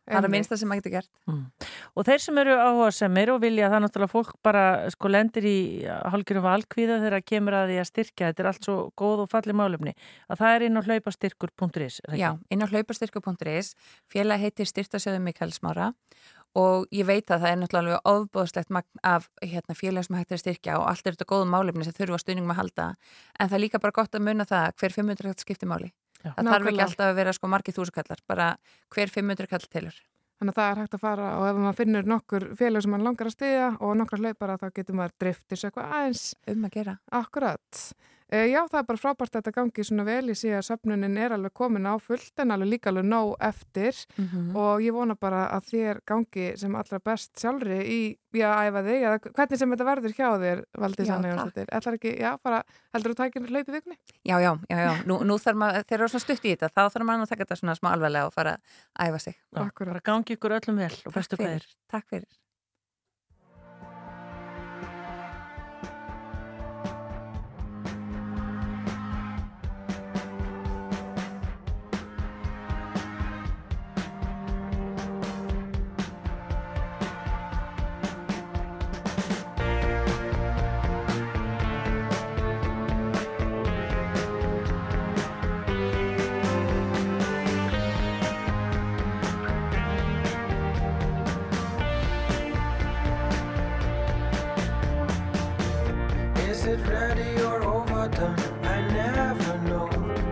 Það 0.09 0.19
er 0.23 0.27
að 0.27 0.33
minnsta 0.33 0.57
sem 0.57 0.71
maður 0.71 0.81
getur 0.81 0.93
gert. 0.95 1.65
Og 1.99 2.07
þeir 2.09 2.23
sem 2.25 2.39
eru 2.41 2.55
áhuga 2.57 2.89
semir 2.97 3.33
og 3.35 3.43
vilja 3.43 3.69
það 3.69 3.83
náttúrulega 3.85 4.13
fólk 4.13 4.31
bara 4.47 4.63
sko 4.95 5.11
lendir 5.13 5.49
í 5.49 5.59
hálfgjörum 5.85 6.47
valkvíða 6.47 6.97
þegar 7.03 7.17
það 7.19 7.27
kemur 7.29 7.57
að 7.59 7.73
því 7.73 7.77
að 7.83 7.89
styrkja, 7.91 8.31
þetta 8.31 8.45
er 8.45 8.51
allt 8.53 8.69
svo 8.69 8.77
góð 8.99 9.25
og 9.27 9.31
falli 9.35 9.57
málefni, 9.61 9.95
að 10.33 10.41
það 10.41 10.57
er 10.57 10.67
inn 10.69 10.81
á 10.81 10.87
hlaupastyrkur.is. 10.87 12.01
er 12.01 12.15
það 12.15 12.23
Já, 12.23 12.31
inn 12.49 12.65
á 12.65 12.73
hlaupastyrku.is 12.73 13.73
félag 14.09 14.47
heitir 14.47 14.73
styrtasjöðu 14.73 15.21
Mikael 15.29 15.53
Smára 15.53 15.93
og 16.57 16.87
ég 16.95 17.07
veit 17.07 17.31
að 17.31 17.43
það 17.45 17.51
er 17.51 17.59
náttúrulega 17.61 18.01
alveg 18.05 18.11
ofbóðslegt 18.13 18.71
magn 18.71 19.03
af 19.03 19.29
hérna, 19.43 19.75
félag 19.77 20.07
sem 20.07 20.17
hægt 20.17 20.33
er 20.33 20.39
að 20.39 20.43
styrkja 20.45 20.79
og 20.81 20.89
allt 20.89 21.07
er 21.07 21.17
þetta 21.17 21.29
góðum 21.29 21.53
málefni 21.55 21.85
sem 21.85 21.97
þurfa 21.97 22.21
stuðningum 22.23 22.55
að 22.55 22.61
halda 22.63 22.87
en 23.39 23.49
það 23.49 23.57
er 23.59 23.65
líka 23.65 23.81
bara 23.83 23.97
gott 24.01 24.15
að 24.15 24.25
munna 24.29 24.47
það 24.49 24.69
hver 24.81 24.97
500 24.97 25.29
kall 25.29 25.43
skiptir 25.45 25.69
máli. 25.69 25.91
Já. 26.19 26.33
Það 26.35 26.35
þarf 26.35 26.55
ekki 26.55 26.65
Nákvæmlega. 26.65 26.87
alltaf 26.89 27.07
að 27.09 27.19
vera 27.21 27.33
sko 27.37 27.49
margir 27.53 27.75
þúsukallar, 27.77 28.23
bara 28.27 28.47
hver 28.95 29.13
500 29.15 29.47
kall 29.53 29.67
tilur. 29.71 29.99
Þannig 30.39 30.55
að 30.55 30.59
það 30.59 30.69
er 30.71 30.79
hægt 30.83 30.95
að 30.95 31.01
fara 31.03 31.29
og 31.39 31.45
ef 31.49 31.57
maður 31.59 31.77
finnur 31.79 32.05
nokkur 32.07 32.45
félag 32.59 32.83
sem 32.85 32.93
maður 32.95 33.07
langar 33.09 33.27
að 33.27 33.35
stiðja 33.35 33.69
og 33.83 33.97
nokkra 33.99 34.19
hlaupara 34.23 34.59
þá 34.59 34.69
getur 34.75 34.95
maður 34.99 35.15
driftis 35.19 35.65
eitthvað 35.67 35.95
aðeins. 35.99 36.25
Um 36.47 36.67
að 36.69 36.75
gera. 36.79 36.95
Akkurat. 37.11 37.81
E, 38.31 38.43
já, 38.53 38.61
það 38.69 38.79
er 38.83 38.87
bara 38.91 39.01
frábært 39.01 39.33
að 39.33 39.41
þetta 39.41 39.53
gangi 39.57 39.85
svona 39.89 40.05
vel. 40.05 40.27
Ég 40.29 40.37
sé 40.37 40.51
að 40.53 40.67
söfnunin 40.67 41.15
er 41.17 41.33
alveg 41.33 41.53
komin 41.57 41.87
á 41.89 41.97
fullt 41.97 42.43
en 42.43 42.51
alveg 42.53 42.69
líka 42.75 42.91
alveg 42.93 43.07
nóg 43.09 43.37
eftir 43.41 43.95
Mhm. 44.19 44.55
og 44.57 44.81
ég 44.85 44.93
vona 44.93 45.15
bara 45.17 45.47
að 45.57 45.65
þér 45.73 46.01
gangi 46.05 46.59
sem 46.59 46.75
allra 46.77 46.99
best 47.01 47.33
sjálfri 47.41 47.79
í, 47.89 48.19
já, 48.37 48.51
að 48.53 48.69
æfa 48.69 48.83
þig 48.85 49.01
eða 49.09 49.19
hvernig 49.33 49.59
sem 49.59 49.71
þetta 49.73 49.87
verður 49.89 50.13
hjá 50.19 50.29
þér, 50.45 50.65
Valdís 50.77 51.07
Já, 51.09 51.15
Anna 51.15 51.29
takk. 51.29 51.39
Jónsdóttir. 51.39 51.67
Ætlar 51.73 51.95
ekki, 51.97 52.13
já, 52.21 52.37
bara 52.43 52.63
heldur 52.95 53.15
þú 53.15 53.17
tækinu 53.23 53.49
hlaupi 53.49 53.73
vikunni? 53.79 53.97
Já, 54.25 54.37
já, 54.45 54.53
já, 54.69 54.77
já. 54.77 54.93
Nú, 55.07 55.21
nú 55.25 55.39
þarf 55.41 55.57
maður, 55.57 55.85
þeir 55.89 55.99
eru 56.01 56.09
svona 56.13 56.27
stutt 56.27 56.45
í 56.45 56.53
þetta, 56.57 56.69
þá 56.69 56.83
þarf 56.93 57.07
maður 57.09 57.23
að 57.25 57.29
taka 57.33 57.45
þetta 57.47 57.57
svona 57.63 57.79
smá 57.81 57.89
alveglega 57.97 58.27
og 58.27 58.35
fara 58.35 58.59
að 58.99 59.09
æfa 59.09 59.21
sig. 59.21 59.37
Já, 59.57 59.71
bara 59.79 60.01
gangi 60.05 60.37
ykkur 60.37 60.53
öllum 60.61 60.77
vel 60.77 60.93
og 61.07 61.13
bestu 61.17 61.37
fyrir. 61.37 61.65
kveðir. 61.65 61.67
Takk 61.89 62.07
fyrir. 62.13 62.29
I 98.01 98.81
never 98.93 99.59
know. 99.69 99.89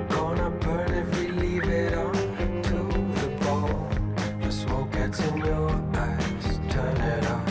Gonna 0.08 0.50
burn 0.50 0.94
if 0.94 1.18
we 1.18 1.28
leave 1.32 1.64
it 1.64 1.94
on 1.94 2.14
to 2.62 2.78
the 3.20 3.28
bone. 3.44 4.14
The 4.40 4.52
smoke 4.52 4.92
gets 4.92 5.18
in 5.18 5.38
your 5.38 5.70
eyes, 5.94 6.60
turn 6.70 6.96
it 6.96 7.26
off. 7.28 7.48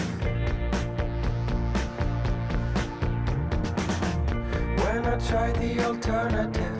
When 4.85 5.05
I 5.05 5.19
tried 5.27 5.55
the 5.57 5.85
alternative, 5.85 6.74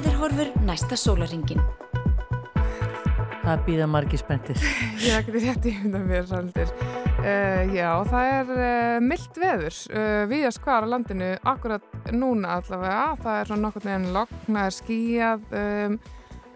Veðurhorfur 0.00 0.48
næsta 0.64 0.96
sólaringin. 0.96 1.58
Það 3.42 3.64
býða 3.66 3.88
margir 3.92 4.20
spenntir. 4.22 4.56
Ég 5.02 5.10
er 5.12 5.18
ekkert 5.18 5.42
rétt 5.44 5.66
í 5.68 5.72
mynda 5.76 6.00
mér 6.00 6.24
svolítir. 6.30 6.70
Uh, 7.20 7.68
já, 7.76 7.88
það 8.08 8.28
er 8.30 8.52
uh, 8.54 8.94
mildt 9.04 9.40
veður 9.42 9.76
uh, 9.92 10.22
viðast 10.30 10.62
hvar 10.64 10.88
á 10.88 10.92
landinu 10.94 11.28
akkurat 11.52 11.84
núna 12.16 12.56
allavega. 12.62 13.02
Það 13.20 13.42
er 13.42 13.50
svona 13.50 13.66
nokkur 13.66 13.88
neginn 13.90 14.16
logn, 14.16 14.40
það 14.46 14.62
er 14.62 14.76
skíjað, 14.78 15.44
um, 15.60 16.00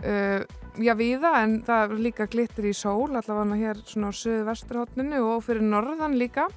uh, 0.00 0.63
já 0.82 0.94
viða 0.98 1.30
en 1.44 1.60
það 1.66 1.94
líka 2.02 2.26
glittir 2.30 2.66
í 2.70 2.74
sól 2.74 3.14
allavega 3.14 3.58
hér 3.60 3.80
svona 3.86 4.10
á 4.10 4.18
söðu 4.18 4.46
vesturhóttninu 4.48 5.20
og 5.22 5.44
fyrir 5.46 5.62
norðan 5.62 6.16
líka. 6.18 6.48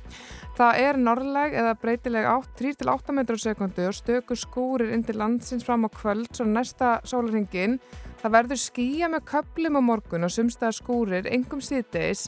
Það 0.58 0.82
er 0.82 0.98
norðleg 0.98 1.54
eða 1.62 1.76
breytileg 1.82 2.28
3-8 2.58 3.14
metrar 3.14 3.42
sekundu 3.42 3.86
og 3.86 3.96
stöku 3.98 4.38
skúrir 4.40 4.94
inn 4.96 5.06
til 5.06 5.20
landsins 5.22 5.66
fram 5.68 5.86
á 5.86 5.90
kvöld 5.94 6.32
svo 6.34 6.48
næsta 6.50 6.98
sólaringin. 7.06 7.78
Það 8.24 8.36
verður 8.40 8.62
skýja 8.64 9.12
með 9.14 9.28
köplum 9.30 9.78
á 9.78 9.82
morgun 9.86 10.26
og 10.26 10.34
sumstaðar 10.34 10.78
skúrir, 10.80 11.30
engum 11.30 11.62
síðdeis, 11.62 12.26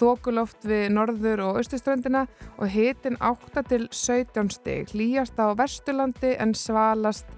þokuloft 0.00 0.64
við 0.68 0.90
norður 0.92 1.44
og 1.46 1.60
austuströndina 1.60 2.26
og 2.58 2.68
hitin 2.72 3.16
8 3.20 3.64
til 3.68 3.88
17 3.88 4.52
stig, 4.52 4.92
hlýjast 4.92 5.40
á 5.40 5.56
vesturlandi 5.56 6.36
en 6.36 6.54
svalast 6.56 7.28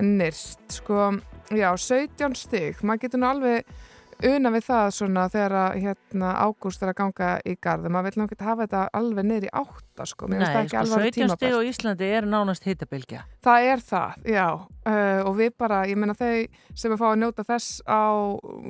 nyrst. 0.00 0.64
Sko, 0.80 1.12
já, 1.52 1.68
17 1.76 2.38
stig, 2.38 2.80
maður 2.82 3.04
getur 3.06 3.22
nú 3.22 3.28
alveg 3.32 3.74
una 4.22 4.50
við 4.54 4.64
það 4.68 4.88
svona 4.94 5.24
þegar 5.32 5.54
að 5.58 5.76
hérna, 5.82 6.30
ágúst 6.44 6.82
er 6.84 6.92
að 6.92 6.96
ganga 7.00 7.30
í 7.44 7.54
garð 7.62 7.90
maður 7.92 8.06
vil 8.06 8.22
náttúrulega 8.22 8.48
hafa 8.48 8.66
þetta 8.66 8.82
alveg 9.00 9.32
í 9.34 9.50
átta 9.60 10.06
sko, 10.08 10.28
mér 10.30 10.40
finnst 10.40 10.54
það 10.54 10.62
ekki 10.62 10.74
sko, 10.74 10.80
alveg 10.80 10.94
17 10.94 11.12
stig 11.12 11.18
tímabært 11.18 11.58
á 11.58 11.68
Íslandi 11.70 12.10
er 12.18 12.28
nánast 12.30 12.68
hittabilgja. 12.68 13.22
Það 13.44 13.68
er 13.70 13.84
það, 13.90 14.16
já, 14.34 14.46
uh, 14.54 15.20
og 15.28 15.38
við 15.40 15.54
bara, 15.60 15.82
ég 15.90 16.00
meina 16.00 16.16
þau 16.18 16.32
sem 16.72 16.94
er 16.94 17.00
fá 17.00 17.06
að 17.10 17.20
njóta 17.22 17.46
þess 17.50 17.78
á, 17.84 18.04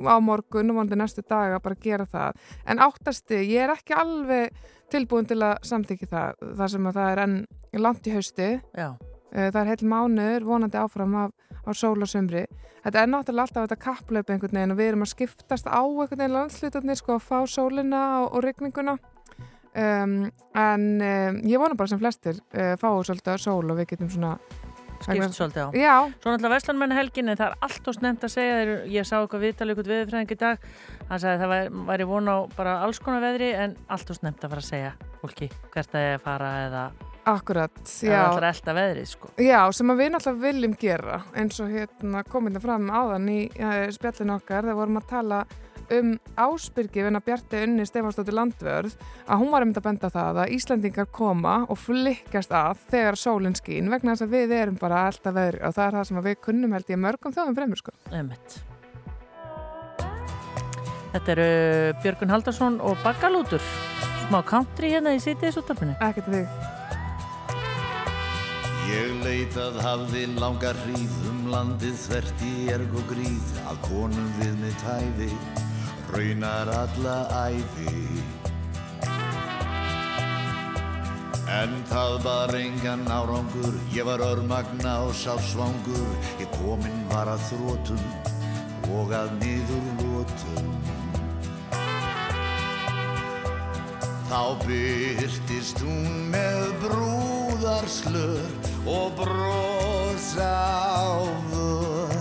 á 0.09 0.15
morgun 0.23 0.71
og 0.73 0.79
vonandi 0.79 0.99
næstu 0.99 1.25
daga 1.25 1.61
bara 1.63 1.81
gera 1.81 2.07
það. 2.09 2.45
En 2.65 2.81
áttasti, 2.83 3.41
ég 3.45 3.67
er 3.67 3.75
ekki 3.75 3.97
alveg 3.97 4.63
tilbúin 4.93 5.27
til 5.29 5.41
að 5.41 5.57
samþykja 5.65 6.11
það, 6.11 6.47
þar 6.59 6.73
sem 6.75 6.89
að 6.89 6.99
það 6.99 7.11
er 7.11 7.25
enn 7.25 7.37
langt 7.85 8.07
í 8.07 8.15
hausti. 8.15 8.55
Já. 8.75 8.89
Uh, 9.35 9.49
það 9.51 9.59
er 9.61 9.71
heil 9.71 9.89
mánuður, 9.91 10.47
vonandi 10.47 10.79
áfram 10.79 11.17
af, 11.25 11.33
á 11.67 11.69
sól 11.75 11.97
og 11.99 12.09
sömri. 12.09 12.45
Þetta 12.85 13.01
er 13.01 13.09
náttúrulega 13.11 13.47
alltaf 13.47 13.65
þetta 13.65 13.81
kapplaup 13.81 14.29
einhvern 14.31 14.59
veginn 14.59 14.75
og 14.75 14.79
við 14.79 14.91
erum 14.91 15.03
að 15.03 15.11
skiptast 15.11 15.67
á 15.67 15.81
einhvern 15.81 16.21
veginn 16.21 16.37
landslutarnir, 16.37 16.99
sko, 17.01 17.17
að 17.17 17.27
fá 17.27 17.37
sólina 17.49 18.03
og, 18.21 18.37
og 18.37 18.45
rigninguna. 18.45 18.97
Um, 19.75 20.29
en 20.55 20.85
um, 21.03 21.41
ég 21.43 21.59
vona 21.59 21.75
bara 21.75 21.91
sem 21.91 21.99
flestir 21.99 22.37
uh, 22.55 22.77
fáu 22.79 23.01
svolítið 23.03 23.41
sól 23.43 23.65
og 23.65 23.75
við 23.81 23.89
getum 23.91 24.13
svona 24.13 24.37
Skipt 25.03 25.35
svolítið 25.35 25.67
á. 25.67 25.69
Já. 25.75 25.95
Svo 26.21 26.31
náttúrulega 26.31 26.53
Vestlandmenn 26.55 26.95
helgin 26.95 27.29
en 27.29 27.37
það 27.37 27.51
er 27.51 27.57
allt 27.67 27.89
og 27.89 27.97
snemt 27.97 28.23
að 28.23 28.31
segja 28.33 28.59
þeir, 28.59 28.71
ég 28.93 29.07
sá 29.07 29.15
eitthvað 29.19 29.43
viðtalið 29.43 29.73
eitthvað 29.73 29.91
viðfræðing 29.91 30.31
í 30.31 30.37
dag 30.39 30.69
hann 31.09 31.21
sagði 31.21 31.33
að 31.33 31.41
það 31.43 31.51
væri, 31.53 31.83
væri 31.89 32.07
von 32.09 32.31
á 32.31 32.37
bara 32.55 32.77
alls 32.85 33.01
konar 33.03 33.25
veðri 33.25 33.51
en 33.59 33.75
allt 33.91 34.13
og 34.13 34.19
snemt 34.19 34.45
að 34.45 34.55
fara 34.55 34.63
að 34.63 34.69
segja 34.69 34.93
fólki 35.21 35.49
hvert 35.75 35.99
er 35.99 36.15
að 36.15 36.25
fara 36.25 36.53
eða 36.63 36.85
Akkurat, 37.25 37.79
já. 38.05 38.19
allra 38.21 38.51
elda 38.53 38.73
veðrið 38.77 39.07
sko. 39.09 39.29
Já, 39.41 39.59
sem 39.73 39.89
að 39.89 40.01
við 40.03 40.11
náttúrulega 40.13 40.43
viljum 40.45 40.75
gera 40.77 41.21
eins 41.33 41.57
og 41.63 41.71
hérna 41.73 42.21
komið 42.29 42.59
það 42.59 42.65
fram 42.67 42.91
áðan 42.93 43.31
í 43.33 43.39
uh, 43.49 43.85
spjallinu 43.95 44.35
okkar 44.35 44.67
þegar 44.67 44.77
vorum 44.77 44.99
að 45.01 45.07
tala 45.09 45.39
um 45.93 46.11
áspyrgi 46.37 47.01
við 47.01 47.09
hennar 47.09 47.23
Bjarti 47.25 47.63
Unni 47.65 47.85
Stefansdóttir 47.85 48.35
Landvörð 48.37 48.93
að 49.25 49.41
hún 49.41 49.51
var 49.53 49.65
um 49.65 49.73
þetta 49.73 49.81
að 49.81 49.87
benda 49.89 50.11
það 50.13 50.39
að 50.43 50.53
Íslandingar 50.57 51.09
koma 51.13 51.55
og 51.65 51.81
flikkast 51.81 52.53
að 52.57 52.85
þegar 52.93 53.19
sólinn 53.21 53.57
skín 53.57 53.89
vegna 53.93 54.13
þess 54.13 54.25
að 54.25 54.37
við 54.37 54.55
erum 54.59 54.79
bara 54.81 55.03
alltaf 55.09 55.35
veðri 55.35 55.61
og 55.65 55.75
það 55.77 55.87
er 55.87 55.99
það 55.99 56.07
sem 56.09 56.21
að 56.21 56.29
við 56.29 56.39
kunnum 56.47 56.77
held 56.77 56.93
ég 56.93 57.01
mörgum 57.07 57.35
þjóðum 57.35 57.59
fremur 57.59 57.81
sko. 57.81 57.97
Emmett. 58.13 58.61
Þetta 61.15 61.35
eru 61.37 61.49
Björgun 62.03 62.33
Haldarsson 62.33 62.79
og 62.83 62.97
Baggalútur 63.05 63.63
smá 64.25 64.41
country 64.45 64.89
hérna 64.91 65.15
í 65.15 65.21
sítið 65.23 65.61
útafinu. 65.61 65.95
Ekkert 66.03 66.33
þig. 66.33 66.73
Ég 68.85 69.13
leitað 69.25 69.77
hafði 69.81 70.25
langa 70.37 70.71
hríð 70.83 71.13
um 71.29 71.45
landið 71.49 71.95
þvert 72.03 72.41
í 72.45 72.53
erg 72.73 72.91
og 72.99 73.07
gríð 73.09 73.53
að 73.65 73.79
konum 73.87 74.27
við 74.37 74.51
með 74.61 74.75
tæfi 74.83 75.29
raunar 76.13 76.69
alla 76.69 77.15
æfi 77.47 77.95
En 81.55 81.73
það 81.89 82.17
var 82.25 82.53
engan 82.59 83.05
árangur 83.09 83.79
ég 83.95 84.05
var 84.05 84.21
örmagna 84.25 84.95
og 85.07 85.15
sársvangur 85.17 86.29
ég 86.41 86.49
kominn 86.59 87.01
var 87.09 87.31
að 87.33 87.45
þrótum 87.49 88.05
og 88.99 89.15
að 89.17 89.33
niður 89.41 89.89
lótum 90.03 90.71
Þá 94.29 94.41
byrtist 94.65 95.81
hún 95.85 96.29
með 96.33 96.89
brúðarslör 97.55 98.51
og 98.85 99.11
brosa 99.15 100.51
á 100.91 101.23
vör. 101.51 102.15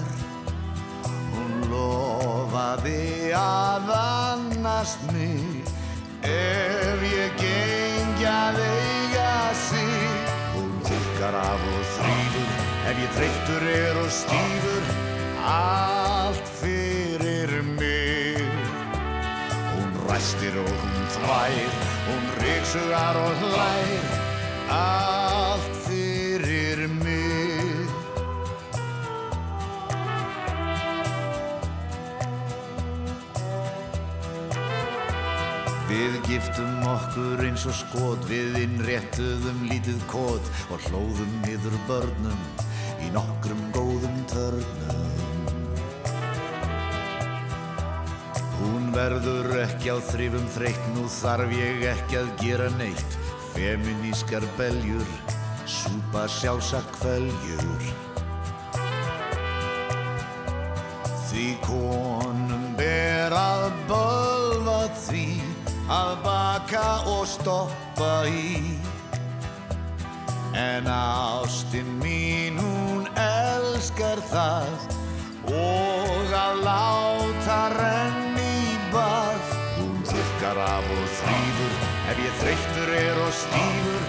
Hún 1.35 1.71
lofaði 1.71 3.33
að 3.35 3.91
annast 3.95 5.03
mig 5.13 5.65
ef 6.23 7.03
ég 7.03 7.35
gengi 7.41 8.29
að 8.31 8.61
eiga 8.63 9.35
sig. 9.59 10.07
Hún 10.55 10.71
þurkar 10.87 11.35
af 11.41 11.67
og 11.73 11.83
þrýfur 11.97 12.55
ef 12.93 13.03
ég 13.03 13.19
þreyttur 13.19 13.67
er 13.75 14.01
og 14.05 14.11
stífur 14.15 14.85
allt 15.43 16.55
fyrir 16.61 17.59
mig. 17.75 18.39
Hún 19.75 19.99
ræstir 20.07 20.55
og 20.63 20.71
hún 20.71 21.05
þvær, 21.19 21.77
hún 22.07 22.25
ríksugar 22.39 23.21
og 23.25 23.43
hlær, 23.43 24.09
allt 24.71 25.24
Við 35.95 36.15
giftum 36.27 36.81
okkur 36.91 37.41
eins 37.47 37.65
og 37.71 37.75
skot, 37.79 38.25
við 38.27 38.57
innréttuðum 38.65 39.61
lítið 39.69 40.01
kot 40.11 40.49
og 40.75 40.83
hlóðum 40.89 41.37
niður 41.45 41.77
börnum 41.87 42.41
í 43.05 43.11
nokkrum 43.15 43.61
góðum 43.77 44.17
törnum. 44.33 45.05
Hún 48.59 48.91
verður 48.97 49.53
ekki 49.61 49.95
á 49.95 49.99
þrifum 50.09 50.51
þreytt, 50.57 50.91
nú 50.97 51.07
þarf 51.21 51.55
ég 51.61 51.87
ekki 51.93 52.19
að 52.25 52.33
gera 52.43 52.67
neitt. 52.81 53.19
Feminískar 53.53 54.43
beljur, 54.59 55.07
súpa 55.63 56.27
sjálfsagt 56.41 56.91
kveljur. 56.99 57.87
Því 61.29 61.49
konum 61.63 62.73
ber 62.81 63.39
að 63.39 63.71
bölva 63.87 64.81
því 65.07 65.34
að 65.91 66.13
baka 66.25 66.89
og 67.13 67.27
stoppa 67.29 68.25
í. 68.29 68.79
En 70.55 70.87
ástin 70.87 71.89
mín 72.01 72.59
hún 72.63 73.09
elskar 73.19 74.23
það 74.31 74.87
og 75.51 76.35
að 76.39 76.63
láta 76.65 77.59
renni 77.75 78.53
í 78.71 78.77
bað. 78.95 79.51
Hún 79.77 79.99
þurkar 80.09 80.63
af 80.65 80.93
og 80.97 81.09
þrýfur 81.19 81.75
ef 82.13 82.23
ég 82.23 82.39
þreyttur 82.43 82.95
er 83.01 83.21
og 83.27 83.35
stífur 83.43 84.05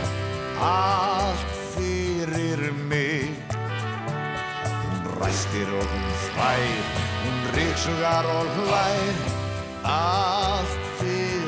allt 0.61 1.49
fyrir 1.73 2.71
mig. 2.87 3.33
Hún 4.85 5.09
ræstir 5.19 5.73
og 5.75 5.89
hún 5.91 6.11
þvær, 6.27 6.93
hún 7.25 7.41
ríksugar 7.57 8.31
og 8.37 8.53
hlær 8.61 9.25
allt 9.83 10.79
fyrir 11.01 11.33
mig. 11.33 11.44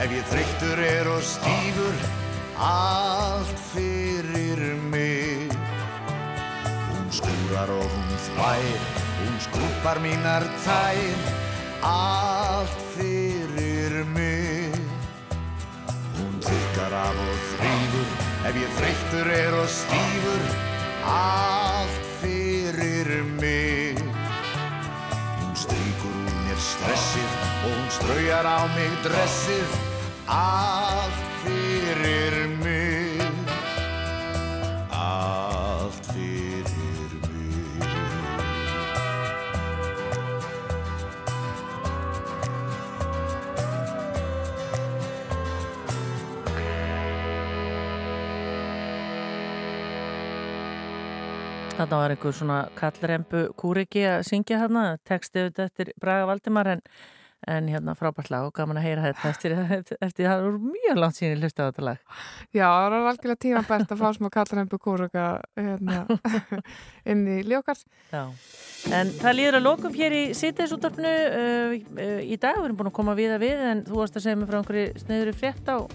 Ef 0.00 0.12
ég 0.16 0.24
þrygtur 0.30 0.80
er 0.80 1.08
og 1.12 1.20
stífur 1.26 1.98
allt 2.56 3.60
fyrir 3.72 4.62
mig. 4.88 5.52
Hún 6.88 7.12
skúrar 7.12 7.72
og 7.76 7.84
hún 7.84 8.16
þvær, 8.28 8.88
hún 9.20 9.38
skúpar 9.48 10.00
mínar 10.00 10.48
tær. 10.64 11.30
Allt 11.84 12.80
fyrir 12.96 14.04
mig. 14.16 14.76
Hún 16.16 16.36
þykkar 16.40 17.00
af 17.04 17.24
og 17.28 17.48
þrýfur 17.52 18.30
Ef 18.42 18.56
ég 18.58 18.72
þrygtur 18.74 19.28
er 19.30 19.54
og 19.54 19.68
stífur 19.70 20.42
allt 21.06 22.10
fyrir 22.18 23.22
mig 23.38 23.81
stressið 26.82 27.34
og 27.62 27.70
hún 27.70 27.90
straujar 27.94 28.46
á 28.48 28.58
mig 28.74 28.94
dressið. 29.06 29.74
Allt 30.26 31.22
fyrir 31.44 32.48
mig 32.58 32.81
Þarna 51.72 51.98
var 52.02 52.12
einhver 52.12 52.34
svona 52.36 52.56
kallrembu 52.76 53.46
kúriki 53.56 54.02
að 54.04 54.26
syngja 54.28 54.58
hérna, 54.60 54.98
textið 55.08 55.46
auðvitað 55.46 55.68
eftir 55.70 55.90
Braga 56.02 56.26
Valdimar 56.28 56.68
en, 56.68 56.82
en 57.48 57.70
hérna 57.72 57.94
frábært 57.96 58.28
lag 58.30 58.44
og 58.50 58.52
gaman 58.58 58.76
að 58.76 58.84
heyra 58.90 59.06
þetta 59.06 59.30
eftir, 59.30 59.54
eftir, 59.78 59.98
eftir 60.06 60.28
það 60.28 60.44
voru 60.44 60.60
mjög 60.74 61.00
langt 61.00 61.18
síðan 61.18 61.32
ég 61.32 61.40
hlusta 61.46 61.64
á 61.64 61.68
þetta 61.70 61.86
lag. 61.88 62.04
Já, 62.52 62.66
það 62.66 62.98
var 62.98 63.08
algjörlega 63.14 63.42
tíma 63.46 63.64
bært 63.70 63.96
að 63.96 64.04
fá 64.04 64.06
smá 64.18 64.30
kallrembu 64.36 64.82
kúruga 64.84 65.26
hérna, 65.56 65.98
inn 67.14 67.26
í 67.38 67.40
ljókars. 67.48 67.86
Já, 68.12 68.22
en 68.92 69.16
það 69.24 69.38
líður 69.40 69.60
að 69.62 69.68
lokum 69.70 69.96
hér 69.96 70.20
í 70.20 70.24
sýteisúttarpinu 70.38 71.18
uh, 71.40 71.76
uh, 71.96 72.16
í 72.20 72.36
dag, 72.36 72.60
við 72.60 72.68
erum 72.68 72.82
búin 72.82 72.92
að 72.92 72.98
koma 73.00 73.16
við 73.16 73.38
að 73.38 73.46
við 73.48 73.68
en 73.72 73.86
þú 73.88 74.02
varst 74.04 74.20
að 74.20 74.28
segja 74.28 74.42
mig 74.42 74.52
frá 74.52 74.60
einhverju 74.60 75.06
sniðuri 75.06 75.38
frétt 75.40 75.72
á 75.72 75.88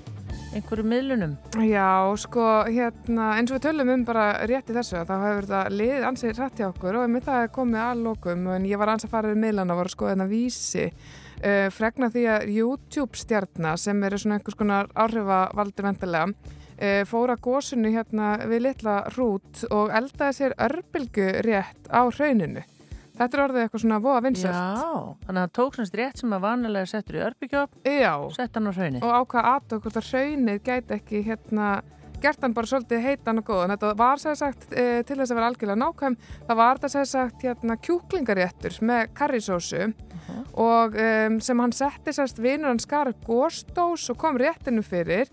einhverju 0.58 0.86
miðlunum. 0.88 1.36
Já, 1.68 1.90
sko, 2.20 2.48
hérna, 2.68 3.30
eins 3.38 3.52
og 3.52 3.58
við 3.58 3.64
tölum 3.68 3.94
um 3.94 4.04
bara 4.08 4.26
rétt 4.50 4.72
í 4.72 4.76
þessu, 4.76 5.04
þá 5.08 5.16
hefur 5.24 5.48
þetta 5.48 5.62
liðið 5.74 6.08
ansið 6.10 6.42
rætt 6.42 6.62
hjá 6.62 6.68
okkur 6.72 7.00
og 7.00 7.08
að 7.08 7.30
það 7.30 7.46
er 7.46 7.56
komið 7.56 7.84
að 7.86 8.04
lokum 8.08 8.52
en 8.56 8.68
ég 8.68 8.82
var 8.82 8.94
ansið 8.94 9.10
að 9.10 9.16
fara 9.16 9.32
við 9.32 9.42
miðlana 9.46 9.74
og 9.74 9.82
var 9.82 9.90
að 9.90 9.96
skoða 9.96 10.14
þennan 10.16 10.32
vísi 10.34 10.86
uh, 10.88 11.68
fregna 11.74 12.12
því 12.14 12.24
að 12.36 12.48
YouTube 12.56 13.20
stjarnar 13.20 13.82
sem 13.82 14.04
eru 14.04 14.22
svona 14.22 14.40
einhvers 14.40 14.60
konar 14.60 14.90
áhrifavaldi 14.98 15.86
vendilega 15.86 16.32
uh, 16.32 17.04
fóra 17.10 17.38
gósunu 17.38 17.92
hérna 17.94 18.34
við 18.48 18.66
litla 18.70 18.98
hrút 19.14 19.68
og 19.70 19.94
eldaði 20.02 20.40
sér 20.42 20.58
örbylgu 20.70 21.30
rétt 21.48 21.94
á 21.94 22.02
hrauninu. 22.08 22.66
Þetta 23.18 23.38
er 23.38 23.44
orðið 23.44 23.64
eitthvað 23.64 23.84
svona 23.84 23.99
voða 24.03 24.23
vinsælt. 24.27 24.56
Já, 24.56 24.95
þannig 25.26 25.41
að 25.41 25.45
það 25.48 25.53
tók 25.57 25.77
semst 25.77 25.95
rétt 25.98 26.22
sem 26.22 26.34
að 26.38 26.44
vanilega 26.48 26.89
settur 26.91 27.18
í 27.18 27.23
örbygjóp 27.26 27.77
Já. 27.89 28.14
sett 28.38 28.57
hann 28.57 28.69
á 28.69 28.73
hraunni. 28.77 29.03
og 29.03 29.14
ákvað 29.22 29.52
aðtöku 29.53 29.88
hvort 29.88 30.02
að 30.02 30.10
hraunið 30.11 30.60
gæti 30.68 30.98
ekki 30.98 31.23
hérna 31.26 31.69
gert 32.22 32.41
hann 32.41 32.53
bara 32.57 32.69
svolítið 32.69 33.03
heitan 33.03 33.41
og 33.41 33.45
góðan 33.48 33.73
þetta 33.76 33.91
var 33.98 34.22
sér 34.22 34.38
sagt 34.39 34.72
e, 34.72 35.03
til 35.06 35.18
þess 35.19 35.34
að 35.34 35.38
vera 35.39 35.49
algjörlega 35.52 35.81
nákvæm 35.84 36.18
það 36.48 36.60
var 36.61 36.80
þetta 36.80 36.89
sér 36.94 37.10
sagt 37.11 37.45
hérna 37.45 37.77
kjúklingaréttur 37.88 38.80
með 38.89 39.03
karrisósu 39.18 39.84
og 40.57 40.98
um, 40.98 41.38
sem 41.44 41.61
hann 41.61 41.76
setti 41.77 42.14
sérst 42.15 42.41
vinur 42.41 42.72
hann 42.72 42.81
skar 42.81 43.11
upp 43.11 43.27
góstós 43.27 44.07
og 44.14 44.18
kom 44.22 44.39
réttinu 44.41 44.81
fyrir 44.85 45.30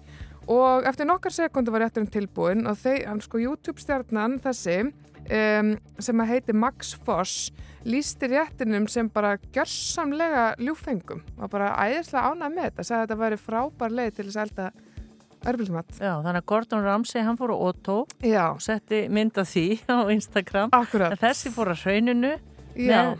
og 0.50 0.84
eftir 0.88 1.08
nokkar 1.08 1.32
sekundu 1.32 1.72
var 1.72 1.86
rétturinn 1.86 2.12
tilbúin 2.12 2.66
og 2.68 2.76
þeir, 2.82 3.06
hann 3.08 3.22
sko 3.24 3.40
YouTube 3.40 3.80
stjarnan 3.80 4.36
þessi 4.44 4.82
um, 5.30 5.70
sem 5.98 6.20
að 6.24 6.32
heiti 6.32 6.56
Max 6.56 6.94
Foss 7.06 7.52
lísti 7.84 8.28
réttinum 8.32 8.86
sem 8.88 9.08
bara 9.12 9.34
gjörsamlega 9.52 10.54
ljúfengum 10.60 11.20
og 11.36 11.50
bara 11.52 11.74
æðislega 11.84 12.32
ánæg 12.32 12.54
með 12.56 12.68
þetta 12.70 12.86
sagði 12.88 13.00
að 13.00 13.04
þetta 13.06 13.20
væri 13.22 13.40
frábær 13.44 13.96
leið 13.98 14.14
til 14.16 14.26
þess 14.28 14.38
að 14.40 14.44
elda 14.48 14.68
örbylgjumat. 15.44 15.90
Já, 16.00 16.12
þannig 16.24 16.40
að 16.40 16.46
Gordon 16.48 16.84
Ramsay 16.86 17.24
hann 17.26 17.36
fór 17.36 17.52
á 17.52 17.56
Otto 17.68 17.96
Já. 18.24 18.44
og 18.54 18.62
setti 18.64 19.02
mynd 19.12 19.36
af 19.40 19.50
því 19.50 19.66
á 19.92 19.98
Instagram. 20.14 20.72
Akkurat. 20.72 21.12
En 21.12 21.20
þessi 21.20 21.52
fór 21.52 21.74
að 21.74 21.84
hrauninu 21.84 22.32
með 22.74 23.10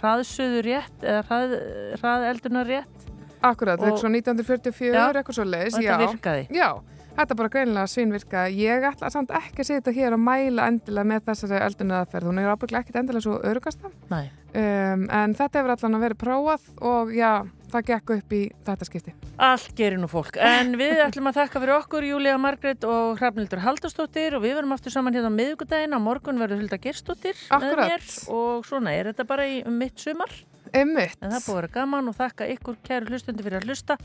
hraðsöðu 0.00 0.64
rétt 0.66 1.06
eða 1.06 1.22
hrað, 1.28 1.54
hraðelduna 2.02 2.64
rétt. 2.68 3.06
Akkurat, 3.44 3.78
þetta 3.78 3.92
er 3.92 4.00
svo 4.00 4.10
1944, 4.10 4.90
Já. 4.96 5.04
eitthvað 5.20 5.38
svo 5.38 5.46
leiðis. 5.46 5.76
Og 5.78 5.84
þetta 5.84 6.08
virkaði. 6.08 6.44
Já, 6.56 6.68
þetta 7.16 7.36
bara 7.38 7.52
greinilega 7.52 7.90
svínvirkaði. 7.90 8.62
Ég 8.64 8.86
ætla 8.90 9.10
samt 9.12 9.34
ekki 9.34 9.64
að 9.64 9.70
sitja 9.70 9.94
hér 9.96 10.16
og 10.16 10.22
mæla 10.22 10.68
endilega 10.70 11.10
með 11.10 11.26
þessari 11.28 11.60
eldunaðaferð. 11.68 12.30
Hún 12.30 12.40
er 12.42 12.54
ábygglega 12.54 12.84
ekkit 12.84 13.00
endilega 13.02 13.26
svo 13.26 13.40
örugasta. 13.42 13.92
Nei. 14.12 14.24
Um, 14.54 15.08
en 15.10 15.34
þetta 15.34 15.60
hefur 15.60 15.74
allan 15.74 15.98
að 15.98 16.04
vera 16.04 16.18
prófað 16.18 16.66
og 16.86 17.10
já, 17.14 17.30
það 17.72 17.86
gekk 17.88 18.12
upp 18.14 18.34
í 18.36 18.42
þetta 18.68 18.86
skipti. 18.86 19.14
Allt 19.42 19.74
gerir 19.78 19.98
nú 19.98 20.06
fólk. 20.10 20.38
En 20.38 20.76
við 20.78 21.00
ætlum 21.06 21.30
að 21.30 21.40
þakka 21.40 21.62
fyrir 21.64 21.76
okkur, 21.80 22.08
Júlía 22.12 22.38
Margrét 22.38 22.86
og 22.86 23.18
Hrafnildur 23.18 23.64
Haldarsdóttir 23.64 24.38
og 24.38 24.44
við 24.46 24.58
verum 24.60 24.74
aftur 24.76 24.94
saman 24.94 25.16
hérna 25.16 25.32
á 25.34 25.38
miðvikudaginn. 25.38 25.98
Á 25.98 26.00
morgun 26.02 26.38
verður 26.42 26.62
Hulda 26.62 26.78
Gerstóttir 26.82 27.38
með 27.50 27.78
mér 27.82 28.10
og 28.30 28.66
svona 28.68 28.94
er 28.94 29.10
þetta 29.10 29.26
bara 29.26 29.48
í 29.50 29.62
um 29.66 29.78
mitt 29.82 29.98
sumar. 29.98 30.30
Einmitt. 30.72 31.18
En 31.20 31.30
það 31.34 31.44
búið 31.44 31.54
að 31.54 31.60
vera 31.60 31.72
gaman 31.76 32.10
og 32.10 32.16
þakka 32.18 32.48
ykkur 32.54 32.80
kæru 32.86 33.10
hlustundi 33.12 33.44
fyrir 33.46 33.60
að 33.60 33.68
hlusta 33.68 33.98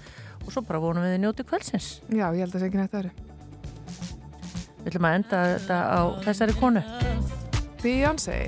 og 0.45 0.51
svo 0.53 0.63
bara 0.67 0.81
vonum 0.83 1.05
við 1.05 1.15
þið 1.15 1.21
njóti 1.23 1.45
kvöldsins. 1.49 1.89
Já, 2.09 2.27
ég 2.35 2.43
held 2.43 2.49
að 2.49 2.55
það 2.55 2.63
sé 2.63 2.69
ekki 2.69 2.81
neitt 2.81 2.97
öðru. 2.99 3.11
Við 4.79 4.89
ætlum 4.91 5.07
að 5.09 5.19
enda 5.19 5.43
þetta 5.55 5.77
á 5.91 5.99
þessari 6.25 6.57
konu. 6.59 6.83
Beyoncé. 7.83 8.39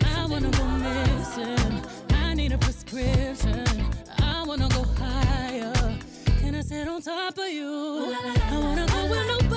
I 0.00 0.26
wanna 0.30 0.50
go 0.50 0.64
missing. 0.64 1.82
I 2.10 2.34
need 2.34 2.52
a 2.52 2.58
prescription. 2.58 4.07
Wanna 4.48 4.66
go 4.70 4.82
higher. 4.98 5.74
Can 6.40 6.54
I 6.54 6.62
sit 6.62 6.88
on 6.88 7.02
top 7.02 7.36
of 7.36 7.48
you? 7.48 7.68
I 7.68 8.58
wanna 8.58 8.86
go 8.86 9.10
where 9.10 9.26
nobody's 9.26 9.47